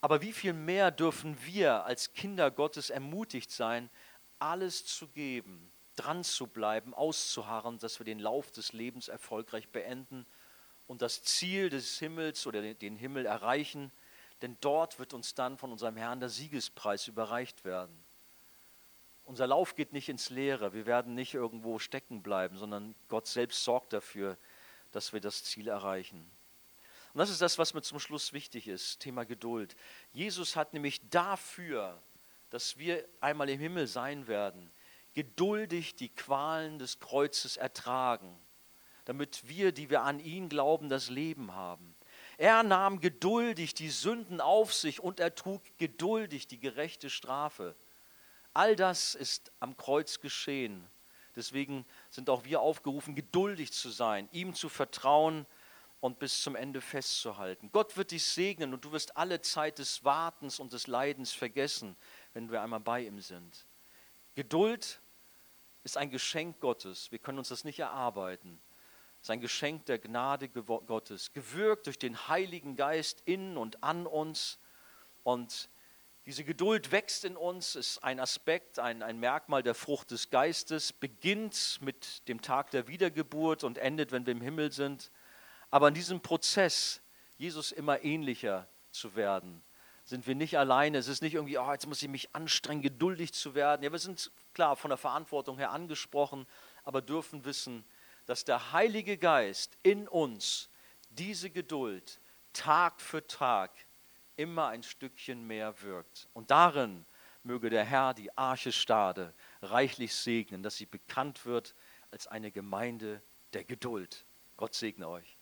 Aber 0.00 0.22
wie 0.22 0.32
viel 0.32 0.52
mehr 0.52 0.90
dürfen 0.90 1.36
wir 1.44 1.84
als 1.84 2.12
Kinder 2.12 2.50
Gottes 2.50 2.90
ermutigt 2.90 3.50
sein, 3.50 3.90
alles 4.38 4.84
zu 4.84 5.06
geben, 5.08 5.70
dran 5.94 6.24
zu 6.24 6.46
bleiben, 6.48 6.94
auszuharren, 6.94 7.78
dass 7.78 8.00
wir 8.00 8.04
den 8.04 8.18
Lauf 8.18 8.50
des 8.50 8.72
Lebens 8.72 9.08
erfolgreich 9.08 9.68
beenden 9.68 10.26
und 10.88 11.02
das 11.02 11.22
Ziel 11.22 11.70
des 11.70 11.98
Himmels 11.98 12.46
oder 12.46 12.74
den 12.74 12.96
Himmel 12.96 13.26
erreichen, 13.26 13.92
denn 14.40 14.56
dort 14.60 14.98
wird 14.98 15.14
uns 15.14 15.34
dann 15.34 15.56
von 15.56 15.70
unserem 15.70 15.96
Herrn 15.96 16.18
der 16.18 16.28
Siegespreis 16.28 17.06
überreicht 17.06 17.64
werden. 17.64 18.04
unser 19.24 19.46
Lauf 19.46 19.76
geht 19.76 19.92
nicht 19.92 20.08
ins 20.08 20.30
Leere. 20.30 20.72
Wir 20.72 20.84
werden 20.84 21.14
nicht 21.14 21.34
irgendwo 21.34 21.78
stecken 21.78 22.22
bleiben, 22.22 22.56
sondern 22.56 22.96
Gott 23.06 23.28
selbst 23.28 23.62
sorgt 23.62 23.92
dafür, 23.92 24.36
dass 24.92 25.12
wir 25.12 25.20
das 25.20 25.44
Ziel 25.44 25.68
erreichen. 25.68 26.30
Und 27.12 27.18
das 27.18 27.30
ist 27.30 27.42
das, 27.42 27.58
was 27.58 27.74
mir 27.74 27.82
zum 27.82 27.98
Schluss 27.98 28.32
wichtig 28.32 28.68
ist, 28.68 29.00
Thema 29.00 29.24
Geduld. 29.24 29.76
Jesus 30.12 30.56
hat 30.56 30.72
nämlich 30.72 31.10
dafür, 31.10 32.00
dass 32.50 32.78
wir 32.78 33.06
einmal 33.20 33.50
im 33.50 33.60
Himmel 33.60 33.86
sein 33.86 34.28
werden, 34.28 34.70
geduldig 35.14 35.94
die 35.94 36.08
Qualen 36.08 36.78
des 36.78 37.00
Kreuzes 37.00 37.56
ertragen, 37.56 38.38
damit 39.04 39.48
wir, 39.48 39.72
die 39.72 39.90
wir 39.90 40.02
an 40.02 40.20
ihn 40.20 40.48
glauben, 40.48 40.88
das 40.88 41.10
Leben 41.10 41.52
haben. 41.52 41.94
Er 42.38 42.62
nahm 42.62 43.00
geduldig 43.00 43.74
die 43.74 43.90
Sünden 43.90 44.40
auf 44.40 44.72
sich 44.72 45.00
und 45.00 45.20
er 45.20 45.34
trug 45.34 45.62
geduldig 45.78 46.46
die 46.46 46.60
gerechte 46.60 47.10
Strafe. 47.10 47.76
All 48.54 48.76
das 48.76 49.14
ist 49.14 49.52
am 49.60 49.76
Kreuz 49.76 50.20
geschehen. 50.20 50.86
Deswegen 51.34 51.86
sind 52.10 52.28
auch 52.30 52.44
wir 52.44 52.60
aufgerufen, 52.60 53.14
geduldig 53.14 53.72
zu 53.72 53.90
sein, 53.90 54.28
ihm 54.32 54.54
zu 54.54 54.68
vertrauen 54.68 55.46
und 56.00 56.18
bis 56.18 56.42
zum 56.42 56.56
Ende 56.56 56.80
festzuhalten. 56.80 57.70
Gott 57.72 57.96
wird 57.96 58.10
dich 58.10 58.24
segnen 58.24 58.74
und 58.74 58.84
du 58.84 58.92
wirst 58.92 59.16
alle 59.16 59.40
Zeit 59.40 59.78
des 59.78 60.04
Wartens 60.04 60.58
und 60.58 60.72
des 60.72 60.88
Leidens 60.88 61.32
vergessen, 61.32 61.96
wenn 62.34 62.50
wir 62.50 62.60
einmal 62.60 62.80
bei 62.80 63.02
ihm 63.02 63.20
sind. 63.20 63.66
Geduld 64.34 65.00
ist 65.84 65.96
ein 65.96 66.10
Geschenk 66.10 66.60
Gottes. 66.60 67.10
Wir 67.12 67.18
können 67.18 67.38
uns 67.38 67.48
das 67.48 67.64
nicht 67.64 67.78
erarbeiten. 67.78 68.60
Es 69.20 69.26
ist 69.26 69.30
ein 69.30 69.40
Geschenk 69.40 69.86
der 69.86 70.00
Gnade 70.00 70.48
Gottes, 70.48 71.32
gewirkt 71.32 71.86
durch 71.86 71.98
den 71.98 72.28
Heiligen 72.28 72.74
Geist 72.74 73.22
in 73.24 73.56
und 73.56 73.84
an 73.84 74.06
uns. 74.06 74.58
Und 75.22 75.68
diese 76.24 76.44
Geduld 76.44 76.92
wächst 76.92 77.24
in 77.24 77.36
uns, 77.36 77.74
ist 77.74 77.98
ein 78.04 78.20
Aspekt, 78.20 78.78
ein, 78.78 79.02
ein 79.02 79.18
Merkmal 79.18 79.64
der 79.64 79.74
Frucht 79.74 80.12
des 80.12 80.30
Geistes, 80.30 80.92
beginnt 80.92 81.78
mit 81.80 82.28
dem 82.28 82.40
Tag 82.40 82.70
der 82.70 82.86
Wiedergeburt 82.86 83.64
und 83.64 83.76
endet, 83.78 84.12
wenn 84.12 84.24
wir 84.24 84.32
im 84.32 84.40
Himmel 84.40 84.70
sind. 84.70 85.10
Aber 85.70 85.88
in 85.88 85.94
diesem 85.94 86.20
Prozess, 86.20 87.00
Jesus 87.38 87.72
immer 87.72 88.04
ähnlicher 88.04 88.68
zu 88.92 89.16
werden, 89.16 89.62
sind 90.04 90.26
wir 90.26 90.36
nicht 90.36 90.56
alleine. 90.58 90.98
Es 90.98 91.08
ist 91.08 91.22
nicht 91.22 91.34
irgendwie, 91.34 91.58
oh, 91.58 91.72
jetzt 91.72 91.88
muss 91.88 92.02
ich 92.02 92.08
mich 92.08 92.34
anstrengen, 92.34 92.82
geduldig 92.82 93.32
zu 93.32 93.54
werden. 93.56 93.82
Ja, 93.82 93.90
wir 93.90 93.98
sind 93.98 94.30
klar 94.54 94.76
von 94.76 94.90
der 94.90 94.98
Verantwortung 94.98 95.58
her 95.58 95.70
angesprochen, 95.70 96.46
aber 96.84 97.02
dürfen 97.02 97.44
wissen, 97.44 97.84
dass 98.26 98.44
der 98.44 98.72
Heilige 98.72 99.18
Geist 99.18 99.76
in 99.82 100.06
uns 100.06 100.68
diese 101.10 101.50
Geduld 101.50 102.20
Tag 102.52 103.00
für 103.00 103.26
Tag 103.26 103.72
immer 104.36 104.68
ein 104.68 104.82
Stückchen 104.82 105.46
mehr 105.46 105.82
wirkt. 105.82 106.28
Und 106.32 106.50
darin 106.50 107.06
möge 107.42 107.70
der 107.70 107.84
Herr 107.84 108.14
die 108.14 108.36
Arche 108.36 108.72
Stade 108.72 109.34
reichlich 109.60 110.14
segnen, 110.14 110.62
dass 110.62 110.76
sie 110.76 110.86
bekannt 110.86 111.44
wird 111.44 111.74
als 112.10 112.26
eine 112.26 112.50
Gemeinde 112.50 113.22
der 113.52 113.64
Geduld. 113.64 114.24
Gott 114.56 114.74
segne 114.74 115.08
euch. 115.08 115.38